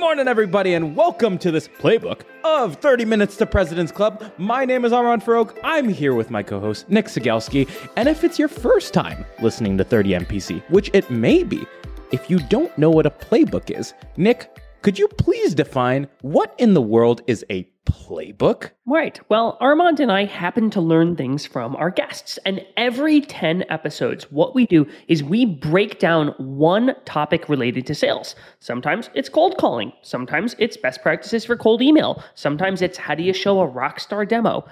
Morning, 0.00 0.28
everybody, 0.28 0.72
and 0.72 0.96
welcome 0.96 1.36
to 1.36 1.50
this 1.50 1.68
playbook 1.68 2.22
of 2.42 2.76
30 2.76 3.04
Minutes 3.04 3.36
to 3.36 3.44
President's 3.44 3.92
Club. 3.92 4.32
My 4.38 4.64
name 4.64 4.86
is 4.86 4.94
Armand 4.94 5.22
Farrokh. 5.22 5.54
I'm 5.62 5.90
here 5.90 6.14
with 6.14 6.30
my 6.30 6.42
co 6.42 6.58
host, 6.58 6.88
Nick 6.88 7.04
Cegelski. 7.04 7.68
And 7.98 8.08
if 8.08 8.24
it's 8.24 8.38
your 8.38 8.48
first 8.48 8.94
time 8.94 9.26
listening 9.42 9.76
to 9.76 9.84
30 9.84 10.12
MPC, 10.12 10.62
which 10.70 10.90
it 10.94 11.10
may 11.10 11.44
be, 11.44 11.66
if 12.12 12.30
you 12.30 12.38
don't 12.48 12.76
know 12.78 12.88
what 12.88 13.04
a 13.04 13.10
playbook 13.10 13.78
is, 13.78 13.92
Nick, 14.16 14.58
could 14.80 14.98
you 14.98 15.06
please 15.06 15.54
define 15.54 16.08
what 16.22 16.54
in 16.56 16.72
the 16.72 16.80
world 16.80 17.20
is 17.26 17.44
a 17.50 17.68
playbook? 17.90 18.70
Right. 18.86 19.20
Well, 19.28 19.56
Armand 19.60 20.00
and 20.00 20.10
I 20.10 20.24
happen 20.24 20.70
to 20.70 20.80
learn 20.80 21.16
things 21.16 21.46
from 21.46 21.76
our 21.76 21.90
guests. 21.90 22.38
And 22.44 22.64
every 22.76 23.20
10 23.20 23.64
episodes, 23.68 24.30
what 24.30 24.54
we 24.54 24.66
do 24.66 24.86
is 25.08 25.22
we 25.22 25.44
break 25.44 25.98
down 25.98 26.28
one 26.38 26.94
topic 27.04 27.48
related 27.48 27.86
to 27.86 27.94
sales. 27.94 28.34
Sometimes 28.60 29.10
it's 29.14 29.28
cold 29.28 29.56
calling. 29.58 29.92
Sometimes 30.02 30.54
it's 30.58 30.76
best 30.76 31.02
practices 31.02 31.44
for 31.44 31.56
cold 31.56 31.82
email. 31.82 32.22
Sometimes 32.34 32.82
it's 32.82 32.98
how 32.98 33.14
do 33.14 33.22
you 33.22 33.32
show 33.32 33.60
a 33.60 33.66
rock 33.66 34.00
star 34.00 34.24
demo. 34.24 34.64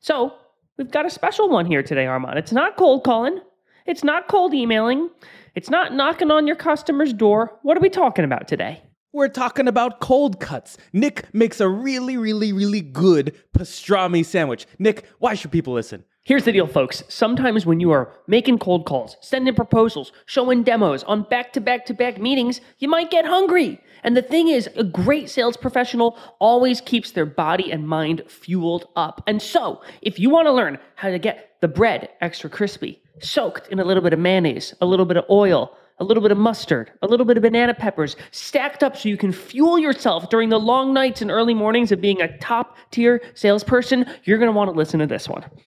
So 0.00 0.34
we've 0.78 0.90
got 0.90 1.06
a 1.06 1.10
special 1.10 1.48
one 1.48 1.66
here 1.66 1.82
today, 1.82 2.06
Armand. 2.06 2.38
It's 2.38 2.52
not 2.52 2.76
cold 2.76 3.04
calling. 3.04 3.40
It's 3.86 4.04
not 4.04 4.28
cold 4.28 4.54
emailing. 4.54 5.10
It's 5.54 5.70
not 5.70 5.94
knocking 5.94 6.30
on 6.30 6.46
your 6.46 6.56
customer's 6.56 7.12
door. 7.12 7.58
What 7.62 7.76
are 7.76 7.80
we 7.80 7.90
talking 7.90 8.24
about 8.24 8.46
today? 8.46 8.82
We're 9.12 9.26
talking 9.26 9.66
about 9.66 9.98
cold 9.98 10.38
cuts. 10.38 10.78
Nick 10.92 11.34
makes 11.34 11.58
a 11.60 11.68
really, 11.68 12.16
really, 12.16 12.52
really 12.52 12.80
good 12.80 13.34
pastrami 13.52 14.24
sandwich. 14.24 14.68
Nick, 14.78 15.04
why 15.18 15.34
should 15.34 15.50
people 15.50 15.74
listen? 15.74 16.04
Here's 16.22 16.44
the 16.44 16.52
deal, 16.52 16.68
folks. 16.68 17.02
Sometimes 17.08 17.66
when 17.66 17.80
you 17.80 17.90
are 17.90 18.12
making 18.28 18.60
cold 18.60 18.86
calls, 18.86 19.16
sending 19.20 19.52
proposals, 19.52 20.12
showing 20.26 20.62
demos 20.62 21.02
on 21.02 21.24
back 21.24 21.52
to 21.54 21.60
back 21.60 21.86
to 21.86 21.94
back 21.94 22.20
meetings, 22.20 22.60
you 22.78 22.88
might 22.88 23.10
get 23.10 23.24
hungry. 23.24 23.80
And 24.04 24.16
the 24.16 24.22
thing 24.22 24.46
is, 24.46 24.68
a 24.76 24.84
great 24.84 25.28
sales 25.28 25.56
professional 25.56 26.16
always 26.38 26.80
keeps 26.80 27.10
their 27.10 27.26
body 27.26 27.72
and 27.72 27.88
mind 27.88 28.22
fueled 28.28 28.86
up. 28.94 29.24
And 29.26 29.42
so, 29.42 29.82
if 30.02 30.20
you 30.20 30.30
want 30.30 30.46
to 30.46 30.52
learn 30.52 30.78
how 30.94 31.10
to 31.10 31.18
get 31.18 31.56
the 31.60 31.68
bread 31.68 32.10
extra 32.20 32.48
crispy, 32.48 33.02
soaked 33.18 33.66
in 33.68 33.80
a 33.80 33.84
little 33.84 34.02
bit 34.04 34.12
of 34.12 34.20
mayonnaise, 34.20 34.72
a 34.80 34.86
little 34.86 35.06
bit 35.06 35.16
of 35.16 35.24
oil, 35.28 35.76
a 36.00 36.04
little 36.04 36.22
bit 36.22 36.32
of 36.32 36.38
mustard, 36.38 36.90
a 37.02 37.06
little 37.06 37.26
bit 37.26 37.36
of 37.36 37.42
banana 37.42 37.74
peppers, 37.74 38.16
stacked 38.30 38.82
up 38.82 38.96
so 38.96 39.08
you 39.08 39.16
can 39.16 39.32
fuel 39.32 39.78
yourself 39.78 40.30
during 40.30 40.48
the 40.48 40.58
long 40.58 40.92
nights 40.92 41.22
and 41.22 41.30
early 41.30 41.54
mornings 41.54 41.92
of 41.92 42.00
being 42.00 42.20
a 42.20 42.38
top 42.38 42.76
tier 42.90 43.22
salesperson, 43.34 44.06
you're 44.24 44.38
going 44.38 44.48
to 44.48 44.56
want 44.56 44.70
to 44.70 44.76
listen 44.76 44.98
to 44.98 45.06
this 45.06 45.28
one. 45.28 45.44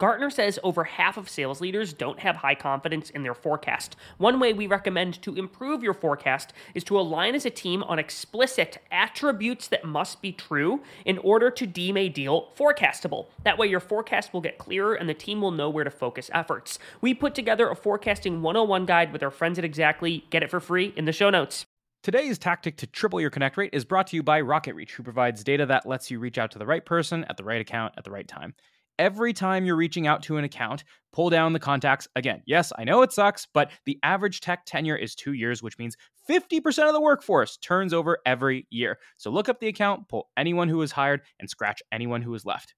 Gartner 0.00 0.30
says 0.30 0.58
over 0.64 0.84
half 0.84 1.18
of 1.18 1.28
sales 1.28 1.60
leaders 1.60 1.92
don't 1.92 2.20
have 2.20 2.36
high 2.36 2.54
confidence 2.54 3.10
in 3.10 3.22
their 3.22 3.34
forecast. 3.34 3.96
One 4.16 4.40
way 4.40 4.54
we 4.54 4.66
recommend 4.66 5.20
to 5.20 5.36
improve 5.36 5.82
your 5.82 5.92
forecast 5.92 6.54
is 6.74 6.84
to 6.84 6.98
align 6.98 7.34
as 7.34 7.44
a 7.44 7.50
team 7.50 7.82
on 7.82 7.98
explicit 7.98 8.78
attributes 8.90 9.68
that 9.68 9.84
must 9.84 10.22
be 10.22 10.32
true 10.32 10.80
in 11.04 11.18
order 11.18 11.50
to 11.50 11.66
deem 11.66 11.98
a 11.98 12.08
deal 12.08 12.48
forecastable. 12.56 13.26
That 13.44 13.58
way, 13.58 13.66
your 13.66 13.78
forecast 13.78 14.32
will 14.32 14.40
get 14.40 14.56
clearer 14.56 14.94
and 14.94 15.06
the 15.06 15.12
team 15.12 15.42
will 15.42 15.50
know 15.50 15.68
where 15.68 15.84
to 15.84 15.90
focus 15.90 16.30
efforts. 16.32 16.78
We 17.02 17.12
put 17.12 17.34
together 17.34 17.68
a 17.68 17.76
forecasting 17.76 18.40
101 18.40 18.86
guide 18.86 19.12
with 19.12 19.22
our 19.22 19.30
friends 19.30 19.58
at 19.58 19.66
Exactly. 19.66 20.24
Get 20.30 20.42
it 20.42 20.50
for 20.50 20.60
free 20.60 20.94
in 20.96 21.04
the 21.04 21.12
show 21.12 21.28
notes. 21.28 21.66
Today's 22.02 22.38
tactic 22.38 22.78
to 22.78 22.86
triple 22.86 23.20
your 23.20 23.28
connect 23.28 23.58
rate 23.58 23.74
is 23.74 23.84
brought 23.84 24.06
to 24.06 24.16
you 24.16 24.22
by 24.22 24.40
RocketReach, 24.40 24.92
who 24.92 25.02
provides 25.02 25.44
data 25.44 25.66
that 25.66 25.84
lets 25.84 26.10
you 26.10 26.18
reach 26.18 26.38
out 26.38 26.50
to 26.52 26.58
the 26.58 26.64
right 26.64 26.86
person 26.86 27.24
at 27.24 27.36
the 27.36 27.44
right 27.44 27.60
account 27.60 27.92
at 27.98 28.04
the 28.04 28.10
right 28.10 28.26
time 28.26 28.54
every 29.00 29.32
time 29.32 29.64
you're 29.64 29.74
reaching 29.76 30.06
out 30.06 30.22
to 30.24 30.36
an 30.36 30.44
account, 30.44 30.84
pull 31.12 31.30
down 31.30 31.54
the 31.54 31.58
contacts. 31.58 32.06
Again, 32.14 32.42
yes, 32.46 32.70
I 32.78 32.84
know 32.84 33.00
it 33.02 33.12
sucks, 33.12 33.48
but 33.52 33.72
the 33.86 33.98
average 34.02 34.40
tech 34.40 34.66
tenure 34.66 34.94
is 34.94 35.14
two 35.14 35.32
years, 35.32 35.62
which 35.62 35.78
means 35.78 35.96
50% 36.28 36.86
of 36.86 36.92
the 36.92 37.00
workforce 37.00 37.56
turns 37.56 37.94
over 37.94 38.18
every 38.26 38.66
year. 38.70 38.98
So 39.16 39.30
look 39.30 39.48
up 39.48 39.58
the 39.58 39.68
account, 39.68 40.08
pull 40.08 40.28
anyone 40.36 40.68
who 40.68 40.76
was 40.76 40.92
hired, 40.92 41.22
and 41.40 41.48
scratch 41.48 41.82
anyone 41.90 42.20
who 42.20 42.30
was 42.30 42.44
left. 42.44 42.74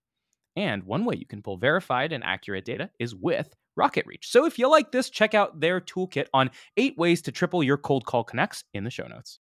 And 0.55 0.85
one 0.85 1.05
way 1.05 1.17
you 1.17 1.27
can 1.27 1.43
pull 1.43 1.57
verified 1.57 2.13
and 2.13 2.23
accurate 2.23 2.65
data 2.65 2.91
is 3.01 3.15
with 3.15 3.53
RocketReach. 3.79 4.25
So 4.25 4.47
if 4.47 4.59
you 4.59 4.71
like 4.71 4.93
this, 4.93 5.11
check 5.11 5.35
out 5.35 5.59
their 5.59 5.81
toolkit 5.81 6.27
on 6.33 6.51
eight 6.77 6.97
ways 6.97 7.21
to 7.23 7.33
triple 7.33 7.65
your 7.65 7.79
cold 7.79 8.07
call 8.07 8.23
connects 8.23 8.65
in 8.73 8.85
the 8.85 8.91
show 8.91 9.09
notes. 9.09 9.41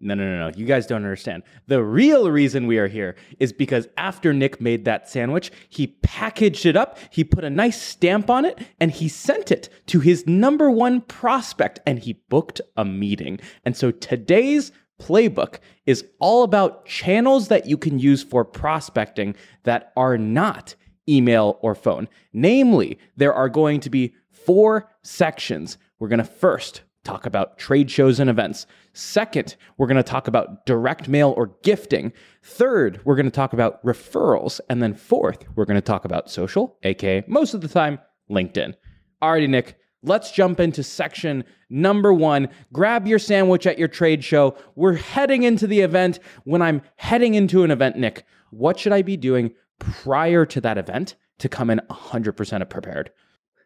No, 0.00 0.14
no, 0.14 0.24
no, 0.24 0.48
no. 0.48 0.56
You 0.56 0.64
guys 0.64 0.86
don't 0.86 1.02
understand. 1.02 1.42
The 1.66 1.82
real 1.82 2.30
reason 2.30 2.68
we 2.68 2.78
are 2.78 2.86
here 2.86 3.16
is 3.40 3.52
because 3.52 3.88
after 3.96 4.32
Nick 4.32 4.60
made 4.60 4.84
that 4.84 5.08
sandwich, 5.08 5.50
he 5.68 5.88
packaged 5.88 6.66
it 6.66 6.76
up, 6.76 6.98
he 7.10 7.24
put 7.24 7.42
a 7.42 7.50
nice 7.50 7.80
stamp 7.82 8.30
on 8.30 8.44
it, 8.44 8.58
and 8.78 8.92
he 8.92 9.08
sent 9.08 9.50
it 9.50 9.68
to 9.86 9.98
his 9.98 10.24
number 10.26 10.70
one 10.70 11.00
prospect, 11.00 11.80
and 11.84 11.98
he 11.98 12.12
booked 12.28 12.60
a 12.76 12.84
meeting. 12.84 13.40
And 13.64 13.76
so 13.76 13.90
today's 13.90 14.70
playbook 15.00 15.58
is 15.84 16.04
all 16.20 16.44
about 16.44 16.86
channels 16.86 17.48
that 17.48 17.66
you 17.66 17.76
can 17.76 17.98
use 17.98 18.22
for 18.22 18.44
prospecting 18.44 19.34
that 19.64 19.92
are 19.96 20.16
not 20.16 20.76
email 21.08 21.58
or 21.60 21.74
phone. 21.74 22.08
Namely, 22.32 22.98
there 23.16 23.34
are 23.34 23.48
going 23.48 23.80
to 23.80 23.90
be 23.90 24.14
four 24.30 24.90
sections. 25.02 25.76
We're 25.98 26.08
going 26.08 26.18
to 26.18 26.24
first 26.24 26.82
talk 27.08 27.24
about 27.24 27.56
trade 27.56 27.90
shows 27.90 28.20
and 28.20 28.28
events. 28.28 28.66
Second, 28.92 29.56
we're 29.78 29.86
going 29.86 29.96
to 29.96 30.02
talk 30.02 30.28
about 30.28 30.66
direct 30.66 31.08
mail 31.08 31.32
or 31.38 31.54
gifting. 31.62 32.12
Third, 32.42 33.00
we're 33.04 33.16
going 33.16 33.24
to 33.24 33.30
talk 33.30 33.54
about 33.54 33.82
referrals. 33.82 34.60
And 34.68 34.82
then 34.82 34.92
fourth, 34.92 35.44
we're 35.56 35.64
going 35.64 35.78
to 35.78 35.80
talk 35.80 36.04
about 36.04 36.30
social, 36.30 36.76
aka 36.82 37.24
most 37.26 37.54
of 37.54 37.62
the 37.62 37.68
time, 37.68 37.98
LinkedIn. 38.30 38.74
Alrighty, 39.22 39.48
Nick, 39.48 39.78
let's 40.02 40.30
jump 40.30 40.60
into 40.60 40.82
section 40.82 41.44
number 41.70 42.12
one. 42.12 42.48
Grab 42.74 43.06
your 43.06 43.18
sandwich 43.18 43.66
at 43.66 43.78
your 43.78 43.88
trade 43.88 44.22
show. 44.22 44.54
We're 44.74 44.96
heading 44.96 45.44
into 45.44 45.66
the 45.66 45.80
event. 45.80 46.18
When 46.44 46.60
I'm 46.60 46.82
heading 46.96 47.34
into 47.34 47.64
an 47.64 47.70
event, 47.70 47.96
Nick, 47.96 48.24
what 48.50 48.78
should 48.78 48.92
I 48.92 49.00
be 49.00 49.16
doing 49.16 49.52
prior 49.78 50.44
to 50.44 50.60
that 50.60 50.76
event 50.76 51.14
to 51.38 51.48
come 51.48 51.70
in 51.70 51.80
100% 51.88 52.68
prepared? 52.68 53.10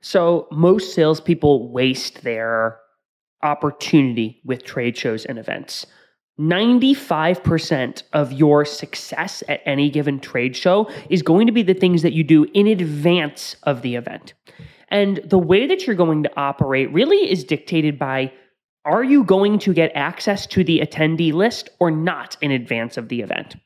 So, 0.00 0.48
most 0.50 0.94
salespeople 0.94 1.70
waste 1.70 2.22
their 2.22 2.81
opportunity 3.42 4.40
with 4.44 4.64
trade 4.64 4.96
shows 4.96 5.24
and 5.24 5.38
events. 5.38 5.86
95% 6.40 8.02
of 8.12 8.32
your 8.32 8.64
success 8.64 9.42
at 9.48 9.60
any 9.66 9.90
given 9.90 10.18
trade 10.18 10.56
show 10.56 10.90
is 11.10 11.22
going 11.22 11.46
to 11.46 11.52
be 11.52 11.62
the 11.62 11.74
things 11.74 12.02
that 12.02 12.14
you 12.14 12.24
do 12.24 12.44
in 12.54 12.66
advance 12.66 13.54
of 13.64 13.82
the 13.82 13.96
event. 13.96 14.32
And 14.88 15.18
the 15.24 15.38
way 15.38 15.66
that 15.66 15.86
you're 15.86 15.96
going 15.96 16.22
to 16.22 16.36
operate 16.36 16.92
really 16.92 17.30
is 17.30 17.44
dictated 17.44 17.98
by 17.98 18.32
are 18.84 19.04
you 19.04 19.22
going 19.22 19.58
to 19.60 19.72
get 19.72 19.92
access 19.94 20.46
to 20.48 20.64
the 20.64 20.80
attendee 20.80 21.32
list 21.32 21.70
or 21.78 21.90
not 21.90 22.36
in 22.40 22.50
advance 22.50 22.96
of 22.96 23.08
the 23.08 23.20
event? 23.20 23.56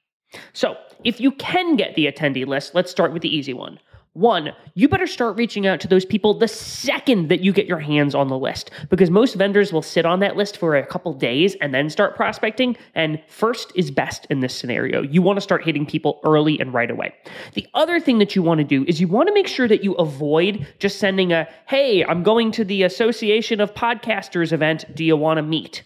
So, 0.52 0.76
if 1.04 1.20
you 1.20 1.32
can 1.32 1.76
get 1.76 1.94
the 1.94 2.06
attendee 2.06 2.46
list, 2.46 2.74
let's 2.74 2.90
start 2.90 3.12
with 3.12 3.22
the 3.22 3.34
easy 3.34 3.54
one. 3.54 3.78
One, 4.16 4.52
you 4.72 4.88
better 4.88 5.06
start 5.06 5.36
reaching 5.36 5.66
out 5.66 5.78
to 5.80 5.88
those 5.88 6.06
people 6.06 6.32
the 6.32 6.48
second 6.48 7.28
that 7.28 7.40
you 7.40 7.52
get 7.52 7.66
your 7.66 7.80
hands 7.80 8.14
on 8.14 8.28
the 8.28 8.38
list 8.38 8.70
because 8.88 9.10
most 9.10 9.34
vendors 9.34 9.74
will 9.74 9.82
sit 9.82 10.06
on 10.06 10.20
that 10.20 10.38
list 10.38 10.56
for 10.56 10.74
a 10.74 10.86
couple 10.86 11.12
days 11.12 11.54
and 11.60 11.74
then 11.74 11.90
start 11.90 12.16
prospecting. 12.16 12.78
And 12.94 13.22
first 13.28 13.72
is 13.74 13.90
best 13.90 14.26
in 14.30 14.40
this 14.40 14.56
scenario. 14.56 15.02
You 15.02 15.20
want 15.20 15.36
to 15.36 15.42
start 15.42 15.66
hitting 15.66 15.84
people 15.84 16.18
early 16.24 16.58
and 16.58 16.72
right 16.72 16.90
away. 16.90 17.12
The 17.52 17.66
other 17.74 18.00
thing 18.00 18.18
that 18.20 18.34
you 18.34 18.42
want 18.42 18.56
to 18.56 18.64
do 18.64 18.86
is 18.88 19.02
you 19.02 19.06
want 19.06 19.28
to 19.28 19.34
make 19.34 19.48
sure 19.48 19.68
that 19.68 19.84
you 19.84 19.92
avoid 19.96 20.66
just 20.78 20.98
sending 20.98 21.34
a, 21.34 21.46
hey, 21.68 22.02
I'm 22.02 22.22
going 22.22 22.52
to 22.52 22.64
the 22.64 22.84
Association 22.84 23.60
of 23.60 23.74
Podcasters 23.74 24.50
event. 24.50 24.86
Do 24.94 25.04
you 25.04 25.18
want 25.18 25.36
to 25.36 25.42
meet? 25.42 25.82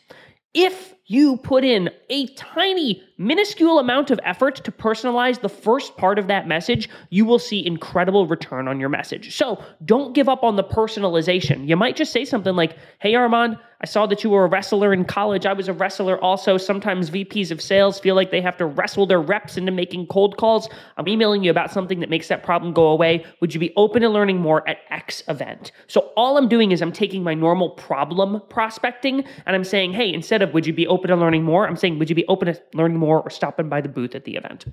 If 0.54 0.94
you 1.10 1.38
put 1.38 1.64
in 1.64 1.90
a 2.08 2.28
tiny, 2.28 3.02
minuscule 3.18 3.80
amount 3.80 4.12
of 4.12 4.20
effort 4.22 4.54
to 4.64 4.70
personalize 4.70 5.40
the 5.40 5.48
first 5.48 5.96
part 5.96 6.20
of 6.20 6.28
that 6.28 6.46
message, 6.46 6.88
you 7.10 7.24
will 7.24 7.40
see 7.40 7.66
incredible 7.66 8.28
return 8.28 8.68
on 8.68 8.78
your 8.78 8.88
message. 8.88 9.36
So 9.36 9.60
don't 9.84 10.14
give 10.14 10.28
up 10.28 10.44
on 10.44 10.54
the 10.54 10.62
personalization. 10.62 11.66
You 11.66 11.76
might 11.76 11.96
just 11.96 12.12
say 12.12 12.24
something 12.24 12.54
like, 12.54 12.76
Hey, 13.00 13.16
Armand, 13.16 13.58
I 13.82 13.86
saw 13.86 14.04
that 14.06 14.22
you 14.22 14.28
were 14.28 14.44
a 14.44 14.48
wrestler 14.48 14.92
in 14.92 15.06
college. 15.06 15.46
I 15.46 15.54
was 15.54 15.66
a 15.66 15.72
wrestler 15.72 16.22
also. 16.22 16.58
Sometimes 16.58 17.08
VPs 17.08 17.50
of 17.50 17.62
sales 17.62 17.98
feel 17.98 18.14
like 18.14 18.30
they 18.30 18.42
have 18.42 18.58
to 18.58 18.66
wrestle 18.66 19.06
their 19.06 19.22
reps 19.22 19.56
into 19.56 19.72
making 19.72 20.08
cold 20.08 20.36
calls. 20.36 20.68
I'm 20.98 21.08
emailing 21.08 21.42
you 21.42 21.50
about 21.50 21.70
something 21.72 22.00
that 22.00 22.10
makes 22.10 22.28
that 22.28 22.42
problem 22.42 22.74
go 22.74 22.88
away. 22.88 23.24
Would 23.40 23.54
you 23.54 23.60
be 23.60 23.72
open 23.76 24.02
to 24.02 24.10
learning 24.10 24.38
more 24.38 24.68
at 24.68 24.80
X 24.90 25.22
event? 25.28 25.72
So 25.86 26.12
all 26.14 26.36
I'm 26.36 26.46
doing 26.46 26.72
is 26.72 26.82
I'm 26.82 26.92
taking 26.92 27.22
my 27.22 27.32
normal 27.32 27.70
problem 27.70 28.42
prospecting 28.50 29.24
and 29.46 29.56
I'm 29.56 29.64
saying, 29.64 29.94
hey, 29.94 30.12
instead 30.12 30.42
of 30.42 30.52
would 30.52 30.66
you 30.66 30.74
be 30.74 30.86
open 30.86 30.99
to 31.08 31.16
learning 31.16 31.44
more, 31.44 31.66
I'm 31.66 31.76
saying, 31.76 31.98
would 31.98 32.08
you 32.08 32.14
be 32.14 32.26
open 32.28 32.52
to 32.52 32.60
learning 32.74 32.98
more 32.98 33.20
or 33.20 33.30
stopping 33.30 33.68
by 33.68 33.80
the 33.80 33.88
booth 33.88 34.14
at 34.14 34.24
the 34.24 34.36
event? 34.36 34.66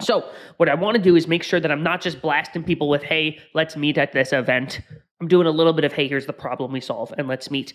So, 0.00 0.30
what 0.58 0.68
I 0.68 0.74
want 0.74 0.96
to 0.96 1.02
do 1.02 1.16
is 1.16 1.26
make 1.26 1.42
sure 1.42 1.58
that 1.58 1.70
I'm 1.72 1.82
not 1.82 2.00
just 2.00 2.22
blasting 2.22 2.62
people 2.62 2.88
with, 2.88 3.02
hey, 3.02 3.38
let's 3.54 3.76
meet 3.76 3.98
at 3.98 4.12
this 4.12 4.32
event. 4.32 4.80
I'm 5.20 5.26
doing 5.26 5.48
a 5.48 5.50
little 5.50 5.72
bit 5.72 5.84
of, 5.84 5.92
hey, 5.92 6.06
here's 6.06 6.26
the 6.26 6.32
problem 6.32 6.70
we 6.70 6.80
solve, 6.80 7.12
and 7.18 7.26
let's 7.26 7.50
meet 7.50 7.72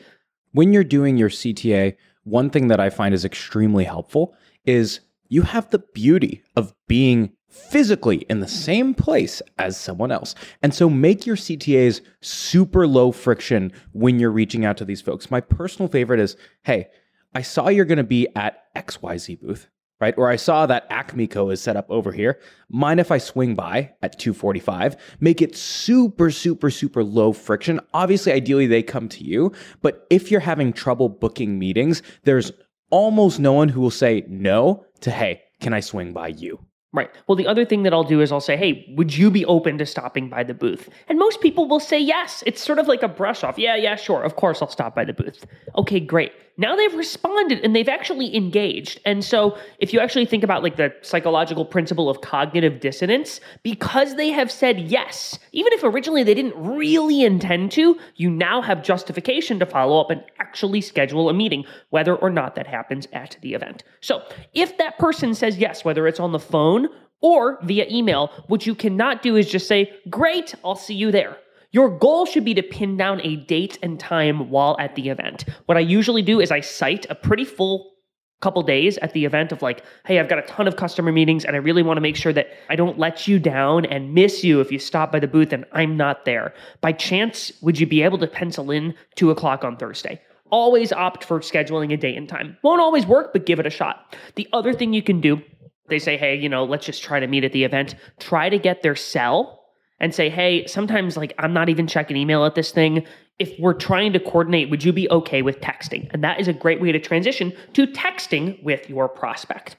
when 0.53 0.71
you're 0.71 0.83
doing 0.83 1.17
your 1.17 1.29
CTA, 1.29 1.95
one 2.23 2.49
thing 2.49 2.69
that 2.69 2.79
I 2.79 2.89
find 2.89 3.13
is 3.13 3.25
extremely 3.25 3.83
helpful 3.83 4.33
is 4.65 5.01
you 5.27 5.41
have 5.41 5.69
the 5.71 5.79
beauty 5.79 6.41
of 6.55 6.73
being 6.87 7.33
physically 7.49 8.17
in 8.29 8.39
the 8.39 8.47
same 8.47 8.93
place 8.93 9.41
as 9.59 9.77
someone 9.77 10.11
else. 10.11 10.33
And 10.61 10.73
so 10.73 10.89
make 10.89 11.25
your 11.25 11.35
CTAs 11.35 12.01
super 12.21 12.87
low 12.87 13.11
friction 13.11 13.71
when 13.91 14.19
you're 14.19 14.31
reaching 14.31 14.63
out 14.63 14.77
to 14.77 14.85
these 14.85 15.01
folks. 15.01 15.29
My 15.29 15.41
personal 15.41 15.89
favorite 15.89 16.19
is 16.19 16.37
hey, 16.63 16.87
I 17.35 17.41
saw 17.41 17.69
you're 17.69 17.85
going 17.85 17.97
to 17.97 18.03
be 18.03 18.27
at 18.35 18.73
XYZ 18.75 19.41
booth 19.41 19.69
right? 20.03 20.15
Or 20.17 20.29
I 20.29 20.35
saw 20.35 20.65
that 20.65 20.89
Acmeco 20.89 21.53
is 21.53 21.61
set 21.61 21.77
up 21.77 21.89
over 21.89 22.11
here. 22.11 22.37
Mind 22.67 22.99
if 22.99 23.09
I 23.09 23.19
swing 23.19 23.55
by 23.55 23.93
at 24.01 24.19
245? 24.19 24.97
Make 25.21 25.41
it 25.41 25.55
super, 25.55 26.29
super, 26.29 26.69
super 26.69 27.05
low 27.05 27.31
friction. 27.31 27.79
Obviously, 27.93 28.33
ideally, 28.33 28.67
they 28.67 28.83
come 28.83 29.07
to 29.07 29.23
you. 29.23 29.53
But 29.81 30.05
if 30.09 30.29
you're 30.29 30.41
having 30.41 30.73
trouble 30.73 31.07
booking 31.07 31.57
meetings, 31.57 32.01
there's 32.23 32.51
almost 32.89 33.39
no 33.39 33.53
one 33.53 33.69
who 33.69 33.79
will 33.79 33.91
say 33.91 34.25
no 34.27 34.85
to, 34.99 35.09
hey, 35.09 35.41
can 35.61 35.73
I 35.73 35.79
swing 35.79 36.11
by 36.11 36.27
you? 36.27 36.59
Right. 36.91 37.09
Well, 37.25 37.35
the 37.35 37.47
other 37.47 37.65
thing 37.65 37.83
that 37.83 37.93
I'll 37.93 38.03
do 38.03 38.21
is 38.21 38.31
I'll 38.31 38.39
say, 38.39 38.55
hey, 38.55 38.93
would 38.95 39.17
you 39.17 39.31
be 39.31 39.45
open 39.45 39.79
to 39.79 39.85
stopping 39.85 40.29
by 40.29 40.43
the 40.43 40.53
booth? 40.53 40.89
And 41.07 41.17
most 41.17 41.41
people 41.41 41.67
will 41.67 41.79
say 41.79 41.99
yes. 41.99 42.43
It's 42.45 42.63
sort 42.63 42.77
of 42.77 42.87
like 42.87 43.01
a 43.01 43.07
brush 43.07 43.43
off. 43.43 43.57
Yeah, 43.57 43.75
yeah, 43.75 43.95
sure. 43.95 44.21
Of 44.21 44.35
course 44.35 44.61
I'll 44.61 44.69
stop 44.69 44.93
by 44.93 45.03
the 45.05 45.13
booth. 45.13 45.43
Okay, 45.75 45.99
great. 45.99 46.33
Now 46.57 46.75
they've 46.75 46.93
responded 46.93 47.59
and 47.63 47.75
they've 47.75 47.89
actually 47.89 48.35
engaged. 48.35 48.99
And 49.05 49.23
so 49.23 49.57
if 49.79 49.91
you 49.91 49.99
actually 49.99 50.25
think 50.25 50.43
about 50.43 50.61
like 50.61 50.75
the 50.75 50.93
psychological 51.01 51.65
principle 51.65 52.09
of 52.09 52.21
cognitive 52.21 52.79
dissonance, 52.79 53.39
because 53.63 54.15
they 54.15 54.29
have 54.29 54.51
said 54.51 54.79
yes, 54.79 55.39
even 55.51 55.73
if 55.73 55.83
originally 55.83 56.23
they 56.23 56.35
didn't 56.35 56.55
really 56.55 57.23
intend 57.23 57.71
to, 57.73 57.97
you 58.15 58.29
now 58.29 58.61
have 58.61 58.83
justification 58.83 59.57
to 59.59 59.65
follow 59.65 59.99
up 59.99 60.11
and 60.11 60.23
actually 60.39 60.81
schedule 60.81 61.29
a 61.29 61.33
meeting, 61.33 61.65
whether 61.89 62.15
or 62.15 62.29
not 62.29 62.55
that 62.55 62.67
happens 62.67 63.07
at 63.13 63.37
the 63.41 63.55
event. 63.55 63.83
So 64.01 64.21
if 64.53 64.77
that 64.77 64.99
person 64.99 65.33
says 65.33 65.57
yes, 65.57 65.83
whether 65.83 66.07
it's 66.07 66.19
on 66.19 66.31
the 66.31 66.39
phone 66.39 66.87
or 67.21 67.57
via 67.63 67.87
email, 67.89 68.31
what 68.47 68.67
you 68.67 68.75
cannot 68.75 69.23
do 69.23 69.35
is 69.37 69.49
just 69.49 69.67
say, 69.67 69.91
Great, 70.09 70.53
I'll 70.63 70.75
see 70.75 70.93
you 70.93 71.11
there. 71.11 71.37
Your 71.73 71.89
goal 71.89 72.27
should 72.27 72.45
be 72.45 72.53
to 72.53 72.61
pin 72.61 72.97
down 72.97 73.19
a 73.21 73.35
date 73.35 73.79
and 73.81 73.99
time 73.99 74.51
while 74.51 74.77
at 74.79 74.93
the 74.93 75.09
event. 75.09 75.45
What 75.65 75.75
I 75.75 75.81
usually 75.81 76.21
do 76.21 76.39
is 76.39 76.51
I 76.51 76.59
cite 76.59 77.07
a 77.09 77.15
pretty 77.15 77.43
full 77.43 77.93
couple 78.41 78.61
days 78.61 78.99
at 78.99 79.11
the 79.13 79.25
event 79.25 79.51
of 79.51 79.63
like, 79.63 79.83
hey, 80.05 80.19
I've 80.19 80.29
got 80.29 80.37
a 80.37 80.43
ton 80.43 80.67
of 80.67 80.75
customer 80.75 81.11
meetings 81.11 81.45
and 81.45 81.55
I 81.55 81.59
really 81.59 81.81
want 81.81 81.97
to 81.97 82.01
make 82.01 82.15
sure 82.15 82.31
that 82.33 82.49
I 82.69 82.75
don't 82.75 82.99
let 82.99 83.27
you 83.27 83.39
down 83.39 83.85
and 83.85 84.13
miss 84.13 84.43
you 84.43 84.61
if 84.61 84.71
you 84.71 84.77
stop 84.77 85.11
by 85.11 85.19
the 85.19 85.27
booth 85.27 85.51
and 85.51 85.65
I'm 85.71 85.97
not 85.97 86.25
there. 86.25 86.53
By 86.79 86.91
chance, 86.91 87.51
would 87.63 87.79
you 87.79 87.87
be 87.87 88.03
able 88.03 88.19
to 88.19 88.27
pencil 88.27 88.69
in 88.69 88.93
two 89.15 89.31
o'clock 89.31 89.63
on 89.63 89.77
Thursday? 89.77 90.21
Always 90.51 90.91
opt 90.93 91.23
for 91.23 91.39
scheduling 91.39 91.91
a 91.91 91.97
date 91.97 92.17
and 92.17 92.29
time. 92.29 92.55
Won't 92.61 92.81
always 92.81 93.07
work, 93.07 93.33
but 93.33 93.47
give 93.47 93.59
it 93.59 93.65
a 93.65 93.71
shot. 93.71 94.15
The 94.35 94.47
other 94.53 94.73
thing 94.73 94.93
you 94.93 95.01
can 95.01 95.21
do, 95.21 95.41
they 95.87 95.97
say, 95.97 96.17
hey, 96.17 96.35
you 96.35 96.49
know, 96.49 96.65
let's 96.65 96.85
just 96.85 97.01
try 97.01 97.19
to 97.19 97.25
meet 97.25 97.43
at 97.43 97.51
the 97.51 97.63
event. 97.63 97.95
Try 98.19 98.49
to 98.49 98.59
get 98.59 98.83
their 98.83 98.95
cell 98.95 99.62
and 99.99 100.13
say, 100.13 100.29
hey, 100.29 100.65
sometimes 100.67 101.17
like 101.17 101.33
I'm 101.39 101.53
not 101.53 101.69
even 101.69 101.87
checking 101.87 102.17
email 102.17 102.45
at 102.45 102.55
this 102.55 102.71
thing. 102.71 103.05
If 103.39 103.57
we're 103.59 103.73
trying 103.73 104.13
to 104.13 104.19
coordinate, 104.19 104.69
would 104.69 104.83
you 104.83 104.93
be 104.93 105.09
okay 105.09 105.41
with 105.41 105.59
texting? 105.59 106.09
And 106.11 106.23
that 106.23 106.39
is 106.39 106.47
a 106.47 106.53
great 106.53 106.81
way 106.81 106.91
to 106.91 106.99
transition 106.99 107.53
to 107.73 107.87
texting 107.87 108.61
with 108.63 108.89
your 108.89 109.09
prospect. 109.09 109.77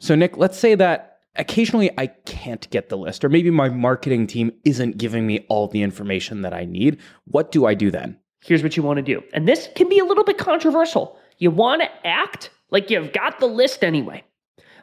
So, 0.00 0.14
Nick, 0.14 0.36
let's 0.36 0.58
say 0.58 0.74
that 0.74 1.18
occasionally 1.36 1.90
I 1.96 2.08
can't 2.08 2.68
get 2.70 2.88
the 2.88 2.96
list, 2.96 3.24
or 3.24 3.28
maybe 3.28 3.50
my 3.50 3.68
marketing 3.68 4.26
team 4.26 4.52
isn't 4.64 4.98
giving 4.98 5.26
me 5.26 5.46
all 5.48 5.68
the 5.68 5.82
information 5.82 6.42
that 6.42 6.52
I 6.52 6.64
need. 6.64 6.98
What 7.24 7.52
do 7.52 7.66
I 7.66 7.74
do 7.74 7.90
then? 7.90 8.18
Here's 8.44 8.62
what 8.62 8.76
you 8.76 8.82
want 8.82 8.98
to 8.98 9.02
do. 9.02 9.22
And 9.32 9.48
this 9.48 9.68
can 9.74 9.88
be 9.88 9.98
a 9.98 10.04
little 10.04 10.24
bit 10.24 10.38
controversial. 10.38 11.18
You 11.38 11.50
want 11.50 11.82
to 11.82 12.06
act 12.06 12.50
like 12.70 12.90
you've 12.90 13.12
got 13.12 13.40
the 13.40 13.46
list 13.46 13.82
anyway. 13.82 14.24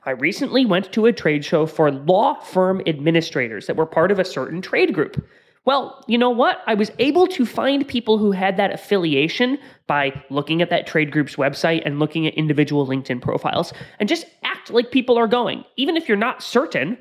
I 0.05 0.11
recently 0.11 0.65
went 0.65 0.91
to 0.93 1.07
a 1.07 1.13
trade 1.13 1.43
show 1.43 1.65
for 1.65 1.91
law 1.91 2.35
firm 2.39 2.81
administrators 2.85 3.65
that 3.65 3.75
were 3.75 3.87
part 3.87 4.11
of 4.11 4.19
a 4.19 4.25
certain 4.25 4.61
trade 4.61 4.93
group. 4.93 5.25
Well, 5.65 6.03
you 6.07 6.19
know 6.19 6.29
what? 6.29 6.61
I 6.67 6.75
was 6.75 6.91
able 6.99 7.25
to 7.27 7.43
find 7.43 7.87
people 7.87 8.19
who 8.19 8.31
had 8.31 8.57
that 8.57 8.71
affiliation 8.71 9.57
by 9.87 10.23
looking 10.29 10.61
at 10.61 10.69
that 10.69 10.85
trade 10.85 11.11
group's 11.11 11.37
website 11.37 11.81
and 11.85 11.97
looking 11.97 12.27
at 12.27 12.35
individual 12.35 12.85
LinkedIn 12.85 13.19
profiles 13.19 13.73
and 13.99 14.07
just 14.07 14.27
act 14.43 14.69
like 14.69 14.91
people 14.91 15.17
are 15.17 15.27
going. 15.27 15.65
Even 15.75 15.97
if 15.97 16.07
you're 16.07 16.17
not 16.17 16.43
certain, 16.43 16.99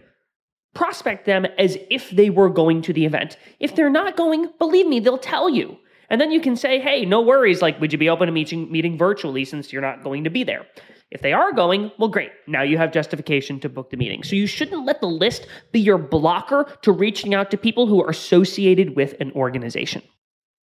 prospect 0.72 1.26
them 1.26 1.44
as 1.58 1.76
if 1.90 2.08
they 2.08 2.30
were 2.30 2.48
going 2.48 2.80
to 2.82 2.94
the 2.94 3.04
event. 3.04 3.36
If 3.60 3.76
they're 3.76 3.90
not 3.90 4.16
going, 4.16 4.48
believe 4.58 4.86
me, 4.86 4.98
they'll 4.98 5.18
tell 5.18 5.50
you. 5.50 5.76
And 6.08 6.18
then 6.18 6.32
you 6.32 6.40
can 6.40 6.56
say, 6.56 6.80
hey, 6.80 7.04
no 7.04 7.20
worries, 7.20 7.60
like, 7.60 7.78
would 7.80 7.92
you 7.92 7.98
be 7.98 8.08
open 8.08 8.26
to 8.26 8.32
meeting, 8.32 8.98
virtually 8.98 9.44
since 9.44 9.72
you're 9.72 9.82
not 9.82 10.02
going 10.02 10.24
to 10.24 10.30
be 10.30 10.42
there? 10.42 10.66
If 11.14 11.22
they 11.22 11.32
are 11.32 11.52
going, 11.52 11.92
well, 11.96 12.08
great. 12.08 12.32
Now 12.48 12.62
you 12.62 12.76
have 12.76 12.92
justification 12.92 13.60
to 13.60 13.68
book 13.68 13.90
the 13.90 13.96
meeting. 13.96 14.24
So 14.24 14.34
you 14.34 14.48
shouldn't 14.48 14.84
let 14.84 15.00
the 15.00 15.06
list 15.06 15.46
be 15.70 15.78
your 15.78 15.96
blocker 15.96 16.66
to 16.82 16.92
reaching 16.92 17.34
out 17.34 17.52
to 17.52 17.56
people 17.56 17.86
who 17.86 18.02
are 18.02 18.10
associated 18.10 18.96
with 18.96 19.14
an 19.20 19.30
organization. 19.32 20.02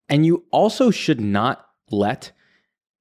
And 0.09 0.27
you 0.27 0.45
also 0.51 0.91
should 0.91 1.21
not 1.21 1.67
let 1.91 2.33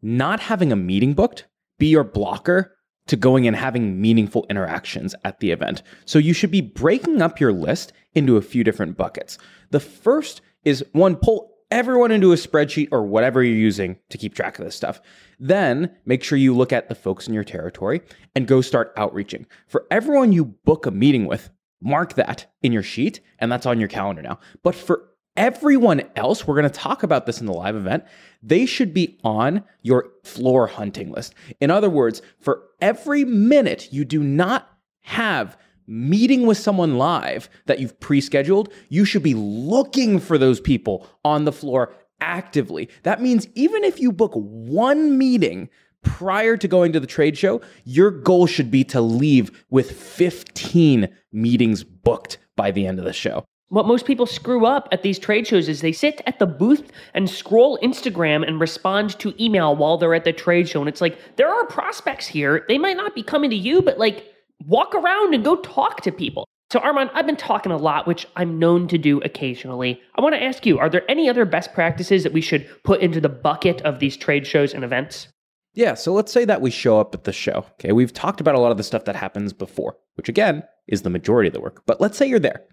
not 0.02 0.40
having 0.40 0.72
a 0.72 0.76
meeting 0.76 1.14
booked 1.14 1.48
be 1.80 1.88
your 1.88 2.04
blocker 2.04 2.76
to 3.08 3.16
going 3.16 3.48
and 3.48 3.56
having 3.56 4.00
meaningful 4.00 4.46
interactions 4.50 5.16
at 5.24 5.40
the 5.40 5.50
event. 5.50 5.82
So 6.06 6.20
you 6.20 6.34
should 6.34 6.52
be 6.52 6.62
breaking 6.62 7.22
up 7.22 7.40
your 7.40 7.52
list 7.52 7.92
into 8.14 8.38
a 8.38 8.42
few 8.44 8.64
different 8.64 8.96
buckets. 8.96 9.40
The 9.72 9.80
first 9.80 10.42
is 10.64 10.86
one, 10.92 11.16
pull 11.16 11.49
everyone 11.72 12.12
into 12.12 12.32
a 12.32 12.36
spreadsheet 12.36 12.90
or 12.92 13.04
whatever 13.04 13.44
you're 13.44 13.56
using 13.56 13.98
to 14.10 14.18
keep 14.18 14.34
track 14.34 14.58
of 14.60 14.66
this 14.66 14.76
stuff. 14.76 15.02
Then 15.40 15.96
make 16.06 16.24
sure 16.24 16.38
you 16.38 16.56
look 16.56 16.74
at 16.74 16.90
the 16.90 16.96
folks 16.96 17.28
in 17.28 17.34
your 17.34 17.44
territory 17.44 18.02
and 18.36 18.48
go 18.48 18.62
start 18.62 18.94
outreaching. 18.98 19.46
For 19.68 19.86
everyone 19.92 20.32
you 20.32 20.46
book 20.46 20.86
a 20.86 20.92
meeting 20.92 21.26
with, 21.26 21.50
mark 21.82 22.16
that 22.16 22.52
in 22.62 22.72
your 22.72 22.84
sheet 22.84 23.22
and 23.40 23.52
that's 23.52 23.66
on 23.66 23.80
your 23.80 23.88
calendar 23.88 24.22
now. 24.22 24.40
But 24.64 24.76
for 24.76 25.10
everyone 25.38 26.02
else, 26.16 26.46
we're 26.46 26.60
going 26.60 26.70
to 26.70 26.80
talk 26.80 27.04
about 27.04 27.26
this 27.26 27.40
in 27.40 27.46
the 27.46 27.54
live 27.54 27.76
event, 27.76 28.04
they 28.44 28.66
should 28.66 28.94
be 28.94 29.18
on 29.24 29.64
your 29.82 30.10
floor 30.24 30.68
hunting 30.68 31.12
list. 31.12 31.34
In 31.62 31.72
other 31.72 31.90
words, 31.90 32.22
for 32.40 32.64
every 32.82 33.24
minute 33.24 33.88
you 33.92 34.04
do 34.04 34.22
not 34.22 34.68
have 35.02 35.58
meeting 35.90 36.46
with 36.46 36.58
someone 36.58 36.98
live 36.98 37.50
that 37.66 37.80
you've 37.80 38.00
pre 38.00 38.22
scheduled, 38.22 38.72
you 38.90 39.04
should 39.04 39.24
be 39.24 39.34
looking 39.34 40.20
for 40.20 40.38
those 40.38 40.62
people 40.62 41.08
on 41.26 41.46
the 41.46 41.52
floor 41.52 41.94
actively. 42.22 42.90
That 43.04 43.22
means 43.22 43.48
even 43.56 43.84
if 43.84 44.00
you 44.00 44.12
book 44.12 44.34
one 44.34 45.18
meeting 45.18 45.70
prior 46.04 46.56
to 46.58 46.68
going 46.68 46.94
to 46.94 47.00
the 47.00 47.08
trade 47.08 47.38
show, 47.38 47.62
your 47.84 48.12
goal 48.12 48.46
should 48.46 48.72
be 48.72 48.84
to 48.86 49.02
leave 49.02 49.66
with 49.70 49.92
15 49.92 51.10
meetings 51.32 51.84
booked 51.84 52.38
by 52.56 52.72
the 52.72 52.86
end 52.86 53.00
of 53.00 53.06
the 53.06 53.14
show. 53.14 53.44
What 53.70 53.86
most 53.86 54.06
people 54.06 54.26
screw 54.26 54.66
up 54.66 54.90
at 54.92 55.04
these 55.04 55.20
trade 55.20 55.46
shows 55.46 55.70
is 55.70 55.82
they 55.82 55.92
sit 55.92 56.22
at 56.26 56.40
the 56.40 56.48
booth 56.48 56.92
and 57.14 57.30
scroll 57.30 57.78
Instagram 57.84 58.48
and 58.48 58.60
respond 58.60 59.18
to 59.20 59.34
email 59.44 59.76
while 59.76 59.98
they're 59.98 60.16
at 60.16 60.24
the 60.24 60.34
trade 60.34 60.68
show. 60.68 60.80
And 60.80 60.90
it's 60.90 61.02
like, 61.02 61.36
there 61.36 61.50
are 61.50 61.66
prospects 61.68 62.26
here. 62.26 62.66
They 62.68 62.80
might 62.80 62.98
not 62.98 63.14
be 63.14 63.22
coming 63.22 63.52
to 63.52 63.56
you, 63.56 63.84
but 63.84 64.00
like, 64.00 64.26
walk 64.66 64.96
around 64.96 65.34
and 65.34 65.44
go 65.44 65.58
talk 65.58 66.02
to 66.02 66.12
people. 66.12 66.46
So, 66.72 66.80
Armand, 66.80 67.10
I've 67.14 67.26
been 67.26 67.36
talking 67.36 67.72
a 67.72 67.78
lot, 67.78 68.06
which 68.06 68.28
I'm 68.36 68.60
known 68.60 68.88
to 68.90 68.98
do 68.98 69.20
occasionally. 69.22 70.00
I 70.16 70.22
want 70.22 70.36
to 70.36 70.44
ask 70.44 70.66
you 70.66 70.78
are 70.78 70.90
there 70.90 71.10
any 71.10 71.28
other 71.30 71.46
best 71.46 71.74
practices 71.74 72.24
that 72.24 72.34
we 72.34 72.42
should 72.42 72.68
put 72.84 73.02
into 73.02 73.20
the 73.20 73.30
bucket 73.30 73.82
of 73.82 74.00
these 74.00 74.16
trade 74.16 74.46
shows 74.46 74.74
and 74.74 74.84
events? 74.84 75.28
Yeah, 75.74 75.94
so 75.94 76.14
let's 76.14 76.32
say 76.32 76.46
that 76.46 76.62
we 76.62 76.72
show 76.72 77.00
up 77.00 77.14
at 77.16 77.24
the 77.24 77.34
show. 77.34 77.66
Okay, 77.74 77.92
we've 77.92 78.14
talked 78.14 78.42
about 78.42 78.56
a 78.56 78.60
lot 78.60 78.72
of 78.72 78.78
the 78.78 78.84
stuff 78.84 79.06
that 79.06 79.16
happens 79.16 79.54
before, 79.54 79.98
which 80.16 80.30
again 80.30 80.64
is 80.88 81.02
the 81.02 81.10
majority 81.10 81.48
of 81.48 81.54
the 81.54 81.62
work. 81.62 81.84
But 81.86 82.02
let's 82.02 82.18
say 82.18 82.28
you're 82.28 82.40
there 82.40 82.64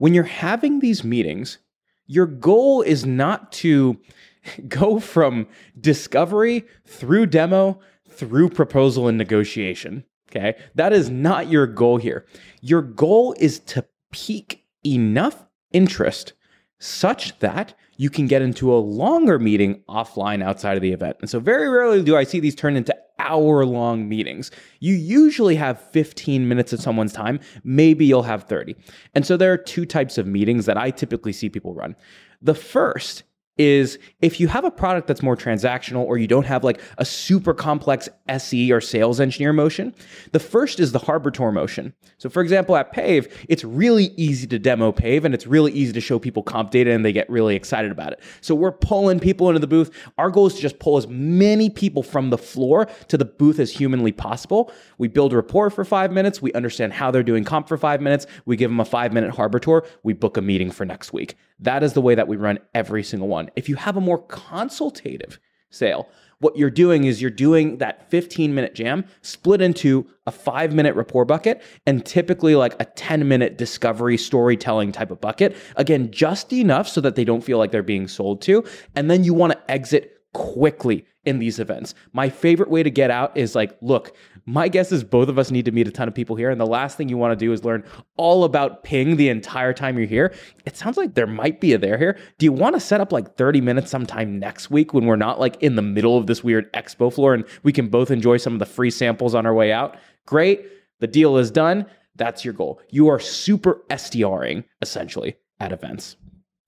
when 0.00 0.14
you're 0.14 0.24
having 0.24 0.80
these 0.80 1.04
meetings, 1.04 1.58
your 2.06 2.24
goal 2.24 2.80
is 2.80 3.04
not 3.04 3.52
to 3.52 4.00
go 4.68 4.98
from 4.98 5.46
discovery 5.78 6.64
through 6.86 7.26
demo 7.26 7.78
through 8.08 8.48
proposal 8.48 9.08
and 9.08 9.18
negotiation. 9.18 10.04
Okay. 10.30 10.56
That 10.76 10.92
is 10.92 11.10
not 11.10 11.48
your 11.48 11.66
goal 11.66 11.96
here. 11.96 12.24
Your 12.60 12.82
goal 12.82 13.34
is 13.38 13.58
to 13.60 13.84
pique 14.12 14.64
enough 14.84 15.44
interest 15.72 16.34
such 16.78 17.38
that 17.40 17.74
you 17.96 18.08
can 18.08 18.26
get 18.26 18.40
into 18.40 18.72
a 18.72 18.78
longer 18.78 19.38
meeting 19.38 19.82
offline 19.88 20.42
outside 20.42 20.76
of 20.76 20.82
the 20.82 20.92
event. 20.92 21.16
And 21.20 21.28
so, 21.28 21.38
very 21.38 21.68
rarely 21.68 22.02
do 22.02 22.16
I 22.16 22.24
see 22.24 22.40
these 22.40 22.54
turn 22.54 22.76
into 22.76 22.96
hour 23.18 23.66
long 23.66 24.08
meetings. 24.08 24.50
You 24.78 24.94
usually 24.94 25.54
have 25.56 25.78
15 25.90 26.48
minutes 26.48 26.72
of 26.72 26.80
someone's 26.80 27.12
time, 27.12 27.40
maybe 27.62 28.06
you'll 28.06 28.22
have 28.22 28.44
30. 28.44 28.74
And 29.14 29.26
so, 29.26 29.36
there 29.36 29.52
are 29.52 29.58
two 29.58 29.84
types 29.84 30.16
of 30.16 30.26
meetings 30.26 30.64
that 30.66 30.78
I 30.78 30.90
typically 30.90 31.34
see 31.34 31.50
people 31.50 31.74
run. 31.74 31.94
The 32.40 32.54
first 32.54 33.24
is 33.60 33.98
if 34.22 34.40
you 34.40 34.48
have 34.48 34.64
a 34.64 34.70
product 34.70 35.06
that's 35.06 35.22
more 35.22 35.36
transactional 35.36 36.02
or 36.02 36.16
you 36.16 36.26
don't 36.26 36.46
have 36.46 36.64
like 36.64 36.80
a 36.96 37.04
super 37.04 37.52
complex 37.52 38.08
SE 38.26 38.72
or 38.72 38.80
sales 38.80 39.20
engineer 39.20 39.52
motion, 39.52 39.94
the 40.32 40.38
first 40.38 40.80
is 40.80 40.92
the 40.92 40.98
Harbor 40.98 41.30
Tour 41.30 41.52
motion. 41.52 41.92
So, 42.16 42.30
for 42.30 42.40
example, 42.40 42.74
at 42.74 42.90
Pave, 42.90 43.28
it's 43.50 43.62
really 43.62 44.14
easy 44.16 44.46
to 44.46 44.58
demo 44.58 44.92
Pave 44.92 45.26
and 45.26 45.34
it's 45.34 45.46
really 45.46 45.72
easy 45.72 45.92
to 45.92 46.00
show 46.00 46.18
people 46.18 46.42
comp 46.42 46.70
data 46.70 46.90
and 46.90 47.04
they 47.04 47.12
get 47.12 47.28
really 47.28 47.54
excited 47.54 47.92
about 47.92 48.14
it. 48.14 48.20
So, 48.40 48.54
we're 48.54 48.72
pulling 48.72 49.20
people 49.20 49.50
into 49.50 49.60
the 49.60 49.66
booth. 49.66 49.94
Our 50.16 50.30
goal 50.30 50.46
is 50.46 50.54
to 50.54 50.62
just 50.62 50.78
pull 50.78 50.96
as 50.96 51.06
many 51.06 51.68
people 51.68 52.02
from 52.02 52.30
the 52.30 52.38
floor 52.38 52.86
to 53.08 53.18
the 53.18 53.26
booth 53.26 53.58
as 53.58 53.70
humanly 53.70 54.12
possible. 54.12 54.72
We 54.96 55.08
build 55.08 55.34
rapport 55.34 55.68
for 55.68 55.84
five 55.84 56.12
minutes. 56.12 56.40
We 56.40 56.50
understand 56.54 56.94
how 56.94 57.10
they're 57.10 57.22
doing 57.22 57.44
comp 57.44 57.68
for 57.68 57.76
five 57.76 58.00
minutes. 58.00 58.26
We 58.46 58.56
give 58.56 58.70
them 58.70 58.80
a 58.80 58.86
five 58.86 59.12
minute 59.12 59.32
Harbor 59.32 59.58
Tour. 59.58 59.86
We 60.02 60.14
book 60.14 60.38
a 60.38 60.40
meeting 60.40 60.70
for 60.70 60.86
next 60.86 61.12
week. 61.12 61.36
That 61.60 61.82
is 61.82 61.92
the 61.92 62.00
way 62.00 62.14
that 62.14 62.28
we 62.28 62.36
run 62.36 62.58
every 62.74 63.02
single 63.02 63.28
one. 63.28 63.50
If 63.56 63.68
you 63.68 63.76
have 63.76 63.96
a 63.96 64.00
more 64.00 64.22
consultative 64.26 65.38
sale, 65.70 66.08
what 66.40 66.56
you're 66.56 66.70
doing 66.70 67.04
is 67.04 67.20
you're 67.20 67.30
doing 67.30 67.78
that 67.78 68.10
15 68.10 68.54
minute 68.54 68.74
jam 68.74 69.04
split 69.20 69.60
into 69.60 70.06
a 70.26 70.32
five 70.32 70.74
minute 70.74 70.94
rapport 70.96 71.24
bucket 71.24 71.62
and 71.86 72.04
typically 72.04 72.56
like 72.56 72.74
a 72.80 72.86
10 72.86 73.28
minute 73.28 73.58
discovery 73.58 74.16
storytelling 74.16 74.90
type 74.90 75.10
of 75.10 75.20
bucket. 75.20 75.54
Again, 75.76 76.10
just 76.10 76.52
enough 76.52 76.88
so 76.88 77.00
that 77.02 77.14
they 77.14 77.24
don't 77.24 77.44
feel 77.44 77.58
like 77.58 77.70
they're 77.70 77.82
being 77.82 78.08
sold 78.08 78.40
to. 78.42 78.64
And 78.96 79.10
then 79.10 79.22
you 79.22 79.34
want 79.34 79.52
to 79.52 79.70
exit 79.70 80.16
quickly 80.32 81.04
in 81.24 81.38
these 81.38 81.58
events. 81.58 81.94
My 82.12 82.28
favorite 82.28 82.70
way 82.70 82.82
to 82.82 82.90
get 82.90 83.10
out 83.10 83.36
is 83.36 83.54
like, 83.54 83.76
look, 83.80 84.16
my 84.46 84.68
guess 84.68 84.90
is 84.90 85.04
both 85.04 85.28
of 85.28 85.38
us 85.38 85.50
need 85.50 85.66
to 85.66 85.72
meet 85.72 85.86
a 85.86 85.90
ton 85.90 86.08
of 86.08 86.14
people 86.14 86.34
here. 86.34 86.50
And 86.50 86.60
the 86.60 86.66
last 86.66 86.96
thing 86.96 87.08
you 87.08 87.18
want 87.18 87.38
to 87.38 87.44
do 87.44 87.52
is 87.52 87.64
learn 87.64 87.84
all 88.16 88.44
about 88.44 88.82
ping 88.84 89.16
the 89.16 89.28
entire 89.28 89.72
time 89.72 89.98
you're 89.98 90.06
here. 90.06 90.32
It 90.64 90.76
sounds 90.76 90.96
like 90.96 91.14
there 91.14 91.26
might 91.26 91.60
be 91.60 91.74
a 91.74 91.78
there 91.78 91.98
here. 91.98 92.18
Do 92.38 92.46
you 92.46 92.52
want 92.52 92.74
to 92.74 92.80
set 92.80 93.00
up 93.00 93.12
like 93.12 93.36
30 93.36 93.60
minutes 93.60 93.90
sometime 93.90 94.38
next 94.38 94.70
week 94.70 94.94
when 94.94 95.04
we're 95.04 95.16
not 95.16 95.38
like 95.38 95.62
in 95.62 95.76
the 95.76 95.82
middle 95.82 96.16
of 96.16 96.26
this 96.26 96.42
weird 96.42 96.72
expo 96.72 97.12
floor 97.12 97.34
and 97.34 97.44
we 97.62 97.72
can 97.72 97.88
both 97.88 98.10
enjoy 98.10 98.38
some 98.38 98.54
of 98.54 98.58
the 98.58 98.66
free 98.66 98.90
samples 98.90 99.34
on 99.34 99.44
our 99.46 99.54
way 99.54 99.72
out? 99.72 99.96
Great. 100.26 100.66
The 101.00 101.06
deal 101.06 101.36
is 101.36 101.50
done. 101.50 101.86
That's 102.16 102.44
your 102.44 102.54
goal. 102.54 102.80
You 102.90 103.08
are 103.08 103.20
super 103.20 103.82
SDRing 103.90 104.64
essentially 104.80 105.36
at 105.58 105.72
events. 105.72 106.16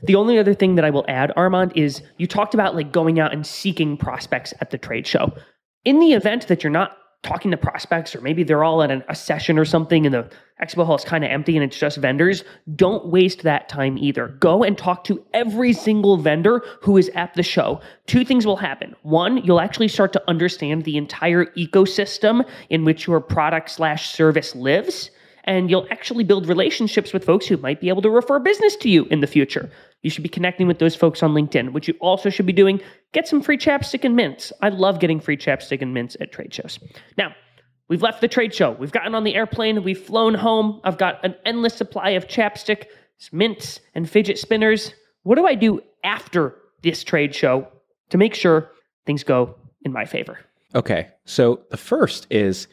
The 0.03 0.17
only 0.17 0.39
other 0.39 0.55
thing 0.55 0.75
that 0.75 0.85
I 0.85 0.91
will 0.91 1.05
add, 1.09 1.33
Armand, 1.37 1.73
is 1.77 2.03
you 2.19 2.27
talked 2.27 2.55
about 2.55 2.75
like 2.75 2.93
going 2.93 3.21
out 3.21 3.33
and 3.33 3.47
seeking 3.47 3.97
prospects 3.97 4.53
at 4.61 4.71
the 4.71 4.79
trade 4.79 5.07
show. 5.07 5.33
In 5.85 6.01
the 6.01 6.13
event 6.13 6.49
that 6.49 6.63
you're 6.63 6.73
not 6.73 6.97
talking 7.23 7.53
to 7.53 7.57
prospects, 7.57 8.17
or 8.17 8.21
maybe 8.21 8.43
they're 8.43 8.65
all 8.65 8.83
at 8.83 8.91
an, 8.91 9.05
a 9.09 9.15
session 9.15 9.59
or 9.59 9.65
something 9.65 10.05
and 10.07 10.15
the 10.15 10.29
expo 10.61 10.85
hall 10.85 10.97
is 10.97 11.05
kind 11.05 11.23
of 11.23 11.31
empty 11.31 11.57
and 11.57 11.65
it's 11.65 11.79
just 11.79 11.99
vendors, 11.99 12.43
don't 12.75 13.07
waste 13.07 13.43
that 13.43 13.69
time 13.69 13.97
either. 13.97 14.29
Go 14.41 14.65
and 14.65 14.77
talk 14.77 15.05
to 15.05 15.25
every 15.33 15.73
single 15.73 16.17
vendor 16.17 16.65
who 16.81 16.97
is 16.97 17.09
at 17.15 17.33
the 17.35 17.43
show. 17.43 17.81
Two 18.07 18.25
things 18.25 18.45
will 18.45 18.57
happen. 18.57 18.97
One, 19.03 19.37
you'll 19.39 19.61
actually 19.61 19.89
start 19.89 20.13
to 20.15 20.23
understand 20.29 20.83
the 20.85 20.97
entire 20.97 21.47
ecosystem 21.57 22.49
in 22.71 22.85
which 22.85 23.07
your 23.07 23.21
product 23.21 23.71
slash 23.71 24.13
service 24.13 24.57
lives 24.57 25.11
and 25.45 25.71
you'll 25.71 25.87
actually 25.91 26.25
build 26.25 26.47
relationships 26.47 27.13
with 27.13 27.25
folks 27.25 27.47
who 27.47 27.57
might 27.57 27.81
be 27.81 27.89
able 27.89 28.03
to 28.03 28.11
refer 28.11 28.39
business 28.39 28.77
to 28.77 28.89
you 28.89 29.05
in 29.07 29.21
the 29.21 29.27
future. 29.27 29.71
You 30.03 30.11
should 30.11 30.23
be 30.23 30.29
connecting 30.29 30.67
with 30.67 30.79
those 30.79 30.95
folks 30.95 31.23
on 31.23 31.33
LinkedIn. 31.33 31.73
What 31.73 31.89
you 31.89 31.95
also 32.01 32.31
should 32.31 32.47
be 32.47 32.53
doing, 32.53 32.81
get 33.13 33.27
some 33.29 33.41
free 33.41 33.59
chapstick 33.59 34.05
and 34.05 34.17
mints. 34.17 34.53
I 34.61 34.69
love 34.69 35.01
getting 35.01 35.21
free 35.21 35.37
chapstick 35.37 35.83
and 35.83 35.95
mints 35.95 36.17
at 36.21 36.33
trade 36.33 36.53
shows. 36.55 36.79
Now, 37.17 37.35
we've 37.89 38.03
left 38.03 38.21
the 38.21 38.29
trade 38.29 38.55
show. 38.55 38.73
We've 38.73 38.93
gotten 38.93 39.15
on 39.15 39.25
the 39.25 39.35
airplane. 39.35 39.83
We've 39.83 40.01
flown 40.01 40.35
home. 40.35 40.81
I've 40.85 40.99
got 40.99 41.25
an 41.25 41.35
endless 41.45 41.75
supply 41.75 42.11
of 42.11 42.27
chapstick, 42.27 42.87
mints, 43.33 43.81
and 43.95 44.09
fidget 44.09 44.39
spinners. 44.39 44.95
What 45.23 45.37
do 45.37 45.47
I 45.47 45.55
do 45.55 45.81
after 46.05 46.57
this 46.83 47.05
trade 47.05 47.35
show 47.35 47.69
to 48.11 48.19
make 48.19 48.35
sure 48.35 48.71
things 49.07 49.23
go 49.23 49.55
in 49.83 49.93
my 49.93 50.05
favor? 50.05 50.39
Okay. 50.75 51.09
So 51.25 51.61
the 51.71 51.77
first 51.77 52.27
is 52.31 52.67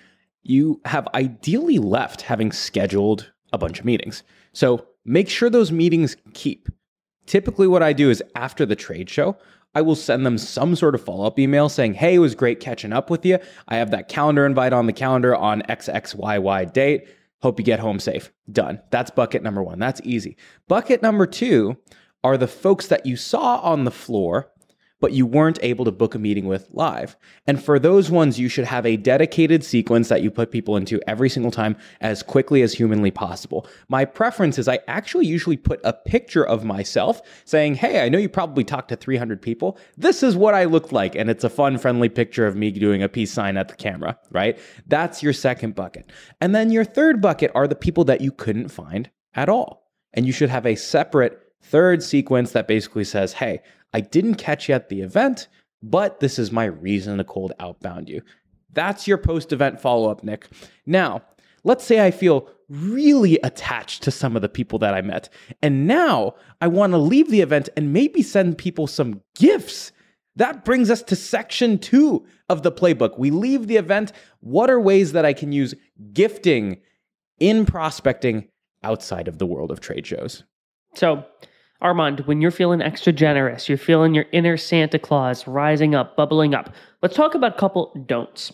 you 0.44 0.82
have 0.86 1.08
ideally 1.14 1.80
left 1.80 2.22
having 2.22 2.52
scheduled 2.52 3.32
a 3.52 3.58
bunch 3.58 3.80
of 3.80 3.86
meetings. 3.86 4.24
So 4.54 4.86
make 5.06 5.30
sure 5.30 5.50
those 5.50 5.72
meetings 5.72 6.16
keep. 6.34 6.70
Typically, 7.26 7.68
what 7.68 7.84
I 7.84 7.94
do 7.94 8.10
is 8.10 8.24
after 8.36 8.66
the 8.66 8.76
trade 8.76 9.10
show, 9.10 9.38
I 9.76 9.82
will 9.82 9.96
send 9.96 10.26
them 10.26 10.38
some 10.38 10.76
sort 10.76 10.96
of 10.96 11.04
follow 11.04 11.28
up 11.28 11.38
email 11.38 11.70
saying, 11.70 11.94
Hey, 11.96 12.16
it 12.16 12.20
was 12.20 12.34
great 12.34 12.60
catching 12.60 12.94
up 12.94 13.10
with 13.10 13.26
you. 13.26 13.38
I 13.68 13.76
have 13.76 13.92
that 13.92 14.08
calendar 14.08 14.46
invite 14.46 14.74
on 14.74 14.88
the 14.88 14.94
calendar 14.94 15.36
on 15.36 15.62
XXYY 15.64 16.74
date. 16.74 17.08
Hope 17.42 17.60
you 17.60 17.66
get 17.66 17.80
home 17.80 18.00
safe. 18.00 18.32
Done. 18.52 18.82
That's 18.90 19.12
bucket 19.12 19.44
number 19.44 19.64
one. 19.64 19.80
That's 19.80 20.02
easy. 20.04 20.38
Bucket 20.68 21.02
number 21.02 21.26
two 21.26 21.78
are 22.24 22.38
the 22.38 22.48
folks 22.48 22.88
that 22.88 23.06
you 23.06 23.16
saw 23.16 23.58
on 23.60 23.86
the 23.86 23.92
floor 23.92 24.52
but 25.00 25.14
you 25.14 25.26
weren't 25.26 25.60
able 25.62 25.86
to 25.86 25.92
book 25.92 26.16
a 26.16 26.20
meeting 26.20 26.46
with 26.46 26.68
live. 26.72 27.16
And 27.48 27.64
for 27.64 27.80
those 27.80 28.12
ones, 28.12 28.40
you 28.40 28.50
should 28.50 28.66
have 28.66 28.86
a 28.86 28.98
dedicated 28.98 29.64
sequence 29.64 30.10
that 30.10 30.22
you 30.22 30.32
put 30.32 30.52
people 30.52 30.76
into 30.76 31.00
every 31.08 31.30
single 31.30 31.52
time 31.52 31.78
as 32.02 32.24
quickly 32.24 32.62
as 32.62 32.74
humanly 32.74 33.12
possible. 33.12 33.68
My 33.88 34.06
preference 34.06 34.58
is 34.58 34.68
I 34.68 34.80
actually 34.88 35.26
usually 35.26 35.58
put 35.58 35.80
a 35.84 35.94
picture 35.94 36.46
of 36.46 36.64
myself 36.64 37.22
saying, 37.46 37.76
Hey, 37.76 38.04
I 38.04 38.10
know 38.10 38.18
you 38.18 38.30
probably 38.30 38.64
talked 38.64 38.90
to 38.90 38.96
300 38.96 39.42
people. 39.42 39.78
This 39.98 40.24
is 40.24 40.36
what 40.36 40.54
I 40.54 40.66
look 40.66 40.92
like. 40.92 41.16
And 41.16 41.30
it's 41.30 41.44
a 41.44 41.50
fun, 41.50 41.78
friendly 41.78 42.10
picture 42.10 42.46
of 42.46 42.56
me 42.56 42.72
doing 42.72 43.04
a 43.04 43.10
peace 43.10 43.32
sign 43.32 43.58
at 43.58 43.70
the 43.70 43.76
camera, 43.76 44.18
right? 44.32 44.58
That's 44.88 45.24
your 45.24 45.34
second 45.34 45.76
bucket. 45.76 46.12
And 46.42 46.54
then 46.54 46.72
your 46.72 46.84
third 46.86 47.22
bucket 47.22 47.52
are 47.56 47.68
the 47.68 47.76
people 47.76 48.04
that 48.06 48.22
you 48.22 48.32
couldn't 48.32 48.70
find 48.70 49.10
at 49.34 49.50
all. 49.50 49.90
And 50.14 50.26
you 50.26 50.34
should 50.34 50.50
have 50.50 50.66
a 50.66 50.76
separate 50.76 51.40
third 51.62 52.04
sequence 52.04 52.52
that 52.52 52.68
basically 52.68 53.04
says, 53.04 53.34
Hey, 53.34 53.62
I 53.94 54.02
didn't 54.02 54.36
catch 54.36 54.70
you 54.70 54.76
at 54.76 54.90
the 54.90 55.02
event, 55.02 55.48
but 55.82 56.20
this 56.20 56.40
is 56.40 56.52
my 56.52 56.66
reason 56.66 57.18
to 57.18 57.24
cold 57.24 57.54
outbound 57.60 58.10
you. 58.10 58.22
That's 58.74 59.08
your 59.08 59.18
post 59.18 59.52
event 59.52 59.82
follow 59.82 60.10
up, 60.10 60.24
Nick. 60.24 60.48
Now, 60.86 61.24
let's 61.64 61.84
say 61.84 62.06
I 62.06 62.12
feel 62.12 62.50
really 62.70 63.40
attached 63.44 64.04
to 64.04 64.12
some 64.12 64.36
of 64.36 64.42
the 64.42 64.50
people 64.50 64.80
that 64.80 64.94
I 64.94 65.02
met. 65.02 65.30
And 65.62 65.88
now 65.88 66.36
I 66.62 66.68
want 66.68 66.94
to 66.94 66.98
leave 66.98 67.30
the 67.30 67.42
event 67.42 67.70
and 67.76 67.94
maybe 67.94 68.22
send 68.22 68.58
people 68.58 68.86
some 68.86 69.22
gifts. 69.36 69.92
That 70.36 70.64
brings 70.64 70.90
us 70.90 71.02
to 71.04 71.16
section 71.16 71.80
two 71.80 72.26
of 72.48 72.62
the 72.62 72.72
playbook. 72.72 73.18
We 73.18 73.32
leave 73.32 73.68
the 73.68 73.78
event. 73.78 74.12
What 74.42 74.70
are 74.70 74.80
ways 74.80 75.14
that 75.14 75.26
I 75.26 75.34
can 75.34 75.52
use 75.52 75.74
gifting 76.14 76.80
in 77.40 77.66
prospecting 77.66 78.48
outside 78.84 79.28
of 79.28 79.40
the 79.40 79.48
world 79.48 79.72
of 79.72 79.80
trade 79.80 80.06
shows? 80.06 80.44
So, 80.96 81.26
Armand, 81.82 82.22
when 82.22 82.42
you're 82.42 82.52
feeling 82.52 82.82
extra 82.82 83.14
generous, 83.14 83.70
you're 83.70 83.78
feeling 83.78 84.14
your 84.14 84.26
inner 84.32 84.58
Santa 84.58 85.00
Claus 85.00 85.48
rising 85.48 85.96
up, 85.96 86.18
bubbling 86.18 86.54
up. 86.54 86.74
Let's 87.02 87.16
talk 87.16 87.36
about 87.36 87.56
a 87.56 87.60
couple 87.60 87.94
don'ts. 88.06 88.52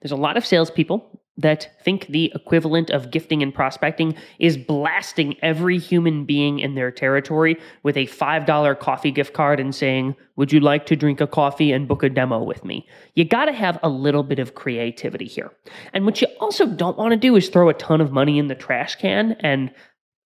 There's 0.00 0.12
a 0.12 0.16
lot 0.16 0.36
of 0.36 0.46
salespeople 0.46 1.20
that 1.38 1.76
think 1.82 2.06
the 2.06 2.32
equivalent 2.34 2.90
of 2.90 3.10
gifting 3.10 3.42
and 3.42 3.52
prospecting 3.52 4.14
is 4.38 4.56
blasting 4.56 5.36
every 5.42 5.78
human 5.78 6.24
being 6.24 6.60
in 6.60 6.74
their 6.74 6.90
territory 6.90 7.58
with 7.82 7.96
a 7.96 8.06
$5 8.06 8.78
coffee 8.78 9.10
gift 9.10 9.34
card 9.34 9.60
and 9.60 9.74
saying, 9.74 10.14
Would 10.36 10.52
you 10.52 10.60
like 10.60 10.86
to 10.86 10.96
drink 10.96 11.20
a 11.20 11.26
coffee 11.26 11.72
and 11.72 11.88
book 11.88 12.02
a 12.02 12.08
demo 12.08 12.42
with 12.42 12.64
me? 12.64 12.86
You 13.14 13.24
got 13.24 13.46
to 13.46 13.52
have 13.52 13.78
a 13.82 13.88
little 13.88 14.22
bit 14.22 14.38
of 14.38 14.54
creativity 14.54 15.26
here. 15.26 15.50
And 15.92 16.06
what 16.06 16.22
you 16.22 16.28
also 16.40 16.66
don't 16.66 16.96
want 16.96 17.10
to 17.10 17.18
do 17.18 17.36
is 17.36 17.48
throw 17.48 17.68
a 17.68 17.74
ton 17.74 18.00
of 18.00 18.12
money 18.12 18.38
in 18.38 18.46
the 18.46 18.54
trash 18.54 18.94
can 18.96 19.32
and 19.40 19.70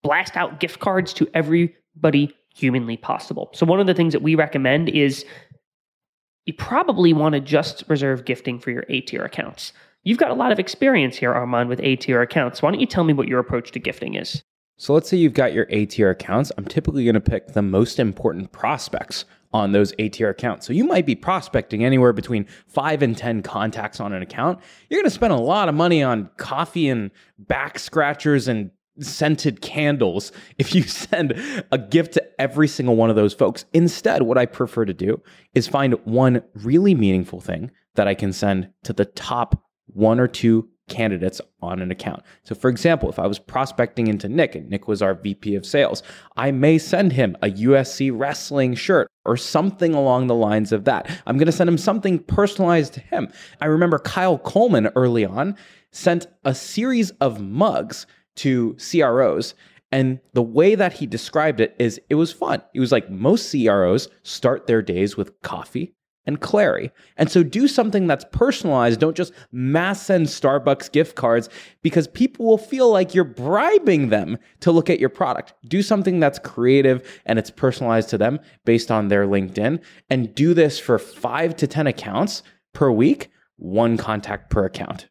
blast 0.03 0.37
out 0.37 0.59
gift 0.59 0.79
cards 0.79 1.13
to 1.13 1.29
everybody 1.95 2.35
humanly 2.53 2.97
possible. 2.97 3.49
So, 3.53 3.65
one 3.65 3.79
of 3.79 3.87
the 3.87 3.93
things 3.93 4.13
that 4.13 4.21
we 4.21 4.35
recommend 4.35 4.89
is 4.89 5.25
you 6.45 6.53
probably 6.53 7.13
want 7.13 7.33
to 7.33 7.39
just 7.39 7.83
reserve 7.87 8.25
gifting 8.25 8.59
for 8.59 8.71
your 8.71 8.85
A 8.89 9.01
tier 9.01 9.23
accounts. 9.23 9.73
You've 10.03 10.17
got 10.17 10.31
a 10.31 10.35
lot 10.35 10.51
of 10.51 10.59
experience 10.59 11.15
here, 11.15 11.33
Armand, 11.33 11.69
with 11.69 11.79
A 11.81 11.95
tier 11.95 12.21
accounts. 12.21 12.61
Why 12.61 12.71
don't 12.71 12.79
you 12.79 12.87
tell 12.87 13.03
me 13.03 13.13
what 13.13 13.27
your 13.27 13.39
approach 13.39 13.71
to 13.71 13.79
gifting 13.79 14.15
is? 14.15 14.43
So 14.77 14.95
let's 14.95 15.07
say 15.07 15.17
you've 15.17 15.33
got 15.33 15.53
your 15.53 15.67
A 15.69 15.85
tier 15.85 16.09
accounts. 16.09 16.51
I'm 16.57 16.65
typically 16.65 17.03
going 17.03 17.13
to 17.13 17.21
pick 17.21 17.49
the 17.49 17.61
most 17.61 17.99
important 17.99 18.51
prospects 18.51 19.25
on 19.53 19.73
those 19.73 19.93
A 19.99 20.09
tier 20.09 20.29
accounts. 20.29 20.65
So 20.65 20.73
you 20.73 20.85
might 20.85 21.05
be 21.05 21.13
prospecting 21.13 21.85
anywhere 21.85 22.13
between 22.13 22.47
five 22.67 23.03
and 23.03 23.15
10 23.15 23.43
contacts 23.43 23.99
on 23.99 24.11
an 24.11 24.23
account. 24.23 24.59
You're 24.89 24.99
going 24.99 25.09
to 25.09 25.13
spend 25.13 25.33
a 25.33 25.37
lot 25.37 25.69
of 25.69 25.75
money 25.75 26.01
on 26.01 26.31
coffee 26.37 26.89
and 26.89 27.11
back 27.37 27.77
scratchers 27.77 28.47
and 28.47 28.71
scented 28.99 29.61
candles 29.61 30.31
if 30.57 30.75
you 30.75 30.83
send 30.83 31.33
a 31.71 31.77
gift 31.77 32.13
to 32.13 32.41
every 32.41 32.67
single 32.67 32.95
one 32.95 33.09
of 33.09 33.15
those 33.15 33.33
folks. 33.33 33.65
Instead, 33.73 34.23
what 34.23 34.37
I 34.37 34.45
prefer 34.45 34.85
to 34.85 34.93
do 34.93 35.21
is 35.53 35.67
find 35.67 35.93
one 36.05 36.43
really 36.55 36.95
meaningful 36.95 37.41
thing 37.41 37.71
that 37.95 38.07
I 38.07 38.13
can 38.13 38.33
send 38.33 38.69
to 38.83 38.93
the 38.93 39.05
top 39.05 39.63
one 39.87 40.19
or 40.19 40.27
two 40.27 40.69
candidates 40.87 41.39
on 41.61 41.81
an 41.81 41.89
account. 41.89 42.21
So, 42.43 42.53
for 42.53 42.69
example, 42.69 43.09
if 43.09 43.17
I 43.17 43.25
was 43.25 43.39
prospecting 43.39 44.07
into 44.07 44.27
Nick 44.27 44.55
and 44.55 44.69
Nick 44.69 44.87
was 44.87 45.01
our 45.01 45.13
VP 45.13 45.55
of 45.55 45.65
sales, 45.65 46.03
I 46.35 46.51
may 46.51 46.77
send 46.77 47.13
him 47.13 47.37
a 47.41 47.49
USC 47.49 48.11
wrestling 48.13 48.75
shirt 48.75 49.07
or 49.25 49.37
something 49.37 49.93
along 49.93 50.27
the 50.27 50.35
lines 50.35 50.71
of 50.71 50.83
that. 50.85 51.09
I'm 51.25 51.37
going 51.37 51.45
to 51.45 51.51
send 51.51 51.69
him 51.69 51.77
something 51.77 52.19
personalized 52.19 52.93
to 52.95 52.99
him. 52.99 53.31
I 53.61 53.65
remember 53.67 53.99
Kyle 53.99 54.37
Coleman 54.37 54.89
early 54.95 55.25
on 55.25 55.55
sent 55.91 56.27
a 56.43 56.53
series 56.53 57.11
of 57.21 57.41
mugs 57.41 58.05
to 58.37 58.75
CROs. 58.75 59.53
And 59.91 60.19
the 60.33 60.41
way 60.41 60.75
that 60.75 60.93
he 60.93 61.05
described 61.05 61.59
it 61.59 61.75
is 61.77 61.99
it 62.09 62.15
was 62.15 62.31
fun. 62.31 62.61
It 62.73 62.79
was 62.79 62.91
like 62.91 63.09
most 63.09 63.51
CROs 63.51 64.07
start 64.23 64.67
their 64.67 64.81
days 64.81 65.17
with 65.17 65.39
coffee 65.41 65.93
and 66.25 66.39
Clari. 66.39 66.91
And 67.17 67.29
so 67.31 67.43
do 67.43 67.67
something 67.67 68.07
that's 68.07 68.25
personalized. 68.31 68.99
Don't 68.99 69.17
just 69.17 69.33
mass 69.51 70.03
send 70.03 70.27
Starbucks 70.27 70.91
gift 70.91 71.15
cards 71.15 71.49
because 71.81 72.07
people 72.07 72.45
will 72.45 72.57
feel 72.57 72.91
like 72.91 73.15
you're 73.15 73.23
bribing 73.23 74.09
them 74.09 74.37
to 74.61 74.71
look 74.71 74.89
at 74.89 74.99
your 74.99 75.09
product. 75.09 75.53
Do 75.67 75.81
something 75.81 76.19
that's 76.19 76.39
creative 76.39 77.21
and 77.25 77.39
it's 77.39 77.51
personalized 77.51 78.09
to 78.09 78.17
them 78.17 78.39
based 78.65 78.91
on 78.91 79.07
their 79.07 79.25
LinkedIn. 79.25 79.81
And 80.09 80.33
do 80.35 80.53
this 80.53 80.79
for 80.79 80.99
five 80.99 81.55
to 81.57 81.67
10 81.67 81.87
accounts 81.87 82.43
per 82.73 82.91
week, 82.91 83.29
one 83.57 83.97
contact 83.97 84.49
per 84.49 84.65
account. 84.65 85.09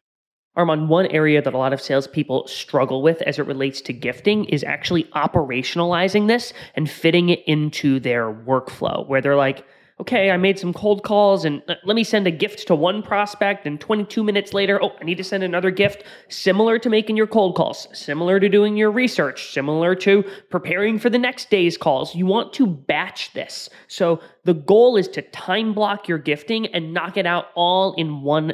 Armand, 0.55 0.89
one 0.89 1.05
area 1.07 1.41
that 1.41 1.53
a 1.53 1.57
lot 1.57 1.71
of 1.71 1.81
salespeople 1.81 2.45
struggle 2.47 3.01
with 3.01 3.21
as 3.21 3.39
it 3.39 3.45
relates 3.45 3.79
to 3.81 3.93
gifting 3.93 4.45
is 4.45 4.63
actually 4.65 5.05
operationalizing 5.15 6.27
this 6.27 6.51
and 6.75 6.89
fitting 6.89 7.29
it 7.29 7.41
into 7.47 7.99
their 8.01 8.33
workflow, 8.33 9.07
where 9.07 9.21
they're 9.21 9.37
like, 9.37 9.65
okay, 10.01 10.31
I 10.31 10.37
made 10.37 10.57
some 10.57 10.73
cold 10.73 11.03
calls 11.03 11.45
and 11.45 11.61
let 11.67 11.95
me 11.95 12.03
send 12.03 12.25
a 12.25 12.31
gift 12.31 12.67
to 12.67 12.75
one 12.75 13.03
prospect. 13.03 13.67
And 13.67 13.79
22 13.79 14.23
minutes 14.23 14.51
later, 14.51 14.83
oh, 14.83 14.91
I 14.99 15.03
need 15.05 15.17
to 15.17 15.23
send 15.23 15.43
another 15.43 15.69
gift 15.69 16.03
similar 16.27 16.79
to 16.79 16.89
making 16.89 17.17
your 17.17 17.27
cold 17.27 17.55
calls, 17.55 17.87
similar 17.93 18.39
to 18.39 18.49
doing 18.49 18.75
your 18.75 18.89
research, 18.91 19.53
similar 19.53 19.93
to 19.95 20.23
preparing 20.49 20.97
for 20.97 21.11
the 21.11 21.19
next 21.19 21.51
day's 21.51 21.77
calls. 21.77 22.15
You 22.15 22.25
want 22.25 22.51
to 22.53 22.65
batch 22.65 23.31
this. 23.33 23.69
So 23.87 24.19
the 24.43 24.55
goal 24.55 24.97
is 24.97 25.07
to 25.09 25.21
time 25.21 25.73
block 25.73 26.07
your 26.07 26.17
gifting 26.17 26.65
and 26.67 26.93
knock 26.93 27.15
it 27.15 27.27
out 27.27 27.45
all 27.55 27.93
in 27.93 28.23
one 28.23 28.53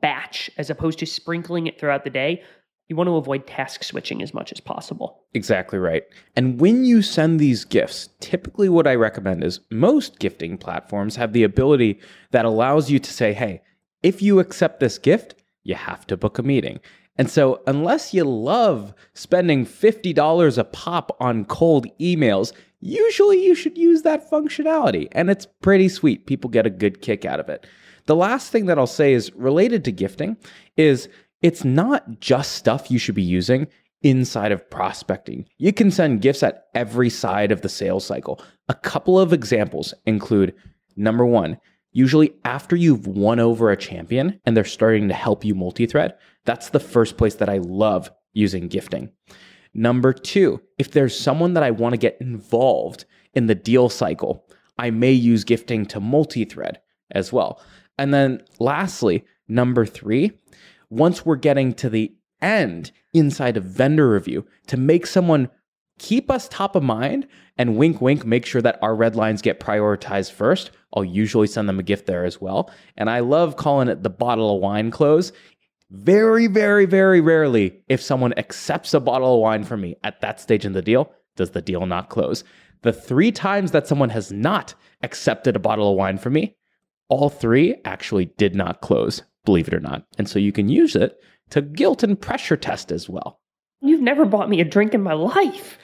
batch 0.00 0.50
as 0.56 0.70
opposed 0.70 0.98
to 1.00 1.06
sprinkling 1.06 1.66
it 1.66 1.78
throughout 1.78 2.04
the 2.04 2.10
day. 2.10 2.42
You 2.88 2.94
want 2.94 3.08
to 3.08 3.16
avoid 3.16 3.46
task 3.46 3.82
switching 3.82 4.22
as 4.22 4.32
much 4.32 4.52
as 4.52 4.60
possible. 4.60 5.24
Exactly 5.34 5.78
right. 5.78 6.04
And 6.36 6.60
when 6.60 6.84
you 6.84 7.02
send 7.02 7.40
these 7.40 7.64
gifts, 7.64 8.08
typically 8.20 8.68
what 8.68 8.86
I 8.86 8.94
recommend 8.94 9.42
is 9.42 9.60
most 9.70 10.20
gifting 10.20 10.56
platforms 10.56 11.16
have 11.16 11.32
the 11.32 11.42
ability 11.42 11.98
that 12.30 12.44
allows 12.44 12.90
you 12.90 13.00
to 13.00 13.12
say, 13.12 13.32
hey, 13.32 13.62
if 14.02 14.22
you 14.22 14.38
accept 14.38 14.78
this 14.78 14.98
gift, 14.98 15.34
you 15.64 15.74
have 15.74 16.06
to 16.06 16.16
book 16.16 16.38
a 16.38 16.44
meeting. 16.44 16.78
And 17.18 17.30
so, 17.30 17.62
unless 17.66 18.12
you 18.12 18.24
love 18.24 18.94
spending 19.14 19.64
$50 19.64 20.58
a 20.58 20.64
pop 20.64 21.16
on 21.18 21.46
cold 21.46 21.86
emails, 21.98 22.52
usually 22.80 23.42
you 23.42 23.54
should 23.54 23.78
use 23.78 24.02
that 24.02 24.30
functionality. 24.30 25.08
And 25.12 25.30
it's 25.30 25.46
pretty 25.62 25.88
sweet. 25.88 26.26
People 26.26 26.50
get 26.50 26.66
a 26.66 26.70
good 26.70 27.00
kick 27.00 27.24
out 27.24 27.40
of 27.40 27.48
it. 27.48 27.66
The 28.06 28.16
last 28.16 28.50
thing 28.50 28.66
that 28.66 28.78
I'll 28.78 28.86
say 28.86 29.12
is 29.12 29.32
related 29.34 29.84
to 29.84 29.92
gifting 29.92 30.36
is 30.76 31.08
it's 31.42 31.64
not 31.64 32.20
just 32.20 32.52
stuff 32.52 32.90
you 32.90 32.98
should 32.98 33.14
be 33.14 33.22
using 33.22 33.66
inside 34.02 34.52
of 34.52 34.68
prospecting. 34.70 35.46
You 35.58 35.72
can 35.72 35.90
send 35.90 36.22
gifts 36.22 36.42
at 36.42 36.66
every 36.74 37.10
side 37.10 37.50
of 37.50 37.62
the 37.62 37.68
sales 37.68 38.04
cycle. 38.04 38.40
A 38.68 38.74
couple 38.74 39.18
of 39.18 39.32
examples 39.32 39.92
include 40.06 40.54
number 40.96 41.26
one, 41.26 41.58
usually 41.92 42.32
after 42.44 42.76
you've 42.76 43.06
won 43.06 43.40
over 43.40 43.70
a 43.70 43.76
champion 43.76 44.40
and 44.44 44.56
they're 44.56 44.64
starting 44.64 45.08
to 45.08 45.14
help 45.14 45.44
you 45.44 45.54
multi 45.54 45.86
thread, 45.86 46.14
that's 46.44 46.70
the 46.70 46.80
first 46.80 47.16
place 47.16 47.34
that 47.36 47.48
I 47.48 47.58
love 47.58 48.10
using 48.32 48.68
gifting. 48.68 49.10
Number 49.74 50.12
two, 50.12 50.60
if 50.78 50.92
there's 50.92 51.18
someone 51.18 51.54
that 51.54 51.62
I 51.62 51.70
want 51.70 51.94
to 51.94 51.98
get 51.98 52.18
involved 52.20 53.04
in 53.34 53.46
the 53.46 53.54
deal 53.54 53.88
cycle, 53.88 54.48
I 54.78 54.90
may 54.90 55.12
use 55.12 55.42
gifting 55.44 55.86
to 55.86 56.00
multi 56.00 56.44
thread 56.44 56.80
as 57.10 57.32
well. 57.32 57.60
And 57.98 58.12
then 58.12 58.42
lastly, 58.58 59.24
number 59.48 59.86
three, 59.86 60.32
once 60.90 61.24
we're 61.24 61.36
getting 61.36 61.72
to 61.74 61.88
the 61.88 62.14
end 62.40 62.92
inside 63.14 63.56
of 63.56 63.64
vendor 63.64 64.10
review 64.10 64.46
to 64.66 64.76
make 64.76 65.06
someone 65.06 65.48
keep 65.98 66.30
us 66.30 66.48
top 66.48 66.76
of 66.76 66.82
mind 66.82 67.26
and 67.56 67.76
wink, 67.76 68.00
wink, 68.00 68.24
make 68.26 68.44
sure 68.44 68.60
that 68.62 68.78
our 68.82 68.94
red 68.94 69.16
lines 69.16 69.40
get 69.42 69.60
prioritized 69.60 70.32
first. 70.32 70.70
I'll 70.94 71.04
usually 71.04 71.46
send 71.46 71.68
them 71.68 71.78
a 71.78 71.82
gift 71.82 72.06
there 72.06 72.24
as 72.24 72.40
well. 72.40 72.70
And 72.96 73.08
I 73.08 73.20
love 73.20 73.56
calling 73.56 73.88
it 73.88 74.02
the 74.02 74.10
bottle 74.10 74.54
of 74.54 74.60
wine 74.60 74.90
close. 74.90 75.32
Very, 75.90 76.48
very, 76.48 76.84
very 76.84 77.20
rarely, 77.20 77.82
if 77.88 78.02
someone 78.02 78.34
accepts 78.36 78.92
a 78.92 79.00
bottle 79.00 79.34
of 79.34 79.40
wine 79.40 79.64
from 79.64 79.80
me 79.80 79.96
at 80.04 80.20
that 80.20 80.40
stage 80.40 80.66
in 80.66 80.72
the 80.72 80.82
deal, 80.82 81.12
does 81.36 81.50
the 81.50 81.62
deal 81.62 81.86
not 81.86 82.10
close. 82.10 82.44
The 82.82 82.92
three 82.92 83.32
times 83.32 83.70
that 83.70 83.86
someone 83.86 84.10
has 84.10 84.32
not 84.32 84.74
accepted 85.02 85.56
a 85.56 85.60
bottle 85.60 85.90
of 85.90 85.96
wine 85.96 86.18
from 86.18 86.34
me, 86.34 86.56
all 87.08 87.28
three 87.28 87.76
actually 87.84 88.26
did 88.36 88.54
not 88.54 88.80
close, 88.80 89.22
believe 89.44 89.68
it 89.68 89.74
or 89.74 89.80
not. 89.80 90.04
And 90.18 90.28
so 90.28 90.38
you 90.38 90.52
can 90.52 90.68
use 90.68 90.96
it 90.96 91.18
to 91.50 91.62
guilt 91.62 92.02
and 92.02 92.20
pressure 92.20 92.56
test 92.56 92.90
as 92.90 93.08
well. 93.08 93.40
You've 93.80 94.00
never 94.00 94.24
bought 94.24 94.48
me 94.48 94.60
a 94.60 94.64
drink 94.64 94.94
in 94.94 95.02
my 95.02 95.12
life. 95.12 95.78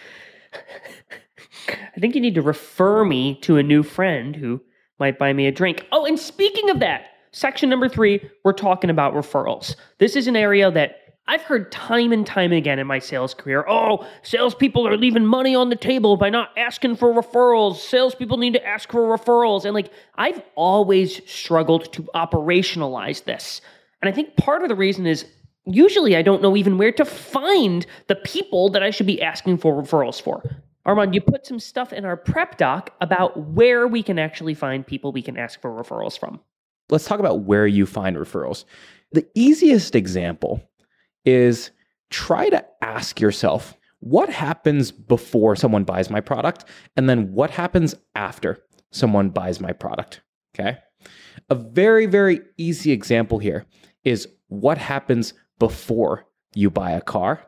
I 1.68 2.00
think 2.00 2.14
you 2.14 2.20
need 2.20 2.34
to 2.34 2.42
refer 2.42 3.04
me 3.04 3.38
to 3.42 3.58
a 3.58 3.62
new 3.62 3.82
friend 3.82 4.34
who 4.34 4.60
might 4.98 5.18
buy 5.18 5.32
me 5.32 5.46
a 5.46 5.52
drink. 5.52 5.86
Oh, 5.92 6.04
and 6.04 6.18
speaking 6.18 6.70
of 6.70 6.80
that, 6.80 7.06
section 7.32 7.68
number 7.70 7.88
three, 7.88 8.28
we're 8.44 8.52
talking 8.52 8.90
about 8.90 9.14
referrals. 9.14 9.76
This 9.98 10.16
is 10.16 10.26
an 10.26 10.36
area 10.36 10.70
that 10.70 10.96
I've 11.26 11.42
heard 11.42 11.70
time 11.70 12.12
and 12.12 12.26
time 12.26 12.52
again 12.52 12.78
in 12.78 12.86
my 12.86 12.98
sales 12.98 13.32
career 13.32 13.64
oh, 13.68 14.06
salespeople 14.22 14.86
are 14.86 14.96
leaving 14.96 15.24
money 15.24 15.54
on 15.54 15.70
the 15.70 15.76
table 15.76 16.16
by 16.16 16.30
not 16.30 16.50
asking 16.56 16.96
for 16.96 17.14
referrals. 17.14 17.76
Salespeople 17.76 18.38
need 18.38 18.54
to 18.54 18.66
ask 18.66 18.90
for 18.90 19.02
referrals. 19.02 19.64
And 19.64 19.72
like, 19.74 19.92
I've 20.16 20.42
always 20.56 21.20
struggled 21.30 21.92
to 21.92 22.02
operationalize 22.14 23.24
this. 23.24 23.60
And 24.00 24.08
I 24.08 24.12
think 24.12 24.36
part 24.36 24.62
of 24.62 24.68
the 24.68 24.74
reason 24.74 25.06
is 25.06 25.24
usually 25.64 26.16
I 26.16 26.22
don't 26.22 26.42
know 26.42 26.56
even 26.56 26.76
where 26.76 26.92
to 26.92 27.04
find 27.04 27.86
the 28.08 28.16
people 28.16 28.70
that 28.70 28.82
I 28.82 28.90
should 28.90 29.06
be 29.06 29.22
asking 29.22 29.58
for 29.58 29.80
referrals 29.80 30.20
for. 30.20 30.42
Armand, 30.84 31.14
you 31.14 31.20
put 31.20 31.46
some 31.46 31.60
stuff 31.60 31.92
in 31.92 32.04
our 32.04 32.16
prep 32.16 32.58
doc 32.58 32.90
about 33.00 33.36
where 33.52 33.86
we 33.86 34.02
can 34.02 34.18
actually 34.18 34.54
find 34.54 34.84
people 34.84 35.12
we 35.12 35.22
can 35.22 35.36
ask 35.36 35.60
for 35.60 35.70
referrals 35.70 36.18
from. 36.18 36.40
Let's 36.90 37.04
talk 37.04 37.20
about 37.20 37.42
where 37.42 37.68
you 37.68 37.86
find 37.86 38.16
referrals. 38.16 38.64
The 39.12 39.26
easiest 39.34 39.94
example 39.94 40.68
is 41.24 41.70
try 42.10 42.48
to 42.50 42.64
ask 42.82 43.20
yourself 43.20 43.76
what 44.00 44.28
happens 44.28 44.90
before 44.90 45.54
someone 45.54 45.84
buys 45.84 46.10
my 46.10 46.20
product 46.20 46.64
and 46.96 47.08
then 47.08 47.32
what 47.32 47.50
happens 47.50 47.94
after 48.14 48.58
someone 48.90 49.30
buys 49.30 49.60
my 49.60 49.72
product. 49.72 50.20
Okay. 50.54 50.78
A 51.50 51.54
very, 51.54 52.06
very 52.06 52.40
easy 52.58 52.92
example 52.92 53.38
here 53.38 53.64
is 54.04 54.28
what 54.48 54.78
happens 54.78 55.34
before 55.58 56.26
you 56.54 56.70
buy 56.70 56.90
a 56.90 57.00
car 57.00 57.46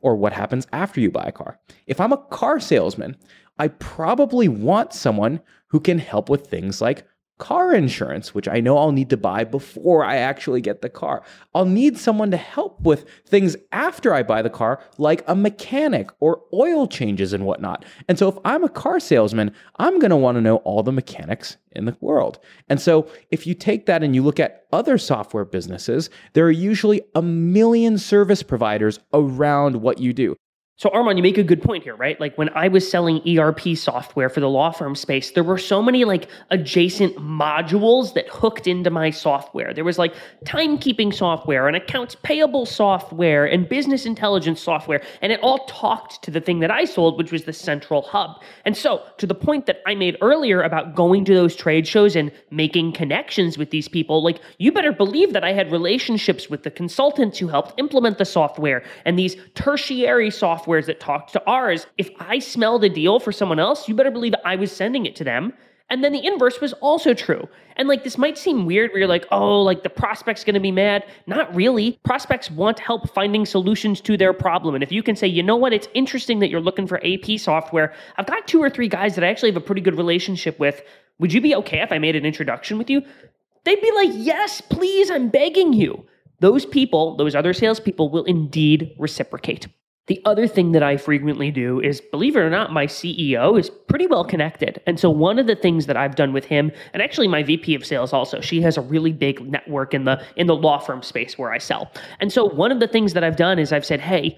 or 0.00 0.16
what 0.16 0.32
happens 0.32 0.66
after 0.72 1.00
you 1.00 1.10
buy 1.10 1.24
a 1.24 1.32
car. 1.32 1.58
If 1.86 2.00
I'm 2.00 2.12
a 2.12 2.24
car 2.26 2.60
salesman, 2.60 3.16
I 3.58 3.68
probably 3.68 4.48
want 4.48 4.92
someone 4.92 5.40
who 5.68 5.80
can 5.80 5.98
help 5.98 6.28
with 6.28 6.48
things 6.48 6.80
like 6.80 7.06
car 7.42 7.74
insurance, 7.74 8.32
which 8.32 8.46
I 8.46 8.60
know 8.60 8.78
I'll 8.78 8.92
need 8.92 9.10
to 9.10 9.16
buy 9.16 9.42
before 9.42 10.04
I 10.04 10.18
actually 10.18 10.60
get 10.60 10.80
the 10.80 10.88
car. 10.88 11.24
I'll 11.56 11.64
need 11.64 11.98
someone 11.98 12.30
to 12.30 12.36
help 12.36 12.80
with 12.82 13.04
things 13.26 13.56
after 13.72 14.14
I 14.14 14.22
buy 14.22 14.42
the 14.42 14.48
car, 14.48 14.80
like 14.96 15.24
a 15.26 15.34
mechanic 15.34 16.10
or 16.20 16.42
oil 16.54 16.86
changes 16.86 17.32
and 17.32 17.44
whatnot. 17.44 17.84
And 18.08 18.16
so 18.16 18.28
if 18.28 18.36
I'm 18.44 18.62
a 18.62 18.68
car 18.68 19.00
salesman, 19.00 19.52
I'm 19.80 19.98
going 19.98 20.10
to 20.10 20.16
want 20.16 20.36
to 20.36 20.40
know 20.40 20.58
all 20.58 20.84
the 20.84 20.92
mechanics 20.92 21.56
in 21.72 21.86
the 21.86 21.96
world. 22.00 22.38
And 22.68 22.80
so 22.80 23.08
if 23.32 23.44
you 23.44 23.54
take 23.54 23.86
that 23.86 24.04
and 24.04 24.14
you 24.14 24.22
look 24.22 24.38
at 24.38 24.66
other 24.72 24.96
software 24.96 25.44
businesses, 25.44 26.10
there 26.34 26.46
are 26.46 26.50
usually 26.52 27.02
a 27.16 27.22
million 27.22 27.98
service 27.98 28.44
providers 28.44 29.00
around 29.12 29.82
what 29.82 29.98
you 29.98 30.12
do. 30.12 30.36
So, 30.82 30.90
Armand, 30.90 31.16
you 31.16 31.22
make 31.22 31.38
a 31.38 31.44
good 31.44 31.62
point 31.62 31.84
here, 31.84 31.94
right? 31.94 32.18
Like 32.18 32.36
when 32.36 32.48
I 32.56 32.66
was 32.66 32.90
selling 32.90 33.22
ERP 33.38 33.76
software 33.76 34.28
for 34.28 34.40
the 34.40 34.48
law 34.48 34.72
firm 34.72 34.96
space, 34.96 35.30
there 35.30 35.44
were 35.44 35.56
so 35.56 35.80
many 35.80 36.04
like 36.04 36.28
adjacent 36.50 37.14
modules 37.18 38.14
that 38.14 38.28
hooked 38.28 38.66
into 38.66 38.90
my 38.90 39.10
software. 39.10 39.72
There 39.72 39.84
was 39.84 39.96
like 39.96 40.12
timekeeping 40.44 41.14
software 41.14 41.68
and 41.68 41.76
accounts 41.76 42.16
payable 42.24 42.66
software 42.66 43.46
and 43.46 43.68
business 43.68 44.06
intelligence 44.06 44.60
software, 44.60 45.04
and 45.20 45.30
it 45.30 45.38
all 45.40 45.64
talked 45.66 46.20
to 46.24 46.32
the 46.32 46.40
thing 46.40 46.58
that 46.58 46.72
I 46.72 46.84
sold, 46.84 47.16
which 47.16 47.30
was 47.30 47.44
the 47.44 47.52
central 47.52 48.02
hub. 48.02 48.42
And 48.64 48.76
so, 48.76 49.04
to 49.18 49.26
the 49.28 49.36
point 49.36 49.66
that 49.66 49.82
I 49.86 49.94
made 49.94 50.16
earlier 50.20 50.62
about 50.62 50.96
going 50.96 51.24
to 51.26 51.32
those 51.32 51.54
trade 51.54 51.86
shows 51.86 52.16
and 52.16 52.32
making 52.50 52.94
connections 52.94 53.56
with 53.56 53.70
these 53.70 53.86
people, 53.86 54.24
like 54.24 54.40
you 54.58 54.72
better 54.72 54.90
believe 54.90 55.32
that 55.34 55.44
I 55.44 55.52
had 55.52 55.70
relationships 55.70 56.50
with 56.50 56.64
the 56.64 56.72
consultants 56.72 57.38
who 57.38 57.46
helped 57.46 57.78
implement 57.78 58.18
the 58.18 58.24
software 58.24 58.82
and 59.04 59.16
these 59.16 59.36
tertiary 59.54 60.32
software 60.32 60.71
softwares 60.72 60.86
that 60.86 61.00
talked 61.00 61.32
to 61.32 61.42
ours. 61.46 61.86
If 61.98 62.10
I 62.18 62.38
smelled 62.38 62.84
a 62.84 62.88
deal 62.88 63.20
for 63.20 63.32
someone 63.32 63.58
else, 63.58 63.88
you 63.88 63.94
better 63.94 64.10
believe 64.10 64.34
I 64.44 64.56
was 64.56 64.72
sending 64.72 65.06
it 65.06 65.16
to 65.16 65.24
them. 65.24 65.52
And 65.90 66.02
then 66.02 66.12
the 66.12 66.24
inverse 66.24 66.58
was 66.58 66.72
also 66.74 67.12
true. 67.12 67.46
And 67.76 67.86
like 67.86 68.02
this 68.02 68.16
might 68.16 68.38
seem 68.38 68.64
weird 68.64 68.90
where 68.90 69.00
you're 69.00 69.08
like, 69.08 69.26
oh, 69.30 69.60
like 69.60 69.82
the 69.82 69.90
prospect's 69.90 70.42
gonna 70.42 70.60
be 70.60 70.72
mad. 70.72 71.04
Not 71.26 71.54
really. 71.54 71.98
Prospects 72.02 72.50
want 72.50 72.78
help 72.78 73.12
finding 73.12 73.44
solutions 73.44 74.00
to 74.02 74.16
their 74.16 74.32
problem. 74.32 74.74
And 74.74 74.82
if 74.82 74.90
you 74.90 75.02
can 75.02 75.16
say, 75.16 75.26
you 75.26 75.42
know 75.42 75.56
what, 75.56 75.74
it's 75.74 75.88
interesting 75.92 76.38
that 76.38 76.48
you're 76.48 76.62
looking 76.62 76.86
for 76.86 76.98
AP 77.04 77.38
software. 77.38 77.92
I've 78.16 78.26
got 78.26 78.48
two 78.48 78.62
or 78.62 78.70
three 78.70 78.88
guys 78.88 79.14
that 79.16 79.24
I 79.24 79.28
actually 79.28 79.50
have 79.50 79.62
a 79.62 79.66
pretty 79.66 79.82
good 79.82 79.98
relationship 79.98 80.58
with. 80.58 80.82
Would 81.18 81.32
you 81.32 81.42
be 81.42 81.54
okay 81.56 81.82
if 81.82 81.92
I 81.92 81.98
made 81.98 82.16
an 82.16 82.24
introduction 82.24 82.78
with 82.78 82.88
you? 82.88 83.02
They'd 83.64 83.80
be 83.80 83.92
like, 83.92 84.10
yes, 84.12 84.60
please, 84.62 85.10
I'm 85.10 85.28
begging 85.28 85.74
you. 85.74 86.06
Those 86.40 86.64
people, 86.64 87.16
those 87.16 87.34
other 87.34 87.52
salespeople 87.52 88.08
will 88.08 88.24
indeed 88.24 88.92
reciprocate. 88.98 89.68
The 90.08 90.20
other 90.24 90.48
thing 90.48 90.72
that 90.72 90.82
I 90.82 90.96
frequently 90.96 91.52
do 91.52 91.80
is, 91.80 92.00
believe 92.00 92.34
it 92.34 92.40
or 92.40 92.50
not, 92.50 92.72
my 92.72 92.86
CEO 92.86 93.58
is 93.58 93.70
pretty 93.70 94.08
well 94.08 94.24
connected. 94.24 94.80
And 94.86 94.98
so 94.98 95.08
one 95.08 95.38
of 95.38 95.46
the 95.46 95.54
things 95.54 95.86
that 95.86 95.96
I've 95.96 96.16
done 96.16 96.32
with 96.32 96.44
him, 96.44 96.72
and 96.92 97.00
actually 97.00 97.28
my 97.28 97.44
VP 97.44 97.76
of 97.76 97.86
sales 97.86 98.12
also, 98.12 98.40
she 98.40 98.60
has 98.62 98.76
a 98.76 98.80
really 98.80 99.12
big 99.12 99.40
network 99.48 99.94
in 99.94 100.04
the 100.04 100.20
in 100.34 100.48
the 100.48 100.56
law 100.56 100.78
firm 100.78 101.02
space 101.02 101.38
where 101.38 101.52
I 101.52 101.58
sell. 101.58 101.90
And 102.18 102.32
so 102.32 102.44
one 102.44 102.72
of 102.72 102.80
the 102.80 102.88
things 102.88 103.12
that 103.12 103.22
I've 103.22 103.36
done 103.36 103.60
is 103.60 103.72
I've 103.72 103.86
said, 103.86 104.00
hey, 104.00 104.36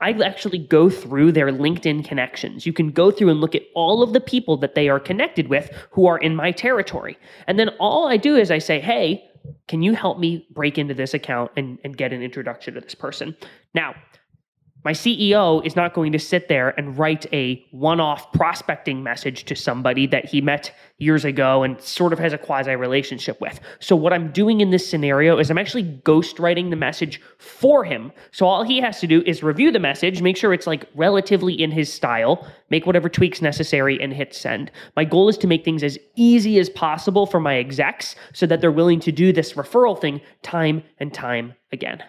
I 0.00 0.10
actually 0.22 0.58
go 0.58 0.90
through 0.90 1.32
their 1.32 1.50
LinkedIn 1.50 2.04
connections. 2.04 2.66
You 2.66 2.74
can 2.74 2.90
go 2.90 3.10
through 3.10 3.30
and 3.30 3.40
look 3.40 3.54
at 3.54 3.62
all 3.74 4.02
of 4.02 4.12
the 4.12 4.20
people 4.20 4.58
that 4.58 4.74
they 4.74 4.90
are 4.90 5.00
connected 5.00 5.48
with 5.48 5.70
who 5.90 6.06
are 6.06 6.18
in 6.18 6.36
my 6.36 6.52
territory. 6.52 7.18
And 7.46 7.58
then 7.58 7.70
all 7.80 8.06
I 8.06 8.18
do 8.18 8.36
is 8.36 8.50
I 8.50 8.58
say, 8.58 8.78
hey, 8.80 9.24
can 9.68 9.82
you 9.82 9.94
help 9.94 10.18
me 10.18 10.46
break 10.50 10.76
into 10.76 10.92
this 10.92 11.14
account 11.14 11.52
and, 11.56 11.78
and 11.84 11.96
get 11.96 12.12
an 12.12 12.20
introduction 12.20 12.74
to 12.74 12.80
this 12.80 12.94
person? 12.94 13.34
Now, 13.74 13.94
my 14.86 14.92
CEO 14.92 15.66
is 15.66 15.74
not 15.74 15.94
going 15.94 16.12
to 16.12 16.18
sit 16.20 16.46
there 16.46 16.68
and 16.78 16.96
write 16.96 17.26
a 17.32 17.60
one 17.72 17.98
off 17.98 18.30
prospecting 18.30 19.02
message 19.02 19.44
to 19.46 19.56
somebody 19.56 20.06
that 20.06 20.26
he 20.26 20.40
met 20.40 20.72
years 20.98 21.24
ago 21.24 21.64
and 21.64 21.80
sort 21.80 22.12
of 22.12 22.20
has 22.20 22.32
a 22.32 22.38
quasi 22.38 22.76
relationship 22.76 23.40
with. 23.40 23.58
So, 23.80 23.96
what 23.96 24.12
I'm 24.12 24.30
doing 24.30 24.60
in 24.60 24.70
this 24.70 24.88
scenario 24.88 25.38
is 25.38 25.50
I'm 25.50 25.58
actually 25.58 25.82
ghostwriting 26.04 26.70
the 26.70 26.76
message 26.76 27.20
for 27.38 27.82
him. 27.82 28.12
So, 28.30 28.46
all 28.46 28.62
he 28.62 28.80
has 28.80 29.00
to 29.00 29.08
do 29.08 29.24
is 29.26 29.42
review 29.42 29.72
the 29.72 29.80
message, 29.80 30.22
make 30.22 30.36
sure 30.36 30.54
it's 30.54 30.68
like 30.68 30.88
relatively 30.94 31.60
in 31.60 31.72
his 31.72 31.92
style, 31.92 32.46
make 32.70 32.86
whatever 32.86 33.08
tweaks 33.08 33.42
necessary, 33.42 34.00
and 34.00 34.12
hit 34.12 34.34
send. 34.34 34.70
My 34.94 35.04
goal 35.04 35.28
is 35.28 35.36
to 35.38 35.48
make 35.48 35.64
things 35.64 35.82
as 35.82 35.98
easy 36.14 36.60
as 36.60 36.70
possible 36.70 37.26
for 37.26 37.40
my 37.40 37.56
execs 37.56 38.14
so 38.32 38.46
that 38.46 38.60
they're 38.60 38.70
willing 38.70 39.00
to 39.00 39.10
do 39.10 39.32
this 39.32 39.54
referral 39.54 40.00
thing 40.00 40.20
time 40.42 40.84
and 41.00 41.12
time 41.12 41.54
again. 41.72 42.04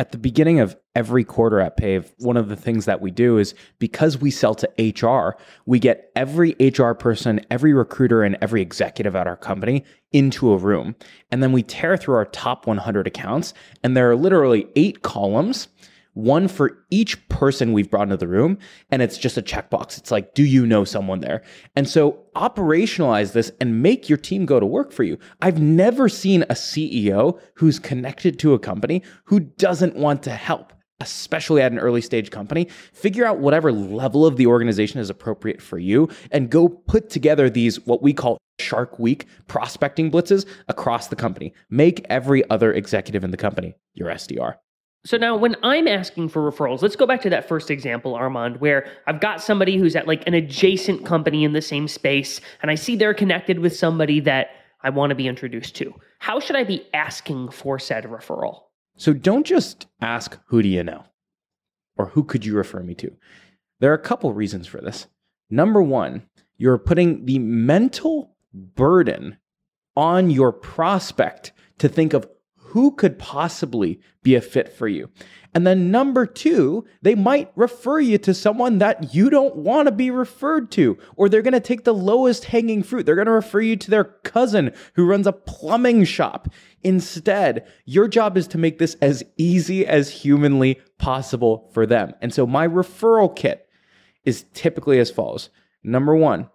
At 0.00 0.12
the 0.12 0.18
beginning 0.18 0.60
of 0.60 0.78
every 0.94 1.24
quarter 1.24 1.60
at 1.60 1.76
Pave, 1.76 2.10
one 2.20 2.38
of 2.38 2.48
the 2.48 2.56
things 2.56 2.86
that 2.86 3.02
we 3.02 3.10
do 3.10 3.36
is 3.36 3.54
because 3.78 4.16
we 4.16 4.30
sell 4.30 4.54
to 4.54 4.66
HR, 4.78 5.36
we 5.66 5.78
get 5.78 6.10
every 6.16 6.56
HR 6.58 6.92
person, 6.92 7.38
every 7.50 7.74
recruiter, 7.74 8.22
and 8.22 8.38
every 8.40 8.62
executive 8.62 9.14
at 9.14 9.26
our 9.26 9.36
company 9.36 9.84
into 10.10 10.52
a 10.52 10.56
room. 10.56 10.96
And 11.30 11.42
then 11.42 11.52
we 11.52 11.62
tear 11.62 11.98
through 11.98 12.14
our 12.14 12.24
top 12.24 12.66
100 12.66 13.06
accounts, 13.06 13.52
and 13.84 13.94
there 13.94 14.10
are 14.10 14.16
literally 14.16 14.68
eight 14.74 15.02
columns 15.02 15.68
one 16.14 16.48
for 16.48 16.84
each 16.90 17.28
person 17.28 17.72
we've 17.72 17.90
brought 17.90 18.04
into 18.04 18.16
the 18.16 18.28
room. 18.28 18.58
And 18.90 19.02
it's 19.02 19.18
just 19.18 19.36
a 19.36 19.42
checkbox. 19.42 19.98
It's 19.98 20.10
like, 20.10 20.34
do 20.34 20.44
you 20.44 20.66
know 20.66 20.84
someone 20.84 21.20
there? 21.20 21.42
And 21.76 21.88
so 21.88 22.18
operationalize 22.36 23.32
this 23.32 23.52
and 23.60 23.82
make 23.82 24.08
your 24.08 24.18
team 24.18 24.46
go 24.46 24.60
to 24.60 24.66
work 24.66 24.92
for 24.92 25.02
you. 25.02 25.18
I've 25.40 25.60
never 25.60 26.08
seen 26.08 26.42
a 26.44 26.54
CEO 26.54 27.40
who's 27.54 27.78
connected 27.78 28.38
to 28.40 28.54
a 28.54 28.58
company 28.58 29.02
who 29.24 29.40
doesn't 29.40 29.96
want 29.96 30.22
to 30.24 30.30
help. 30.30 30.72
Especially 31.02 31.62
at 31.62 31.72
an 31.72 31.78
early 31.78 32.02
stage 32.02 32.30
company, 32.30 32.68
figure 32.92 33.24
out 33.24 33.38
whatever 33.38 33.72
level 33.72 34.26
of 34.26 34.36
the 34.36 34.46
organization 34.46 35.00
is 35.00 35.08
appropriate 35.08 35.62
for 35.62 35.78
you 35.78 36.10
and 36.30 36.50
go 36.50 36.68
put 36.68 37.08
together 37.08 37.48
these, 37.48 37.86
what 37.86 38.02
we 38.02 38.12
call 38.12 38.36
Shark 38.58 38.98
Week 38.98 39.24
prospecting 39.46 40.10
blitzes 40.10 40.46
across 40.68 41.08
the 41.08 41.16
company. 41.16 41.54
Make 41.70 42.04
every 42.10 42.48
other 42.50 42.70
executive 42.70 43.24
in 43.24 43.30
the 43.30 43.38
company 43.38 43.76
your 43.94 44.10
SDR. 44.10 44.56
So 45.04 45.16
now 45.16 45.34
when 45.34 45.56
I'm 45.62 45.88
asking 45.88 46.28
for 46.28 46.50
referrals, 46.50 46.82
let's 46.82 46.96
go 46.96 47.06
back 47.06 47.22
to 47.22 47.30
that 47.30 47.48
first 47.48 47.70
example, 47.70 48.14
Armand, 48.14 48.60
where 48.60 48.86
I've 49.06 49.20
got 49.20 49.42
somebody 49.42 49.78
who's 49.78 49.96
at 49.96 50.06
like 50.06 50.26
an 50.26 50.34
adjacent 50.34 51.06
company 51.06 51.42
in 51.42 51.54
the 51.54 51.62
same 51.62 51.88
space, 51.88 52.40
and 52.60 52.70
I 52.70 52.74
see 52.74 52.96
they're 52.96 53.14
connected 53.14 53.60
with 53.60 53.74
somebody 53.74 54.20
that 54.20 54.48
I 54.82 54.90
want 54.90 55.10
to 55.10 55.14
be 55.14 55.26
introduced 55.26 55.74
to. 55.76 55.94
How 56.18 56.38
should 56.38 56.56
I 56.56 56.64
be 56.64 56.86
asking 56.92 57.50
for 57.50 57.78
said 57.78 58.04
referral? 58.04 58.64
So 58.96 59.14
don't 59.14 59.46
just 59.46 59.86
ask, 60.02 60.38
who 60.46 60.60
do 60.60 60.68
you 60.68 60.84
know? 60.84 61.04
Or 61.96 62.06
who 62.06 62.22
could 62.22 62.44
you 62.44 62.54
refer 62.54 62.82
me 62.82 62.94
to? 62.96 63.16
There 63.78 63.90
are 63.90 63.94
a 63.94 63.98
couple 63.98 64.32
reasons 64.34 64.66
for 64.66 64.82
this. 64.82 65.06
Number 65.48 65.82
one, 65.82 66.26
you're 66.58 66.78
putting 66.78 67.24
the 67.24 67.38
mental 67.38 68.36
burden 68.52 69.38
on 69.96 70.30
your 70.30 70.52
prospect 70.52 71.52
to 71.78 71.88
think 71.88 72.12
of 72.12 72.28
who 72.70 72.92
could 72.92 73.18
possibly 73.18 74.00
be 74.22 74.36
a 74.36 74.40
fit 74.40 74.72
for 74.72 74.86
you? 74.86 75.10
And 75.54 75.66
then 75.66 75.90
number 75.90 76.24
two, 76.24 76.84
they 77.02 77.16
might 77.16 77.50
refer 77.56 77.98
you 77.98 78.16
to 78.18 78.32
someone 78.32 78.78
that 78.78 79.12
you 79.12 79.28
don't 79.28 79.56
want 79.56 79.86
to 79.86 79.92
be 79.92 80.12
referred 80.12 80.70
to, 80.72 80.96
or 81.16 81.28
they're 81.28 81.42
going 81.42 81.52
to 81.52 81.60
take 81.60 81.82
the 81.82 81.92
lowest 81.92 82.44
hanging 82.44 82.84
fruit. 82.84 83.06
They're 83.06 83.16
going 83.16 83.26
to 83.26 83.32
refer 83.32 83.60
you 83.60 83.74
to 83.74 83.90
their 83.90 84.04
cousin 84.04 84.72
who 84.94 85.04
runs 85.04 85.26
a 85.26 85.32
plumbing 85.32 86.04
shop. 86.04 86.48
Instead, 86.84 87.66
your 87.86 88.06
job 88.06 88.36
is 88.36 88.46
to 88.48 88.58
make 88.58 88.78
this 88.78 88.94
as 89.02 89.24
easy 89.36 89.84
as 89.84 90.08
humanly 90.08 90.80
possible 90.98 91.68
for 91.74 91.86
them. 91.86 92.14
And 92.22 92.32
so 92.32 92.46
my 92.46 92.68
referral 92.68 93.34
kit 93.34 93.68
is 94.24 94.44
typically 94.54 95.00
as 95.00 95.10
follows. 95.10 95.50
Number 95.82 96.14
one, 96.14 96.48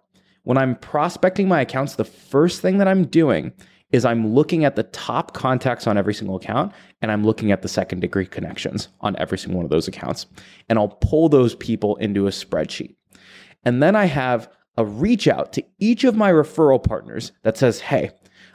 when 0.44 0.56
I'm 0.56 0.76
prospecting 0.76 1.48
my 1.48 1.60
accounts, 1.60 1.96
the 1.96 2.04
first 2.04 2.62
thing 2.62 2.78
that 2.78 2.88
I'm 2.88 3.04
doing 3.04 3.52
is 3.96 4.04
I'm 4.04 4.34
looking 4.34 4.64
at 4.64 4.76
the 4.76 4.84
top 4.84 5.32
contacts 5.32 5.86
on 5.86 5.98
every 5.98 6.14
single 6.14 6.36
account 6.36 6.72
and 7.02 7.10
I'm 7.10 7.24
looking 7.24 7.50
at 7.50 7.62
the 7.62 7.68
second 7.68 8.00
degree 8.00 8.26
connections 8.26 8.88
on 9.00 9.16
every 9.16 9.38
single 9.38 9.56
one 9.56 9.64
of 9.64 9.70
those 9.70 9.88
accounts. 9.88 10.26
And 10.68 10.78
I'll 10.78 10.88
pull 11.00 11.28
those 11.28 11.54
people 11.56 11.96
into 11.96 12.26
a 12.26 12.30
spreadsheet. 12.30 12.94
And 13.64 13.82
then 13.82 13.96
I 13.96 14.04
have 14.04 14.48
a 14.76 14.84
reach 14.84 15.26
out 15.26 15.52
to 15.54 15.64
each 15.78 16.04
of 16.04 16.14
my 16.14 16.30
referral 16.30 16.82
partners 16.82 17.32
that 17.42 17.56
says, 17.56 17.80
hey, 17.80 18.10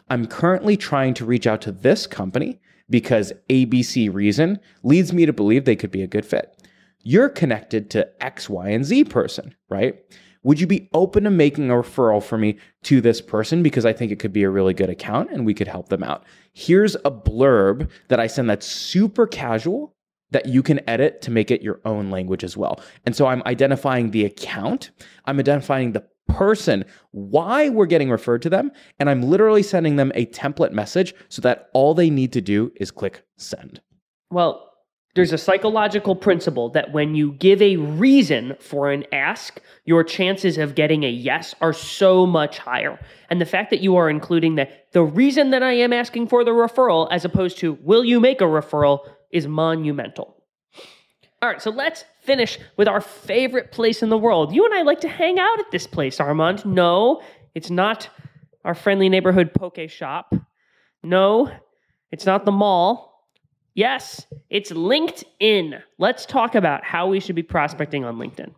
I'm 0.10 0.28
currently 0.28 0.78
trying 0.78 1.14
to 1.16 1.26
reach 1.26 1.48
out 1.48 1.62
to 1.62 1.72
this 1.72 2.06
company 2.06 2.62
because 2.90 3.34
ABC 3.50 4.14
reason 4.14 4.60
leads 4.84 5.12
me 5.12 5.26
to 5.26 5.34
believe 5.34 5.66
they 5.66 5.76
could 5.76 5.92
be 5.92 6.04
a 6.04 6.08
good 6.08 6.26
fit. 6.26 6.62
You're 7.04 7.30
connected 7.30 7.90
to 7.92 8.24
X, 8.24 8.48
Y, 8.48 8.70
and 8.70 8.86
Z 8.86 9.06
person, 9.06 9.56
right? 9.70 9.96
Would 10.44 10.60
you 10.60 10.68
be 10.68 10.90
open 10.94 11.26
to 11.26 11.30
making 11.30 11.70
a 11.70 11.76
referral 11.76 12.24
for 12.24 12.38
me 12.38 12.58
to 12.84 13.00
this 13.00 13.22
person 13.22 13.62
because 13.62 13.86
I 13.86 13.94
think 13.94 14.12
it 14.12 14.20
could 14.20 14.34
be 14.34 14.44
a 14.44 14.50
really 14.50 14.74
good 14.74 14.90
account 14.90 15.30
and 15.32 15.46
we 15.46 15.54
could 15.54 15.68
help 15.68 15.90
them 15.90 16.04
out? 16.04 16.24
Here's 16.54 16.96
a 16.96 17.12
blurb 17.12 17.90
that 18.08 18.20
I 18.20 18.28
send 18.28 18.50
that's 18.50 18.66
super 18.66 19.28
casual, 19.28 19.96
that 20.32 20.48
you 20.48 20.64
can 20.64 20.88
edit 20.90 21.22
to 21.24 21.32
make 21.32 21.52
it 21.52 21.62
your 21.62 21.80
own 21.86 22.10
language 22.10 22.44
as 22.44 22.58
well. 22.58 22.82
And 23.06 23.16
so 23.16 23.28
I'm 23.28 23.44
identifying 23.46 24.12
the 24.12 24.26
account, 24.26 24.92
I'm 25.26 25.38
identifying 25.38 25.92
the 25.92 26.06
person, 26.28 26.86
why 27.12 27.70
we're 27.70 27.86
getting 27.86 28.10
referred 28.10 28.42
to 28.42 28.50
them, 28.50 28.72
and 29.00 29.10
I'm 29.10 29.22
literally 29.22 29.64
sending 29.64 29.98
them 29.98 30.12
a 30.16 30.26
template 30.28 30.72
message 30.72 31.14
so 31.30 31.42
that 31.44 31.70
all 31.74 31.94
they 31.94 32.10
need 32.10 32.34
to 32.34 32.42
do 32.42 32.72
is 32.78 32.90
click 32.90 33.26
send. 33.38 33.82
Well, 34.32 34.71
there's 35.14 35.34
a 35.34 35.38
psychological 35.38 36.16
principle 36.16 36.70
that 36.70 36.94
when 36.94 37.16
you 37.16 37.34
give 37.34 37.62
a 37.62 37.76
reason 37.76 38.56
for 38.60 38.92
an 38.92 39.06
ask, 39.12 39.60
your 39.84 40.04
chances 40.04 40.58
of 40.58 40.76
getting 40.76 41.04
a 41.04 41.10
yes 41.10 41.54
are 41.60 41.74
so 41.74 42.26
much 42.26 42.58
higher. 42.58 43.00
And 43.30 43.42
the 43.42 43.46
fact 43.46 43.72
that 43.72 43.82
you 43.82 43.98
are 43.98 44.10
including 44.10 44.56
that 44.56 44.92
the 44.94 45.04
reason 45.04 45.50
that 45.52 45.64
I 45.64 45.74
am 45.74 45.92
asking 45.92 46.28
for 46.28 46.44
the 46.46 46.52
referral 46.52 47.08
as 47.12 47.26
opposed 47.26 47.58
to 47.60 47.74
will 47.82 48.06
you 48.06 48.20
make 48.20 48.42
a 48.42 48.46
referral 48.46 49.00
is 49.32 49.48
monumental. 49.48 50.36
All 51.42 51.50
right, 51.50 51.62
so 51.62 51.72
let's 51.72 52.06
finish 52.22 52.60
with 52.78 52.88
our 52.88 53.02
favorite 53.02 53.72
place 53.72 54.04
in 54.04 54.10
the 54.10 54.18
world. 54.18 54.54
You 54.54 54.64
and 54.64 54.74
I 54.74 54.84
like 54.84 55.02
to 55.02 55.10
hang 55.10 55.40
out 55.40 55.60
at 55.60 55.72
this 55.72 55.88
place, 55.88 56.20
Armand. 56.20 56.66
No, 56.66 57.22
it's 57.56 57.70
not 57.70 58.10
our 58.64 58.76
friendly 58.76 59.10
neighborhood 59.10 59.52
poke 59.54 59.90
shop. 59.90 60.34
No, 61.04 61.52
it's 62.12 62.26
not 62.26 62.46
the 62.46 62.52
mall. 62.52 63.11
Yes, 63.74 64.26
it's 64.50 64.72
LinkedIn. 64.72 65.82
Let's 65.98 66.26
talk 66.26 66.56
about 66.56 66.84
how 66.84 67.08
we 67.08 67.20
should 67.20 67.36
be 67.36 67.44
prospecting 67.44 68.04
on 68.04 68.18
LinkedIn. 68.18 68.54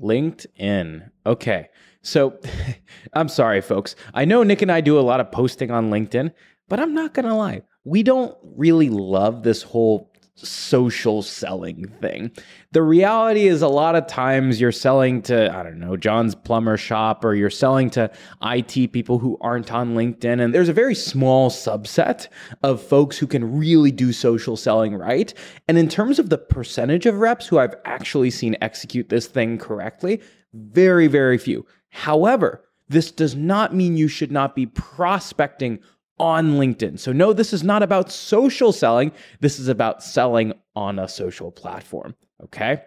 LinkedIn. 0.00 1.10
Okay. 1.26 1.68
So 2.02 2.38
I'm 3.12 3.28
sorry, 3.28 3.60
folks. 3.60 3.94
I 4.14 4.24
know 4.24 4.42
Nick 4.42 4.62
and 4.62 4.72
I 4.72 4.80
do 4.80 4.98
a 4.98 5.00
lot 5.00 5.20
of 5.20 5.30
posting 5.30 5.70
on 5.70 5.90
LinkedIn, 5.90 6.32
but 6.68 6.80
I'm 6.80 6.94
not 6.94 7.14
going 7.14 7.26
to 7.26 7.34
lie. 7.34 7.62
We 7.84 8.02
don't 8.02 8.36
really 8.42 8.88
love 8.88 9.42
this 9.42 9.62
whole 9.62 10.12
social 10.46 11.22
selling 11.22 11.86
thing. 12.00 12.30
The 12.72 12.82
reality 12.82 13.46
is, 13.46 13.62
a 13.62 13.68
lot 13.68 13.96
of 13.96 14.06
times 14.06 14.60
you're 14.60 14.72
selling 14.72 15.22
to, 15.22 15.54
I 15.54 15.62
don't 15.62 15.78
know, 15.78 15.96
John's 15.96 16.34
plumber 16.34 16.76
shop, 16.76 17.24
or 17.24 17.34
you're 17.34 17.50
selling 17.50 17.90
to 17.90 18.10
IT 18.42 18.92
people 18.92 19.18
who 19.18 19.38
aren't 19.40 19.72
on 19.72 19.94
LinkedIn. 19.94 20.40
And 20.40 20.54
there's 20.54 20.68
a 20.68 20.74
very 20.74 20.94
small 20.94 21.50
subset 21.50 22.28
of 22.62 22.82
folks 22.82 23.18
who 23.18 23.26
can 23.26 23.58
really 23.58 23.90
do 23.90 24.12
social 24.12 24.56
selling 24.56 24.94
right. 24.94 25.32
And 25.66 25.78
in 25.78 25.88
terms 25.88 26.18
of 26.18 26.30
the 26.30 26.38
percentage 26.38 27.06
of 27.06 27.18
reps 27.18 27.46
who 27.46 27.58
I've 27.58 27.74
actually 27.84 28.30
seen 28.30 28.56
execute 28.60 29.08
this 29.08 29.26
thing 29.26 29.58
correctly, 29.58 30.20
very, 30.52 31.06
very 31.06 31.38
few. 31.38 31.66
However, 31.90 32.64
this 32.88 33.10
does 33.10 33.34
not 33.34 33.74
mean 33.74 33.96
you 33.96 34.08
should 34.08 34.32
not 34.32 34.54
be 34.54 34.66
prospecting 34.66 35.78
on 36.18 36.52
LinkedIn. 36.52 36.98
So, 36.98 37.12
no, 37.12 37.32
this 37.32 37.52
is 37.52 37.62
not 37.62 37.82
about 37.82 38.10
social 38.10 38.72
selling. 38.72 39.12
This 39.40 39.58
is 39.58 39.68
about 39.68 40.02
selling 40.02 40.52
on 40.74 40.98
a 40.98 41.08
social 41.08 41.50
platform. 41.50 42.14
Okay. 42.44 42.82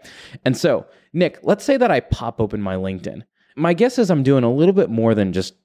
And 0.46 0.56
so, 0.56 0.86
Nick, 1.14 1.40
let's 1.44 1.64
say 1.64 1.78
that 1.78 1.92
I 1.92 2.00
pop 2.00 2.40
open 2.40 2.62
my 2.62 2.76
LinkedIn. 2.76 3.24
My 3.56 3.74
guess 3.74 4.00
is 4.00 4.10
I'm 4.10 4.24
doing 4.24 4.44
a 4.44 4.52
little 4.52 4.74
bit 4.74 4.90
more 4.90 5.14
than 5.14 5.34
just 5.34 5.56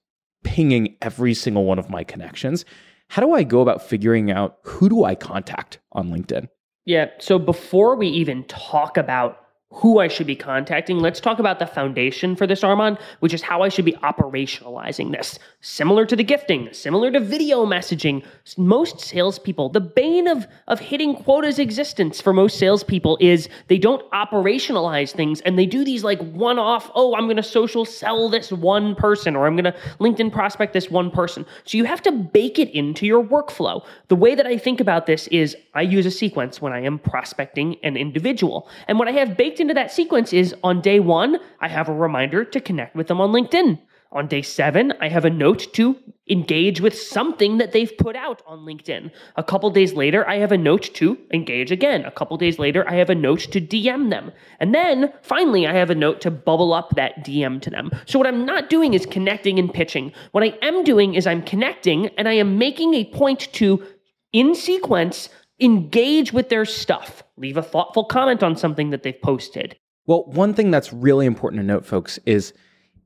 pinging 0.43 0.97
every 1.03 1.35
single 1.35 1.65
one 1.65 1.79
of 1.79 1.89
my 1.89 2.03
connections. 2.05 2.65
How 3.09 3.23
do 3.23 3.33
I 3.33 3.45
go 3.45 3.61
about 3.61 3.83
figuring 3.83 4.31
out 4.31 4.59
who 4.63 4.89
do 4.89 5.05
I 5.05 5.15
contact 5.15 5.79
on 5.93 6.11
LinkedIn? 6.11 6.49
Yeah. 6.85 7.11
So, 7.19 7.39
before 7.39 7.97
we 7.97 8.09
even 8.09 8.45
talk 8.45 8.97
about 8.97 9.46
who 9.73 9.99
I 9.99 10.07
should 10.07 10.29
be 10.29 10.37
contacting, 10.37 11.01
let's 11.01 11.19
talk 11.19 11.41
about 11.41 11.59
the 11.59 11.67
foundation 11.67 12.37
for 12.37 12.47
this, 12.47 12.63
Armand, 12.63 12.99
which 13.19 13.35
is 13.35 13.43
how 13.43 13.63
I 13.63 13.69
should 13.69 13.85
be 13.85 13.95
operationalizing 13.95 15.11
this. 15.11 15.41
Similar 15.61 16.07
to 16.07 16.15
the 16.15 16.23
gifting, 16.23 16.73
similar 16.73 17.11
to 17.11 17.19
video 17.19 17.67
messaging, 17.67 18.25
most 18.57 19.01
salespeople, 19.01 19.71
the 19.71 19.81
bane 19.81 20.29
of, 20.29 20.47
of 20.69 20.79
hitting 20.79 21.17
quotas 21.17 21.59
existence 21.59 22.21
for 22.21 22.33
most 22.33 22.61
salespeople 22.61 23.19
is 23.21 23.49
they 23.67 23.77
don't 23.77 24.09
operationalize 24.13 25.11
things 25.11 25.41
and 25.41 25.59
they 25.59 25.67
do 25.67 25.85
these 25.85 26.05
like 26.05 26.21
one 26.21 26.61
off, 26.61 26.89
oh, 26.95 27.17
I'm 27.17 27.25
going 27.25 27.37
to 27.37 27.43
social 27.43 27.85
sell 27.85 28.29
this 28.29 28.53
one 28.53 28.95
person 28.95 29.35
or 29.35 29.49
I'm 29.49 29.57
going 29.57 29.65
to 29.65 29.79
LinkedIn 29.99 30.33
prospect 30.33 30.75
this 30.75 30.91
one 30.91 31.11
person. 31.11 31.45
So 31.65 31.77
you 31.77 31.85
have 31.85 32.03
to 32.03 32.13
bake 32.13 32.61
it 32.61 32.71
into 32.71 33.05
your 33.05 33.23
workflow. 33.23 33.85
The 34.09 34.17
way 34.17 34.37
that 34.37 34.47
I 34.47 34.59
think 34.59 34.81
about 34.81 35.07
this 35.07 35.27
is 35.27 35.57
I 35.75 35.83
use 35.83 36.07
a 36.07 36.11
sequence 36.13 36.63
when 36.63 36.73
I 36.73 36.81
am 36.83 37.01
prospecting 37.01 37.77
an 37.83 37.97
individual. 37.97 38.69
And 38.87 39.01
when 39.01 39.09
I 39.09 39.13
have 39.13 39.37
baked 39.37 39.56
into 39.61 39.75
that 39.75 39.91
sequence 39.91 40.33
is 40.33 40.55
on 40.63 40.81
day 40.81 41.01
one, 41.01 41.39
I 41.61 41.69
have 41.69 41.89
a 41.89 41.95
reminder 41.95 42.45
to 42.45 42.61
connect 42.61 42.95
with 42.95 43.09
them 43.09 43.21
on 43.21 43.33
LinkedIn. 43.33 43.79
On 44.13 44.29
day 44.29 44.41
seven, 44.41 44.93
I 45.01 45.09
have 45.09 45.25
a 45.25 45.31
note 45.31 45.73
to 45.75 45.97
engage 46.31 46.81
with 46.81 46.97
something 46.97 47.59
that 47.59 47.73
they've 47.73 47.93
put 47.99 48.17
out 48.17 48.41
on 48.47 48.61
LinkedIn. 48.61 49.11
A 49.37 49.43
couple 49.43 49.69
days 49.71 49.95
later, 49.95 50.27
I 50.29 50.37
have 50.37 50.53
a 50.53 50.59
note 50.59 50.91
to 50.95 51.19
engage 51.35 51.71
again. 51.71 52.05
A 52.05 52.11
couple 52.11 52.37
days 52.37 52.59
later, 52.59 52.89
I 52.89 52.95
have 52.95 53.11
a 53.11 53.15
note 53.15 53.41
to 53.41 53.61
DM 53.61 54.11
them. 54.11 54.33
And 54.61 54.75
then 54.75 55.13
finally, 55.23 55.67
I 55.67 55.75
have 55.75 55.91
a 55.91 55.95
note 55.95 56.21
to 56.23 56.31
bubble 56.31 56.73
up 56.73 56.95
that 56.95 57.25
DM 57.25 57.61
to 57.63 57.71
them. 57.71 57.91
So, 58.07 58.19
what 58.19 58.29
I'm 58.29 58.47
not 58.47 58.71
doing 58.71 58.95
is 58.95 59.07
connecting 59.07 59.59
and 59.59 59.73
pitching. 59.73 60.13
What 60.33 60.45
I 60.45 60.57
am 60.63 60.85
doing 60.85 61.15
is 61.15 61.27
I'm 61.27 61.43
connecting 61.43 62.07
and 62.17 62.29
I 62.29 62.35
am 62.35 62.59
making 62.59 62.95
a 62.95 63.05
point 63.05 63.53
to, 63.55 63.85
in 64.33 64.55
sequence, 64.55 65.29
engage 65.61 66.33
with 66.33 66.49
their 66.49 66.65
stuff. 66.65 67.23
Leave 67.37 67.57
a 67.57 67.63
thoughtful 67.63 68.05
comment 68.05 68.43
on 68.43 68.57
something 68.57 68.91
that 68.91 69.03
they've 69.03 69.21
posted. 69.21 69.77
Well, 70.07 70.25
one 70.27 70.55
thing 70.55 70.71
that's 70.71 70.93
really 70.93 71.27
important 71.27 71.61
to 71.61 71.67
note, 71.67 71.85
folks, 71.85 72.19
is 72.27 72.53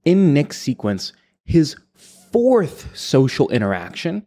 in 0.05 0.35
Nick's 0.35 0.59
sequence, 0.59 1.13
his 1.45 1.77
fourth 1.95 2.97
social 2.97 3.49
interaction 3.51 4.27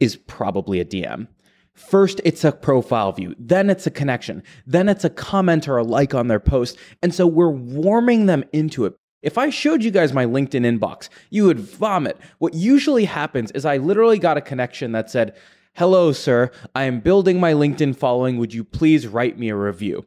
is 0.00 0.16
probably 0.16 0.80
a 0.80 0.84
DM. 0.84 1.28
First, 1.74 2.20
it's 2.24 2.44
a 2.44 2.50
profile 2.50 3.12
view, 3.12 3.36
then 3.38 3.70
it's 3.70 3.86
a 3.86 3.90
connection, 3.90 4.42
then 4.66 4.88
it's 4.88 5.04
a 5.04 5.10
comment 5.10 5.68
or 5.68 5.76
a 5.76 5.84
like 5.84 6.12
on 6.12 6.26
their 6.26 6.40
post. 6.40 6.76
And 7.02 7.14
so 7.14 7.26
we're 7.26 7.50
warming 7.50 8.26
them 8.26 8.44
into 8.52 8.84
it. 8.84 8.94
If 9.22 9.38
I 9.38 9.50
showed 9.50 9.84
you 9.84 9.90
guys 9.90 10.12
my 10.12 10.26
LinkedIn 10.26 10.78
inbox, 10.78 11.08
you 11.30 11.44
would 11.44 11.60
vomit. 11.60 12.16
What 12.38 12.54
usually 12.54 13.04
happens 13.04 13.50
is 13.52 13.64
I 13.64 13.76
literally 13.76 14.18
got 14.18 14.36
a 14.36 14.40
connection 14.40 14.92
that 14.92 15.10
said, 15.10 15.36
Hello, 15.78 16.10
sir. 16.10 16.50
I 16.74 16.86
am 16.86 16.98
building 16.98 17.38
my 17.38 17.52
LinkedIn 17.52 17.94
following. 17.94 18.36
Would 18.38 18.52
you 18.52 18.64
please 18.64 19.06
write 19.06 19.38
me 19.38 19.48
a 19.48 19.54
review? 19.54 20.06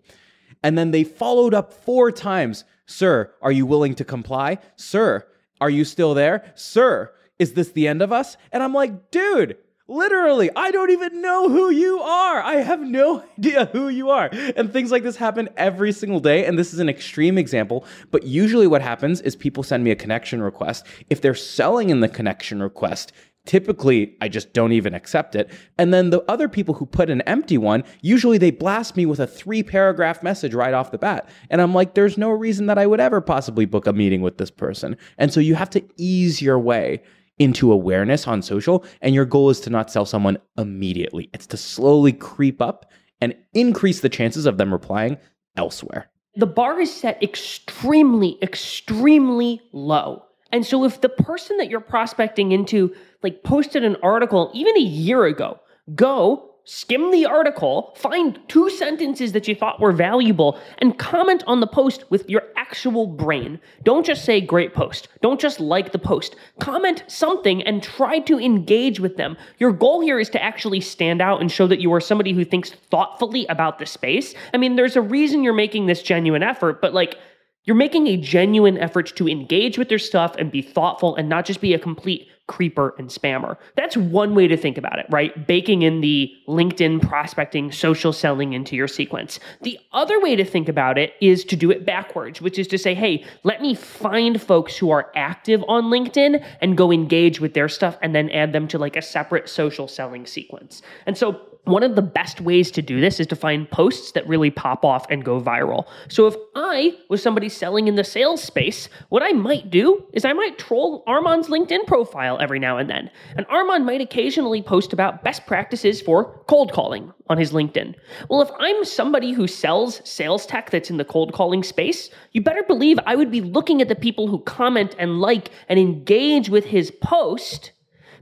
And 0.62 0.78
then 0.78 0.92
they 0.92 1.06
followed 1.06 1.54
up 1.54 1.72
four 1.72 2.12
times. 2.12 2.66
Sir, 2.86 3.32
are 3.42 3.54
you 3.54 3.66
willing 3.66 3.96
to 3.96 4.04
comply? 4.04 4.58
Sir, 4.76 5.26
are 5.62 5.70
you 5.70 5.86
still 5.86 6.14
there? 6.14 6.52
Sir, 6.56 7.14
is 7.40 7.54
this 7.54 7.72
the 7.72 7.88
end 7.88 8.02
of 8.02 8.12
us? 8.12 8.36
And 8.52 8.62
I'm 8.62 8.74
like, 8.74 9.12
dude, 9.12 9.56
literally, 9.88 10.50
I 10.58 10.72
don't 10.72 10.92
even 10.92 11.22
know 11.22 11.48
who 11.48 11.70
you 11.70 12.02
are. 12.02 12.42
I 12.42 12.56
have 12.56 12.82
no 12.82 13.24
idea 13.40 13.68
who 13.68 13.88
you 13.88 14.10
are. 14.10 14.30
And 14.58 14.74
things 14.74 14.92
like 14.92 15.04
this 15.04 15.16
happen 15.16 15.48
every 15.56 15.94
single 15.94 16.20
day. 16.20 16.46
And 16.46 16.60
this 16.60 16.74
is 16.74 16.80
an 16.80 16.90
extreme 16.90 17.38
example. 17.38 17.86
But 18.12 18.24
usually, 18.24 18.68
what 18.68 18.82
happens 18.82 19.22
is 19.22 19.38
people 19.38 19.64
send 19.64 19.86
me 19.86 19.92
a 19.92 19.96
connection 19.96 20.44
request. 20.44 20.86
If 21.10 21.22
they're 21.22 21.34
selling 21.34 21.92
in 21.92 22.02
the 22.02 22.10
connection 22.10 22.62
request, 22.62 23.14
Typically, 23.46 24.16
I 24.22 24.30
just 24.30 24.54
don't 24.54 24.72
even 24.72 24.94
accept 24.94 25.36
it. 25.36 25.50
And 25.78 25.94
then 25.94 26.12
the 26.12 26.24
other 26.30 26.48
people 26.48 26.76
who 26.76 26.86
put 26.86 27.10
an 27.10 27.22
empty 27.22 27.58
one, 27.58 27.84
usually 28.02 28.38
they 28.38 28.52
blast 28.52 28.96
me 28.96 29.06
with 29.06 29.20
a 29.20 29.26
three 29.26 29.64
paragraph 29.64 30.22
message 30.22 30.54
right 30.54 30.74
off 30.74 30.92
the 30.92 31.00
bat. 31.00 31.28
And 31.50 31.60
I'm 31.60 31.74
like, 31.74 31.96
there's 31.96 32.18
no 32.18 32.30
reason 32.30 32.68
that 32.68 32.78
I 32.78 32.86
would 32.86 33.00
ever 33.00 33.20
possibly 33.20 33.66
book 33.66 33.88
a 33.88 33.94
meeting 33.94 34.22
with 34.22 34.38
this 34.38 34.52
person. 34.52 34.96
And 35.18 35.34
so 35.34 35.40
you 35.40 35.56
have 35.56 35.72
to 35.72 35.84
ease 35.98 36.42
your 36.42 36.60
way 36.60 37.02
into 37.40 37.72
awareness 37.72 38.28
on 38.28 38.44
social. 38.44 38.86
And 39.02 39.16
your 39.16 39.26
goal 39.26 39.50
is 39.50 39.60
to 39.62 39.72
not 39.72 39.90
sell 39.90 40.06
someone 40.06 40.38
immediately, 40.58 41.30
it's 41.34 41.48
to 41.48 41.58
slowly 41.58 42.14
creep 42.14 42.62
up 42.62 42.92
and 43.20 43.36
increase 43.54 44.02
the 44.02 44.10
chances 44.10 44.46
of 44.46 44.58
them 44.58 44.72
replying 44.72 45.18
elsewhere. 45.58 46.10
The 46.36 46.48
bar 46.48 46.80
is 46.80 46.94
set 46.94 47.22
extremely, 47.22 48.38
extremely 48.42 49.62
low. 49.74 50.24
And 50.52 50.66
so 50.66 50.84
if 50.86 51.02
the 51.02 51.10
person 51.10 51.58
that 51.58 51.70
you're 51.70 51.80
prospecting 51.80 52.52
into 52.52 52.94
like 53.24 53.44
posted 53.44 53.84
an 53.84 53.98
article 54.04 54.52
even 54.54 54.78
a 54.78 54.82
year 54.82 55.26
ago, 55.26 55.60
go 55.96 56.52
skim 56.64 57.12
the 57.12 57.26
article, 57.26 57.94
find 57.98 58.40
two 58.48 58.70
sentences 58.70 59.32
that 59.32 59.48
you 59.48 59.56
thought 59.56 59.80
were 59.80 59.92
valuable, 59.92 60.60
and 60.78 60.98
comment 61.00 61.44
on 61.48 61.60
the 61.60 61.68
post 61.68 62.06
with 62.10 62.30
your 62.30 62.44
actual 62.56 63.08
brain. 63.08 63.60
Don't 63.84 64.06
just 64.06 64.24
say 64.24 64.40
great 64.40 64.74
post. 64.74 65.08
Don't 65.22 65.40
just 65.40 65.60
like 65.60 65.92
the 65.92 66.00
post. 66.00 66.36
Comment 66.60 67.04
something 67.08 67.64
and 67.64 67.82
try 67.82 68.20
to 68.20 68.40
engage 68.40 69.00
with 69.00 69.18
them. 69.18 69.38
Your 69.58 69.72
goal 69.72 70.02
here 70.02 70.20
is 70.20 70.30
to 70.30 70.44
actually 70.44 70.82
stand 70.82 71.22
out 71.22 71.42
and 71.42 71.52
show 71.52 71.68
that 71.68 71.82
you 71.82 71.92
are 71.94 72.00
somebody 72.00 72.32
who 72.32 72.46
thinks 72.46 72.70
thoughtfully 72.70 73.46
about 73.48 73.80
the 73.80 73.86
space. 73.86 74.36
I 74.54 74.58
mean, 74.58 74.76
there's 74.76 74.96
a 74.96 75.02
reason 75.02 75.44
you're 75.44 75.54
making 75.54 75.88
this 75.88 76.04
genuine 76.04 76.44
effort, 76.44 76.80
but 76.80 76.94
like, 76.94 77.18
you're 77.63 77.76
making 77.76 78.08
a 78.08 78.17
genuine 78.17 78.78
effort 78.78 79.15
to 79.15 79.28
engage 79.28 79.78
with 79.78 79.89
their 79.89 80.00
stuff 80.00 80.36
and 80.38 80.52
be 80.52 80.62
thoughtful 80.62 81.15
and 81.15 81.30
not 81.30 81.45
just 81.45 81.62
be 81.62 81.74
a 81.74 81.80
complete 81.80 82.28
creeper 82.47 82.93
and 82.97 83.08
spammer. 83.08 83.56
That's 83.78 83.95
one 83.95 84.36
way 84.36 84.47
to 84.47 84.58
think 84.58 84.78
about 84.78 85.00
it, 85.00 85.06
right? 85.10 85.47
Baking 85.47 85.84
in 85.84 86.02
the 86.02 86.30
LinkedIn 86.50 87.02
prospecting, 87.08 87.71
social 87.71 88.12
selling 88.12 88.52
into 88.52 88.76
your 88.76 88.89
sequence. 88.89 89.39
The 89.62 89.80
other 89.93 90.19
way 90.19 90.36
to 90.36 90.43
think 90.43 90.67
about 90.67 90.97
it 90.97 91.13
is 91.21 91.45
to 91.45 91.56
do 91.56 91.71
it 91.71 91.86
backwards, 91.86 92.41
which 92.41 92.60
is 92.60 92.67
to 92.69 92.78
say, 92.78 92.93
hey, 92.93 93.24
let 93.43 93.62
me 93.62 93.74
find 93.74 94.41
folks 94.41 94.76
who 94.76 94.89
are 94.89 95.12
active 95.15 95.63
on 95.69 95.86
LinkedIn 95.86 96.43
and 96.60 96.76
go 96.76 96.91
engage 96.91 97.39
with 97.39 97.54
their 97.54 97.69
stuff 97.69 97.97
and 98.02 98.13
then 98.13 98.30
add 98.32 98.52
them 98.52 98.67
to 98.67 98.78
like 98.78 98.97
a 98.97 99.02
separate 99.02 99.47
social 99.47 99.88
selling 99.88 100.26
sequence. 100.26 100.82
And 101.06 101.17
so 101.17 101.39
one 101.65 101.84
of 101.84 101.95
the 101.95 102.02
best 102.02 102.41
ways 102.41 102.71
to 102.71 102.82
do 102.82 103.00
this 103.00 103.19
is 103.19 103.28
to 103.28 103.36
find 103.36 103.69
posts 103.69 104.13
that 104.13 104.28
really 104.28 104.50
pop 104.50 104.84
off 104.84 105.06
and 105.10 105.24
go 105.24 105.39
viral. 105.39 105.88
So 106.10 106.26
if 106.26 106.36
I 106.56 106.97
was 107.10 107.21
somebody 107.21 107.50
selling 107.50 107.88
in 107.88 107.95
the 107.95 108.04
sales 108.04 108.41
space, 108.41 108.89
what 109.10 109.21
I 109.21 109.32
might 109.32 109.69
do 109.69 110.04
is 110.13 110.26
I 110.26 110.34
might 110.34 110.58
troll 110.58 111.04
Armand's 111.06 111.50
LinkedIn 111.50 111.86
profile 111.86 112.39
every 112.41 112.58
now 112.58 112.78
and 112.78 112.89
then. 112.89 113.12
And 113.36 113.45
Armand 113.47 113.86
might 113.86 114.02
occasionally 114.02 114.63
post 114.63 114.91
about 114.91 115.24
best 115.24 115.45
practices 115.45 116.02
for 116.02 116.43
cold 116.47 116.74
calling 116.74 117.13
on 117.30 117.38
his 117.38 117.52
LinkedIn. 117.52 117.95
Well, 118.28 118.41
if 118.41 118.50
I'm 118.60 118.84
somebody 118.84 119.32
who 119.32 119.47
sells 119.47 120.02
sales 120.04 120.47
tech 120.47 120.71
that's 120.71 120.89
in 120.89 120.97
the 120.97 121.06
cold 121.06 121.32
calling 121.32 121.62
space, 121.62 122.10
you 122.32 122.41
better 122.41 122.63
believe 122.63 122.97
I 123.06 123.15
would 123.15 123.32
be 123.32 123.41
looking 123.41 123.82
at 123.82 123.88
the 123.88 123.95
people 123.95 124.28
who 124.28 124.39
comment 124.39 124.95
and 124.97 125.19
like 125.19 125.52
and 125.69 125.80
engage 125.80 126.50
with 126.50 126.65
his 126.65 126.89
post 126.89 127.71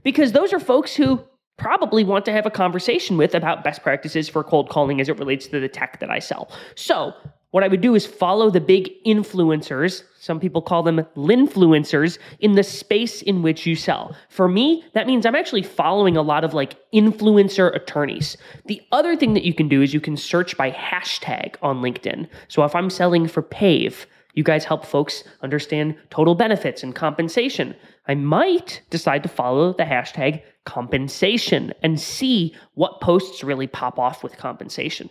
because 0.02 0.32
those 0.32 0.52
are 0.52 0.60
folks 0.60 0.94
who 0.94 1.24
probably 1.60 2.04
want 2.04 2.24
to 2.24 2.32
have 2.32 2.46
a 2.46 2.50
conversation 2.50 3.18
with 3.18 3.34
about 3.34 3.62
best 3.62 3.82
practices 3.82 4.30
for 4.30 4.42
cold 4.42 4.70
calling 4.70 4.98
as 4.98 5.10
it 5.10 5.18
relates 5.18 5.46
to 5.46 5.60
the 5.60 5.68
tech 5.68 6.00
that 6.00 6.10
I 6.10 6.18
sell. 6.18 6.50
So, 6.74 7.12
what 7.50 7.64
I 7.64 7.68
would 7.68 7.80
do 7.80 7.96
is 7.96 8.06
follow 8.06 8.48
the 8.48 8.60
big 8.60 8.90
influencers, 9.04 10.04
some 10.20 10.38
people 10.38 10.62
call 10.62 10.84
them 10.84 11.04
linfluencers, 11.16 12.18
in 12.38 12.52
the 12.52 12.62
space 12.62 13.22
in 13.22 13.42
which 13.42 13.66
you 13.66 13.74
sell. 13.74 14.14
For 14.28 14.48
me, 14.48 14.84
that 14.94 15.08
means 15.08 15.26
I'm 15.26 15.34
actually 15.34 15.64
following 15.64 16.16
a 16.16 16.22
lot 16.22 16.44
of 16.44 16.54
like 16.54 16.76
influencer 16.92 17.74
attorneys. 17.74 18.36
The 18.66 18.80
other 18.92 19.16
thing 19.16 19.34
that 19.34 19.42
you 19.42 19.52
can 19.52 19.68
do 19.68 19.82
is 19.82 19.92
you 19.92 20.00
can 20.00 20.16
search 20.16 20.56
by 20.56 20.70
hashtag 20.70 21.56
on 21.60 21.82
LinkedIn. 21.82 22.28
So 22.46 22.64
if 22.64 22.74
I'm 22.76 22.88
selling 22.88 23.26
for 23.26 23.42
Pave, 23.42 24.06
you 24.34 24.44
guys 24.44 24.64
help 24.64 24.84
folks 24.84 25.24
understand 25.42 25.96
total 26.10 26.34
benefits 26.34 26.82
and 26.82 26.94
compensation. 26.94 27.74
I 28.06 28.14
might 28.14 28.82
decide 28.90 29.22
to 29.22 29.28
follow 29.28 29.72
the 29.72 29.84
hashtag 29.84 30.42
compensation 30.64 31.72
and 31.82 32.00
see 32.00 32.54
what 32.74 33.00
posts 33.00 33.42
really 33.42 33.66
pop 33.66 33.98
off 33.98 34.22
with 34.22 34.36
compensation. 34.36 35.10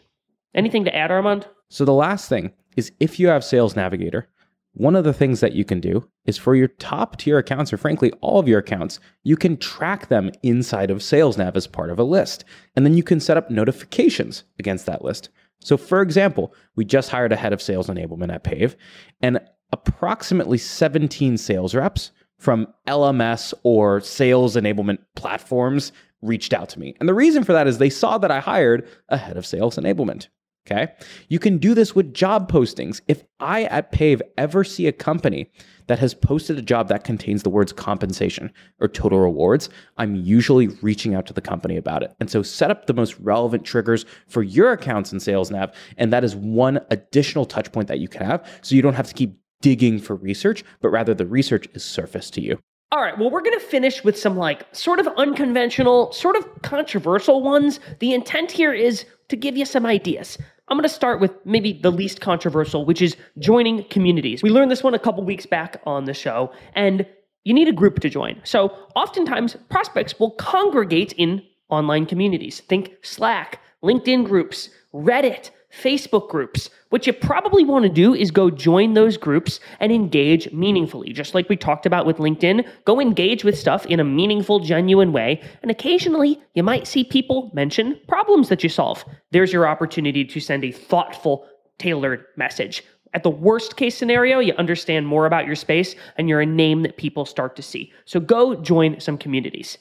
Anything 0.55 0.85
to 0.85 0.95
add, 0.95 1.11
Armand? 1.11 1.47
So 1.69 1.85
the 1.85 1.93
last 1.93 2.29
thing 2.29 2.53
is 2.75 2.91
if 2.99 3.19
you 3.19 3.27
have 3.27 3.43
Sales 3.43 3.75
Navigator, 3.75 4.27
one 4.73 4.95
of 4.95 5.03
the 5.03 5.13
things 5.13 5.39
that 5.39 5.53
you 5.53 5.65
can 5.65 5.79
do 5.79 6.07
is 6.25 6.37
for 6.37 6.55
your 6.55 6.67
top 6.67 7.17
tier 7.17 7.37
accounts, 7.37 7.73
or 7.73 7.77
frankly, 7.77 8.11
all 8.21 8.39
of 8.39 8.47
your 8.47 8.59
accounts, 8.59 8.99
you 9.23 9.35
can 9.35 9.57
track 9.57 10.07
them 10.07 10.31
inside 10.43 10.91
of 10.91 10.99
SalesNav 10.99 11.55
as 11.55 11.67
part 11.67 11.89
of 11.89 11.99
a 11.99 12.03
list. 12.03 12.45
And 12.75 12.85
then 12.85 12.95
you 12.95 13.03
can 13.03 13.19
set 13.19 13.37
up 13.37 13.49
notifications 13.49 14.43
against 14.57 14.85
that 14.85 15.03
list. 15.03 15.29
So, 15.61 15.77
for 15.77 16.01
example, 16.01 16.53
we 16.75 16.85
just 16.85 17.09
hired 17.09 17.31
a 17.31 17.35
head 17.35 17.53
of 17.53 17.61
sales 17.61 17.87
enablement 17.87 18.33
at 18.33 18.43
Pave, 18.43 18.75
and 19.21 19.39
approximately 19.71 20.57
17 20.57 21.37
sales 21.37 21.75
reps 21.75 22.11
from 22.37 22.67
LMS 22.87 23.53
or 23.63 23.99
sales 24.01 24.55
enablement 24.55 24.99
platforms 25.15 25.91
reached 26.21 26.53
out 26.53 26.69
to 26.69 26.79
me. 26.79 26.95
And 26.99 27.07
the 27.07 27.13
reason 27.13 27.43
for 27.43 27.53
that 27.53 27.67
is 27.67 27.77
they 27.77 27.89
saw 27.89 28.17
that 28.17 28.31
I 28.31 28.39
hired 28.39 28.87
a 29.09 29.17
head 29.17 29.37
of 29.37 29.45
sales 29.45 29.75
enablement. 29.75 30.27
Okay. 30.69 30.91
You 31.29 31.39
can 31.39 31.57
do 31.57 31.73
this 31.73 31.95
with 31.95 32.13
job 32.13 32.51
postings. 32.51 33.01
If 33.07 33.23
I 33.39 33.63
at 33.63 33.91
Pave 33.91 34.21
ever 34.37 34.63
see 34.63 34.85
a 34.87 34.91
company 34.91 35.49
that 35.87 35.97
has 35.97 36.13
posted 36.13 36.59
a 36.59 36.61
job 36.61 36.87
that 36.89 37.03
contains 37.03 37.41
the 37.41 37.49
words 37.49 37.73
compensation 37.73 38.51
or 38.79 38.87
total 38.87 39.19
rewards, 39.19 39.69
I'm 39.97 40.15
usually 40.15 40.67
reaching 40.83 41.15
out 41.15 41.25
to 41.25 41.33
the 41.33 41.41
company 41.41 41.75
about 41.75 42.03
it. 42.03 42.13
And 42.19 42.29
so 42.29 42.43
set 42.43 42.69
up 42.69 42.85
the 42.85 42.93
most 42.93 43.17
relevant 43.19 43.65
triggers 43.65 44.05
for 44.27 44.43
your 44.43 44.71
accounts 44.71 45.11
in 45.11 45.17
SalesNav. 45.17 45.73
And 45.97 46.13
that 46.13 46.23
is 46.23 46.35
one 46.35 46.79
additional 46.91 47.45
touch 47.45 47.71
point 47.71 47.87
that 47.87 47.99
you 47.99 48.07
can 48.07 48.25
have. 48.25 48.45
So 48.61 48.75
you 48.75 48.83
don't 48.83 48.93
have 48.93 49.07
to 49.07 49.15
keep 49.15 49.39
digging 49.61 49.99
for 49.99 50.15
research, 50.15 50.63
but 50.81 50.89
rather 50.89 51.15
the 51.15 51.25
research 51.25 51.67
is 51.73 51.83
surfaced 51.83 52.33
to 52.35 52.41
you. 52.41 52.59
All 52.91 53.01
right, 53.01 53.17
well, 53.19 53.29
we're 53.29 53.41
going 53.41 53.59
to 53.59 53.65
finish 53.65 54.03
with 54.03 54.17
some 54.17 54.35
like 54.35 54.65
sort 54.71 54.99
of 54.99 55.07
unconventional, 55.09 56.11
sort 56.11 56.35
of 56.35 56.61
controversial 56.63 57.43
ones. 57.43 57.79
The 57.99 58.15
intent 58.15 58.51
here 58.51 58.73
is 58.73 59.05
to 59.27 59.35
give 59.35 59.55
you 59.55 59.65
some 59.65 59.85
ideas. 59.85 60.39
I'm 60.69 60.77
going 60.77 60.83
to 60.83 60.89
start 60.89 61.19
with 61.19 61.31
maybe 61.45 61.73
the 61.73 61.91
least 61.91 62.21
controversial, 62.21 62.85
which 62.85 63.01
is 63.01 63.17
joining 63.39 63.83
communities. 63.85 64.43
We 64.43 64.51
learned 64.51 64.69
this 64.69 64.83
one 64.83 64.93
a 64.93 64.99
couple 64.99 65.23
weeks 65.23 65.47
back 65.47 65.81
on 65.85 66.05
the 66.05 66.13
show, 66.13 66.51
and 66.73 67.07
you 67.43 67.53
need 67.53 67.67
a 67.67 67.73
group 67.73 67.99
to 68.01 68.09
join. 68.09 68.39
So, 68.43 68.75
oftentimes, 68.95 69.55
prospects 69.69 70.19
will 70.19 70.31
congregate 70.31 71.13
in 71.13 71.41
online 71.69 72.05
communities. 72.05 72.59
Think 72.59 72.93
Slack, 73.01 73.59
LinkedIn 73.83 74.25
groups, 74.25 74.69
Reddit, 74.93 75.49
Facebook 75.71 76.29
groups. 76.29 76.69
What 76.89 77.05
you 77.05 77.13
probably 77.13 77.63
want 77.63 77.83
to 77.83 77.89
do 77.89 78.13
is 78.13 78.31
go 78.31 78.49
join 78.49 78.93
those 78.93 79.17
groups 79.17 79.59
and 79.79 79.91
engage 79.91 80.51
meaningfully. 80.51 81.13
Just 81.13 81.35
like 81.35 81.47
we 81.49 81.55
talked 81.55 81.85
about 81.85 82.05
with 82.05 82.17
LinkedIn, 82.17 82.67
go 82.85 82.99
engage 82.99 83.43
with 83.43 83.57
stuff 83.57 83.85
in 83.85 83.99
a 83.99 84.03
meaningful, 84.03 84.59
genuine 84.59 85.13
way. 85.13 85.41
And 85.61 85.69
occasionally, 85.69 86.41
you 86.55 86.63
might 86.63 86.87
see 86.87 87.03
people 87.03 87.51
mention 87.53 87.99
problems 88.07 88.49
that 88.49 88.63
you 88.63 88.69
solve. 88.69 89.05
There's 89.31 89.53
your 89.53 89.67
opportunity 89.67 90.25
to 90.25 90.39
send 90.39 90.63
a 90.63 90.71
thoughtful, 90.71 91.45
tailored 91.77 92.25
message. 92.35 92.83
At 93.13 93.23
the 93.23 93.29
worst 93.29 93.75
case 93.75 93.97
scenario, 93.97 94.39
you 94.39 94.53
understand 94.53 95.07
more 95.07 95.25
about 95.25 95.45
your 95.45 95.55
space 95.55 95.95
and 96.17 96.29
you're 96.29 96.41
a 96.41 96.45
name 96.45 96.83
that 96.83 96.97
people 96.97 97.25
start 97.25 97.55
to 97.55 97.61
see. 97.61 97.91
So 98.05 98.19
go 98.19 98.55
join 98.55 98.99
some 98.99 99.17
communities. 99.17 99.77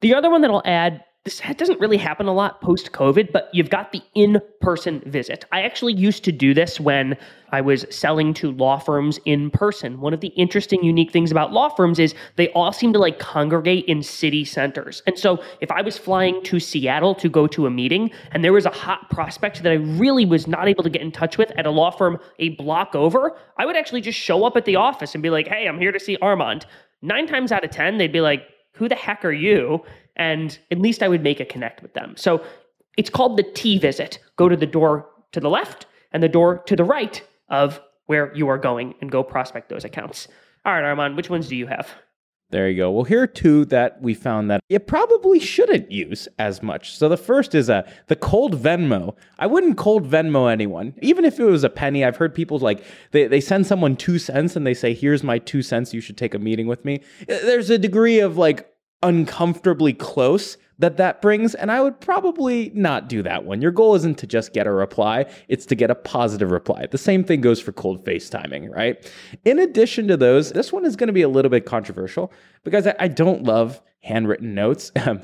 The 0.00 0.14
other 0.14 0.30
one 0.30 0.42
that 0.42 0.50
I'll 0.50 0.62
add 0.64 1.02
this 1.26 1.42
doesn't 1.56 1.80
really 1.80 1.96
happen 1.96 2.28
a 2.28 2.32
lot 2.32 2.60
post 2.60 2.92
COVID, 2.92 3.32
but 3.32 3.50
you've 3.52 3.68
got 3.68 3.90
the 3.90 4.00
in 4.14 4.40
person 4.60 5.02
visit. 5.06 5.44
I 5.50 5.62
actually 5.62 5.92
used 5.94 6.22
to 6.22 6.30
do 6.30 6.54
this 6.54 6.78
when 6.78 7.16
I 7.50 7.60
was 7.62 7.84
selling 7.90 8.32
to 8.34 8.52
law 8.52 8.78
firms 8.78 9.18
in 9.24 9.50
person. 9.50 10.00
One 10.00 10.14
of 10.14 10.20
the 10.20 10.28
interesting, 10.28 10.84
unique 10.84 11.10
things 11.10 11.32
about 11.32 11.52
law 11.52 11.68
firms 11.68 11.98
is 11.98 12.14
they 12.36 12.48
all 12.50 12.70
seem 12.70 12.92
to 12.92 13.00
like 13.00 13.18
congregate 13.18 13.86
in 13.86 14.04
city 14.04 14.44
centers. 14.44 15.02
And 15.04 15.18
so 15.18 15.42
if 15.60 15.68
I 15.72 15.82
was 15.82 15.98
flying 15.98 16.44
to 16.44 16.60
Seattle 16.60 17.16
to 17.16 17.28
go 17.28 17.48
to 17.48 17.66
a 17.66 17.70
meeting 17.70 18.12
and 18.30 18.44
there 18.44 18.52
was 18.52 18.64
a 18.64 18.70
hot 18.70 19.10
prospect 19.10 19.64
that 19.64 19.72
I 19.72 19.76
really 19.98 20.26
was 20.26 20.46
not 20.46 20.68
able 20.68 20.84
to 20.84 20.90
get 20.90 21.02
in 21.02 21.10
touch 21.10 21.38
with 21.38 21.50
at 21.58 21.66
a 21.66 21.70
law 21.70 21.90
firm 21.90 22.20
a 22.38 22.50
block 22.50 22.94
over, 22.94 23.36
I 23.58 23.66
would 23.66 23.76
actually 23.76 24.00
just 24.00 24.18
show 24.18 24.44
up 24.44 24.56
at 24.56 24.64
the 24.64 24.76
office 24.76 25.12
and 25.14 25.24
be 25.24 25.30
like, 25.30 25.48
hey, 25.48 25.66
I'm 25.66 25.80
here 25.80 25.90
to 25.90 25.98
see 25.98 26.16
Armand. 26.22 26.66
Nine 27.02 27.26
times 27.26 27.50
out 27.50 27.64
of 27.64 27.72
10, 27.72 27.98
they'd 27.98 28.12
be 28.12 28.20
like, 28.20 28.44
who 28.74 28.88
the 28.88 28.94
heck 28.94 29.24
are 29.24 29.32
you? 29.32 29.82
And 30.16 30.58
at 30.70 30.78
least 30.78 31.02
I 31.02 31.08
would 31.08 31.22
make 31.22 31.40
a 31.40 31.44
connect 31.44 31.82
with 31.82 31.94
them. 31.94 32.14
So 32.16 32.42
it's 32.96 33.10
called 33.10 33.36
the 33.36 33.42
T 33.42 33.78
visit. 33.78 34.18
Go 34.36 34.48
to 34.48 34.56
the 34.56 34.66
door 34.66 35.08
to 35.32 35.40
the 35.40 35.50
left 35.50 35.86
and 36.12 36.22
the 36.22 36.28
door 36.28 36.58
to 36.66 36.76
the 36.76 36.84
right 36.84 37.22
of 37.48 37.80
where 38.06 38.34
you 38.34 38.48
are 38.48 38.58
going 38.58 38.94
and 39.00 39.10
go 39.10 39.22
prospect 39.22 39.68
those 39.68 39.84
accounts. 39.84 40.28
All 40.64 40.72
right, 40.72 40.84
Armand, 40.84 41.16
which 41.16 41.30
ones 41.30 41.48
do 41.48 41.56
you 41.56 41.66
have? 41.66 41.88
There 42.50 42.70
you 42.70 42.76
go. 42.76 42.92
Well, 42.92 43.02
here 43.02 43.22
are 43.22 43.26
two 43.26 43.64
that 43.66 44.00
we 44.00 44.14
found 44.14 44.50
that 44.50 44.60
you 44.68 44.78
probably 44.78 45.40
shouldn't 45.40 45.90
use 45.90 46.28
as 46.38 46.62
much. 46.62 46.96
So 46.96 47.08
the 47.08 47.16
first 47.16 47.56
is 47.56 47.68
uh, 47.68 47.90
the 48.06 48.14
cold 48.14 48.54
Venmo. 48.54 49.16
I 49.40 49.48
wouldn't 49.48 49.76
cold 49.76 50.08
Venmo 50.08 50.50
anyone, 50.50 50.94
even 51.02 51.24
if 51.24 51.40
it 51.40 51.44
was 51.44 51.64
a 51.64 51.68
penny. 51.68 52.04
I've 52.04 52.16
heard 52.16 52.36
people 52.36 52.60
like 52.60 52.84
they, 53.10 53.26
they 53.26 53.40
send 53.40 53.66
someone 53.66 53.96
two 53.96 54.20
cents 54.20 54.54
and 54.54 54.64
they 54.64 54.74
say, 54.74 54.94
"Here's 54.94 55.24
my 55.24 55.40
two 55.40 55.60
cents. 55.60 55.92
You 55.92 56.00
should 56.00 56.16
take 56.16 56.34
a 56.34 56.38
meeting 56.38 56.68
with 56.68 56.84
me." 56.84 57.00
There's 57.26 57.68
a 57.68 57.78
degree 57.78 58.20
of 58.20 58.38
like 58.38 58.72
uncomfortably 59.02 59.92
close 59.92 60.56
that 60.78 60.96
that 60.98 61.22
brings 61.22 61.54
and 61.54 61.70
i 61.72 61.80
would 61.80 61.98
probably 62.00 62.70
not 62.74 63.08
do 63.08 63.22
that 63.22 63.44
one. 63.44 63.62
Your 63.62 63.70
goal 63.70 63.94
isn't 63.94 64.18
to 64.18 64.26
just 64.26 64.52
get 64.52 64.66
a 64.66 64.70
reply 64.70 65.26
it's 65.48 65.66
to 65.66 65.74
get 65.74 65.90
a 65.90 65.94
positive 65.94 66.50
reply. 66.50 66.86
The 66.86 66.98
same 66.98 67.24
thing 67.24 67.40
goes 67.40 67.60
for 67.60 67.72
cold 67.72 68.04
facetiming 68.04 68.68
right? 68.74 69.10
In 69.44 69.58
addition 69.58 70.08
to 70.08 70.16
those 70.16 70.52
this 70.52 70.72
one 70.72 70.84
is 70.84 70.96
going 70.96 71.08
to 71.08 71.12
be 71.12 71.22
a 71.22 71.28
little 71.28 71.50
bit 71.50 71.66
controversial 71.66 72.32
because 72.64 72.86
i, 72.86 72.94
I 72.98 73.08
don't 73.08 73.44
love 73.44 73.80
handwritten 74.06 74.54
notes. 74.54 74.92
Um, 75.06 75.22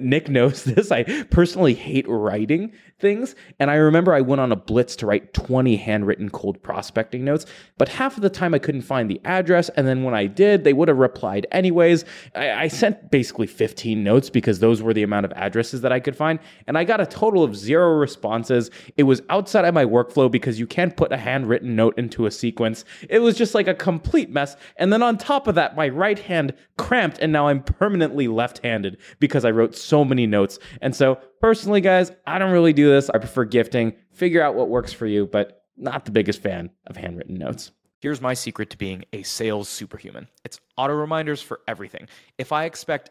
Nick 0.00 0.28
knows 0.28 0.64
this. 0.64 0.90
I 0.90 1.04
personally 1.30 1.74
hate 1.74 2.04
writing 2.08 2.72
things. 3.00 3.34
And 3.58 3.70
I 3.70 3.74
remember 3.74 4.12
I 4.12 4.20
went 4.20 4.40
on 4.40 4.52
a 4.52 4.56
blitz 4.56 4.94
to 4.96 5.06
write 5.06 5.32
20 5.34 5.76
handwritten 5.76 6.30
cold 6.30 6.62
prospecting 6.62 7.24
notes, 7.24 7.46
but 7.78 7.88
half 7.88 8.16
of 8.16 8.22
the 8.22 8.30
time 8.30 8.54
I 8.54 8.58
couldn't 8.58 8.82
find 8.82 9.10
the 9.10 9.20
address. 9.24 9.68
And 9.70 9.86
then 9.86 10.02
when 10.02 10.14
I 10.14 10.26
did, 10.26 10.64
they 10.64 10.72
would 10.72 10.88
have 10.88 10.98
replied 10.98 11.46
anyways. 11.50 12.04
I, 12.34 12.50
I 12.52 12.68
sent 12.68 13.10
basically 13.10 13.46
15 13.46 14.04
notes 14.04 14.30
because 14.30 14.58
those 14.58 14.82
were 14.82 14.92
the 14.92 15.02
amount 15.02 15.26
of 15.26 15.32
addresses 15.32 15.80
that 15.80 15.92
I 15.92 16.00
could 16.00 16.16
find. 16.16 16.38
And 16.66 16.76
I 16.76 16.84
got 16.84 17.00
a 17.00 17.06
total 17.06 17.42
of 17.42 17.56
zero 17.56 17.94
responses. 17.94 18.70
It 18.96 19.04
was 19.04 19.22
outside 19.30 19.64
of 19.64 19.74
my 19.74 19.84
workflow 19.84 20.30
because 20.30 20.60
you 20.60 20.66
can't 20.66 20.96
put 20.96 21.12
a 21.12 21.16
handwritten 21.16 21.74
note 21.74 21.98
into 21.98 22.26
a 22.26 22.30
sequence. 22.30 22.84
It 23.08 23.20
was 23.20 23.36
just 23.36 23.54
like 23.54 23.68
a 23.68 23.74
complete 23.74 24.30
mess. 24.30 24.56
And 24.76 24.92
then 24.92 25.02
on 25.02 25.16
top 25.18 25.46
of 25.46 25.54
that, 25.54 25.76
my 25.76 25.88
right 25.88 26.18
hand 26.18 26.54
cramped 26.76 27.18
and 27.18 27.32
now 27.32 27.48
I'm 27.48 27.62
permanently 27.62 28.19
left 28.28 28.58
handed 28.64 28.98
because 29.18 29.44
I 29.44 29.50
wrote 29.50 29.74
so 29.74 30.04
many 30.04 30.26
notes. 30.26 30.58
And 30.80 30.94
so, 30.94 31.18
personally, 31.40 31.80
guys, 31.80 32.12
I 32.26 32.38
don't 32.38 32.52
really 32.52 32.72
do 32.72 32.88
this. 32.88 33.10
I 33.10 33.18
prefer 33.18 33.44
gifting. 33.44 33.94
Figure 34.12 34.42
out 34.42 34.54
what 34.54 34.68
works 34.68 34.92
for 34.92 35.06
you, 35.06 35.26
but 35.26 35.64
not 35.76 36.04
the 36.04 36.10
biggest 36.10 36.42
fan 36.42 36.70
of 36.86 36.96
handwritten 36.96 37.36
notes. 37.36 37.72
Here's 38.00 38.20
my 38.20 38.32
secret 38.32 38.70
to 38.70 38.78
being 38.78 39.04
a 39.12 39.22
sales 39.22 39.68
superhuman 39.68 40.26
it's 40.44 40.58
auto 40.76 40.94
reminders 40.94 41.42
for 41.42 41.60
everything. 41.68 42.08
If 42.38 42.52
I 42.52 42.64
expect 42.64 43.10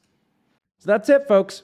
So 0.81 0.89
that's 0.89 1.09
it, 1.09 1.27
folks. 1.27 1.61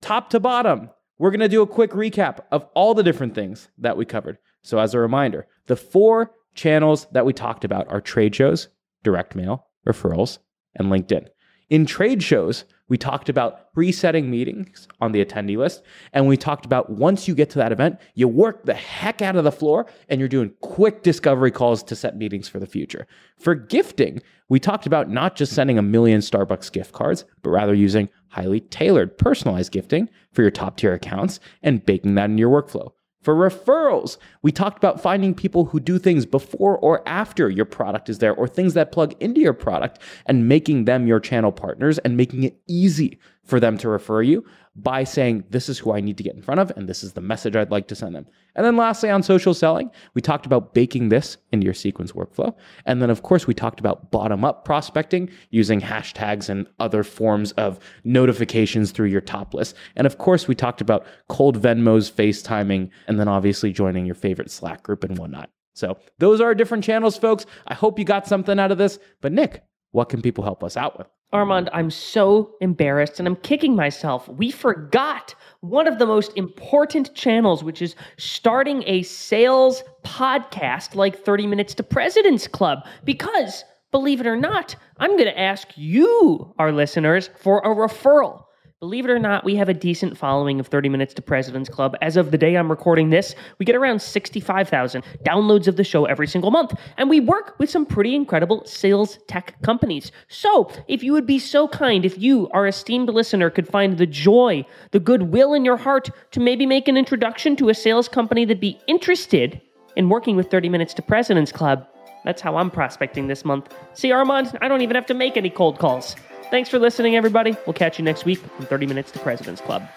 Top 0.00 0.30
to 0.30 0.40
bottom, 0.40 0.88
we're 1.18 1.30
going 1.30 1.40
to 1.40 1.48
do 1.50 1.60
a 1.60 1.66
quick 1.66 1.90
recap 1.90 2.40
of 2.50 2.66
all 2.74 2.94
the 2.94 3.02
different 3.02 3.34
things 3.34 3.68
that 3.76 3.98
we 3.98 4.06
covered. 4.06 4.38
So, 4.62 4.78
as 4.78 4.94
a 4.94 4.98
reminder, 4.98 5.46
the 5.66 5.76
four 5.76 6.32
channels 6.54 7.06
that 7.12 7.26
we 7.26 7.34
talked 7.34 7.62
about 7.62 7.88
are 7.88 8.00
trade 8.00 8.34
shows, 8.34 8.68
direct 9.02 9.34
mail, 9.34 9.66
referrals, 9.86 10.38
and 10.74 10.88
LinkedIn. 10.88 11.28
In 11.72 11.86
trade 11.86 12.22
shows, 12.22 12.66
we 12.90 12.98
talked 12.98 13.30
about 13.30 13.72
presetting 13.72 14.30
meetings 14.30 14.86
on 15.00 15.12
the 15.12 15.24
attendee 15.24 15.56
list. 15.56 15.82
And 16.12 16.28
we 16.28 16.36
talked 16.36 16.66
about 16.66 16.90
once 16.90 17.26
you 17.26 17.34
get 17.34 17.48
to 17.48 17.58
that 17.60 17.72
event, 17.72 17.98
you 18.14 18.28
work 18.28 18.66
the 18.66 18.74
heck 18.74 19.22
out 19.22 19.36
of 19.36 19.44
the 19.44 19.50
floor 19.50 19.86
and 20.10 20.20
you're 20.20 20.28
doing 20.28 20.52
quick 20.60 21.02
discovery 21.02 21.50
calls 21.50 21.82
to 21.84 21.96
set 21.96 22.18
meetings 22.18 22.46
for 22.46 22.58
the 22.58 22.66
future. 22.66 23.06
For 23.38 23.54
gifting, 23.54 24.20
we 24.50 24.60
talked 24.60 24.84
about 24.84 25.08
not 25.08 25.34
just 25.34 25.54
sending 25.54 25.78
a 25.78 25.82
million 25.82 26.20
Starbucks 26.20 26.70
gift 26.70 26.92
cards, 26.92 27.24
but 27.40 27.48
rather 27.48 27.72
using 27.72 28.10
highly 28.28 28.60
tailored, 28.60 29.16
personalized 29.16 29.72
gifting 29.72 30.10
for 30.30 30.42
your 30.42 30.50
top 30.50 30.76
tier 30.76 30.92
accounts 30.92 31.40
and 31.62 31.86
baking 31.86 32.16
that 32.16 32.28
in 32.28 32.36
your 32.36 32.50
workflow. 32.50 32.92
For 33.22 33.34
referrals, 33.34 34.16
we 34.42 34.50
talked 34.52 34.78
about 34.78 35.00
finding 35.00 35.34
people 35.34 35.66
who 35.66 35.78
do 35.80 35.98
things 35.98 36.26
before 36.26 36.76
or 36.78 37.06
after 37.08 37.48
your 37.48 37.64
product 37.64 38.08
is 38.08 38.18
there, 38.18 38.34
or 38.34 38.48
things 38.48 38.74
that 38.74 38.92
plug 38.92 39.14
into 39.20 39.40
your 39.40 39.52
product 39.52 40.00
and 40.26 40.48
making 40.48 40.84
them 40.84 41.06
your 41.06 41.20
channel 41.20 41.52
partners 41.52 41.98
and 41.98 42.16
making 42.16 42.42
it 42.42 42.58
easy 42.66 43.18
for 43.44 43.60
them 43.60 43.76
to 43.78 43.88
refer 43.88 44.22
you 44.22 44.44
by 44.74 45.04
saying, 45.04 45.44
This 45.50 45.68
is 45.68 45.78
who 45.78 45.92
I 45.92 46.00
need 46.00 46.16
to 46.18 46.22
get 46.22 46.34
in 46.34 46.42
front 46.42 46.60
of, 46.60 46.70
and 46.76 46.88
this 46.88 47.02
is 47.02 47.12
the 47.12 47.20
message 47.20 47.56
I'd 47.56 47.70
like 47.70 47.88
to 47.88 47.94
send 47.94 48.14
them. 48.14 48.26
And 48.54 48.64
then 48.64 48.76
lastly, 48.76 49.10
on 49.10 49.22
social 49.22 49.54
selling, 49.54 49.90
we 50.14 50.22
talked 50.22 50.46
about 50.46 50.74
baking 50.74 51.08
this 51.08 51.36
into 51.52 51.64
your 51.64 51.74
sequence 51.74 52.12
workflow. 52.12 52.54
And 52.86 53.00
then, 53.00 53.10
of 53.10 53.22
course, 53.22 53.46
we 53.46 53.54
talked 53.54 53.80
about 53.80 54.10
bottom 54.10 54.44
up 54.44 54.64
prospecting 54.64 55.30
using 55.50 55.80
hashtags 55.80 56.48
and 56.48 56.66
other 56.78 57.02
forms 57.02 57.52
of 57.52 57.78
notifications 58.04 58.90
through 58.90 59.08
your 59.08 59.20
top 59.20 59.54
list. 59.54 59.74
And 59.96 60.06
of 60.06 60.18
course, 60.18 60.48
we 60.48 60.54
talked 60.54 60.80
about 60.80 61.06
cold 61.28 61.60
Venmos, 61.60 62.12
FaceTiming, 62.12 62.90
and 63.06 63.18
then 63.18 63.28
obviously 63.28 63.72
joining 63.72 64.06
your 64.06 64.14
favorite 64.14 64.50
Slack 64.50 64.82
group 64.82 65.04
and 65.04 65.18
whatnot. 65.18 65.50
So 65.74 65.96
those 66.18 66.40
are 66.40 66.54
different 66.54 66.84
channels, 66.84 67.16
folks. 67.16 67.46
I 67.66 67.74
hope 67.74 67.98
you 67.98 68.04
got 68.04 68.26
something 68.26 68.58
out 68.58 68.70
of 68.70 68.78
this. 68.78 68.98
But 69.22 69.32
Nick, 69.32 69.64
what 69.90 70.08
can 70.10 70.20
people 70.20 70.44
help 70.44 70.62
us 70.62 70.76
out 70.76 70.98
with? 70.98 71.08
Armand, 71.32 71.70
I'm 71.72 71.90
so 71.90 72.54
embarrassed 72.60 73.18
and 73.18 73.26
I'm 73.26 73.36
kicking 73.36 73.74
myself. 73.74 74.28
We 74.28 74.50
forgot 74.50 75.34
one 75.60 75.86
of 75.86 75.98
the 75.98 76.06
most 76.06 76.32
important 76.36 77.14
channels, 77.14 77.64
which 77.64 77.80
is 77.80 77.94
starting 78.18 78.84
a 78.86 79.02
sales 79.02 79.82
podcast 80.04 80.94
like 80.94 81.24
30 81.24 81.46
Minutes 81.46 81.74
to 81.74 81.82
President's 81.82 82.46
Club. 82.46 82.86
Because, 83.04 83.64
believe 83.92 84.20
it 84.20 84.26
or 84.26 84.36
not, 84.36 84.76
I'm 84.98 85.12
going 85.12 85.24
to 85.24 85.40
ask 85.40 85.68
you, 85.76 86.54
our 86.58 86.70
listeners, 86.70 87.30
for 87.38 87.60
a 87.60 87.68
referral. 87.68 88.44
Believe 88.82 89.04
it 89.04 89.12
or 89.12 89.18
not, 89.20 89.44
we 89.44 89.54
have 89.54 89.68
a 89.68 89.74
decent 89.74 90.18
following 90.18 90.58
of 90.58 90.66
30 90.66 90.88
Minutes 90.88 91.14
to 91.14 91.22
President's 91.22 91.68
Club. 91.70 91.94
As 92.02 92.16
of 92.16 92.32
the 92.32 92.36
day 92.36 92.56
I'm 92.56 92.68
recording 92.68 93.10
this, 93.10 93.36
we 93.60 93.64
get 93.64 93.76
around 93.76 94.02
65,000 94.02 95.04
downloads 95.24 95.68
of 95.68 95.76
the 95.76 95.84
show 95.84 96.04
every 96.06 96.26
single 96.26 96.50
month. 96.50 96.74
And 96.96 97.08
we 97.08 97.20
work 97.20 97.54
with 97.60 97.70
some 97.70 97.86
pretty 97.86 98.16
incredible 98.16 98.64
sales 98.66 99.20
tech 99.28 99.54
companies. 99.62 100.10
So, 100.26 100.68
if 100.88 101.04
you 101.04 101.12
would 101.12 101.26
be 101.26 101.38
so 101.38 101.68
kind, 101.68 102.04
if 102.04 102.18
you, 102.18 102.48
our 102.50 102.66
esteemed 102.66 103.08
listener, 103.08 103.50
could 103.50 103.68
find 103.68 103.98
the 103.98 104.06
joy, 104.06 104.66
the 104.90 104.98
goodwill 104.98 105.54
in 105.54 105.64
your 105.64 105.76
heart 105.76 106.10
to 106.32 106.40
maybe 106.40 106.66
make 106.66 106.88
an 106.88 106.96
introduction 106.96 107.54
to 107.58 107.68
a 107.68 107.74
sales 107.74 108.08
company 108.08 108.44
that'd 108.44 108.58
be 108.58 108.80
interested 108.88 109.60
in 109.94 110.08
working 110.08 110.34
with 110.34 110.50
30 110.50 110.68
Minutes 110.68 110.92
to 110.94 111.02
President's 111.02 111.52
Club, 111.52 111.86
that's 112.24 112.42
how 112.42 112.56
I'm 112.56 112.68
prospecting 112.68 113.28
this 113.28 113.44
month. 113.44 113.72
See, 113.94 114.10
Armand, 114.10 114.58
I 114.60 114.66
don't 114.66 114.80
even 114.80 114.96
have 114.96 115.06
to 115.06 115.14
make 115.14 115.36
any 115.36 115.50
cold 115.50 115.78
calls. 115.78 116.16
Thanks 116.52 116.68
for 116.68 116.78
listening, 116.78 117.16
everybody. 117.16 117.56
We'll 117.64 117.72
catch 117.72 117.98
you 117.98 118.04
next 118.04 118.26
week 118.26 118.38
from 118.38 118.66
30 118.66 118.84
Minutes 118.84 119.10
to 119.12 119.18
President's 119.20 119.62
Club. 119.62 119.88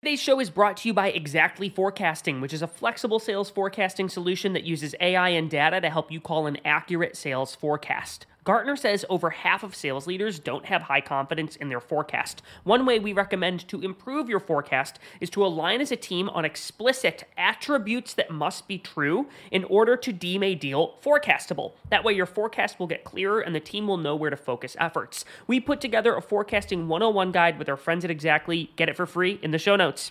Today's 0.00 0.22
show 0.22 0.40
is 0.40 0.48
brought 0.48 0.78
to 0.78 0.88
you 0.88 0.94
by 0.94 1.12
Xactly 1.12 1.70
Forecasting, 1.70 2.40
which 2.40 2.54
is 2.54 2.62
a 2.62 2.66
flexible 2.66 3.18
sales 3.18 3.50
forecasting 3.50 4.08
solution 4.08 4.54
that 4.54 4.64
uses 4.64 4.94
AI 5.00 5.28
and 5.28 5.50
data 5.50 5.82
to 5.82 5.90
help 5.90 6.10
you 6.10 6.18
call 6.18 6.46
an 6.46 6.56
accurate 6.64 7.14
sales 7.14 7.54
forecast. 7.54 8.24
Gartner 8.48 8.76
says 8.76 9.04
over 9.10 9.28
half 9.28 9.62
of 9.62 9.74
sales 9.74 10.06
leaders 10.06 10.38
don't 10.38 10.64
have 10.64 10.80
high 10.80 11.02
confidence 11.02 11.54
in 11.56 11.68
their 11.68 11.82
forecast. 11.82 12.40
One 12.64 12.86
way 12.86 12.98
we 12.98 13.12
recommend 13.12 13.68
to 13.68 13.82
improve 13.82 14.30
your 14.30 14.40
forecast 14.40 14.98
is 15.20 15.28
to 15.30 15.44
align 15.44 15.82
as 15.82 15.92
a 15.92 15.96
team 15.96 16.30
on 16.30 16.46
explicit 16.46 17.24
attributes 17.36 18.14
that 18.14 18.30
must 18.30 18.66
be 18.66 18.78
true 18.78 19.28
in 19.50 19.64
order 19.64 19.98
to 19.98 20.14
deem 20.14 20.42
a 20.42 20.54
deal 20.54 20.94
forecastable. 21.04 21.72
That 21.90 22.04
way, 22.04 22.14
your 22.14 22.24
forecast 22.24 22.78
will 22.78 22.86
get 22.86 23.04
clearer 23.04 23.40
and 23.40 23.54
the 23.54 23.60
team 23.60 23.86
will 23.86 23.98
know 23.98 24.16
where 24.16 24.30
to 24.30 24.36
focus 24.38 24.78
efforts. 24.80 25.26
We 25.46 25.60
put 25.60 25.82
together 25.82 26.16
a 26.16 26.22
forecasting 26.22 26.88
101 26.88 27.32
guide 27.32 27.58
with 27.58 27.68
our 27.68 27.76
friends 27.76 28.02
at 28.06 28.10
Xactly. 28.10 28.74
Get 28.76 28.88
it 28.88 28.96
for 28.96 29.04
free 29.04 29.38
in 29.42 29.50
the 29.50 29.58
show 29.58 29.76
notes. 29.76 30.10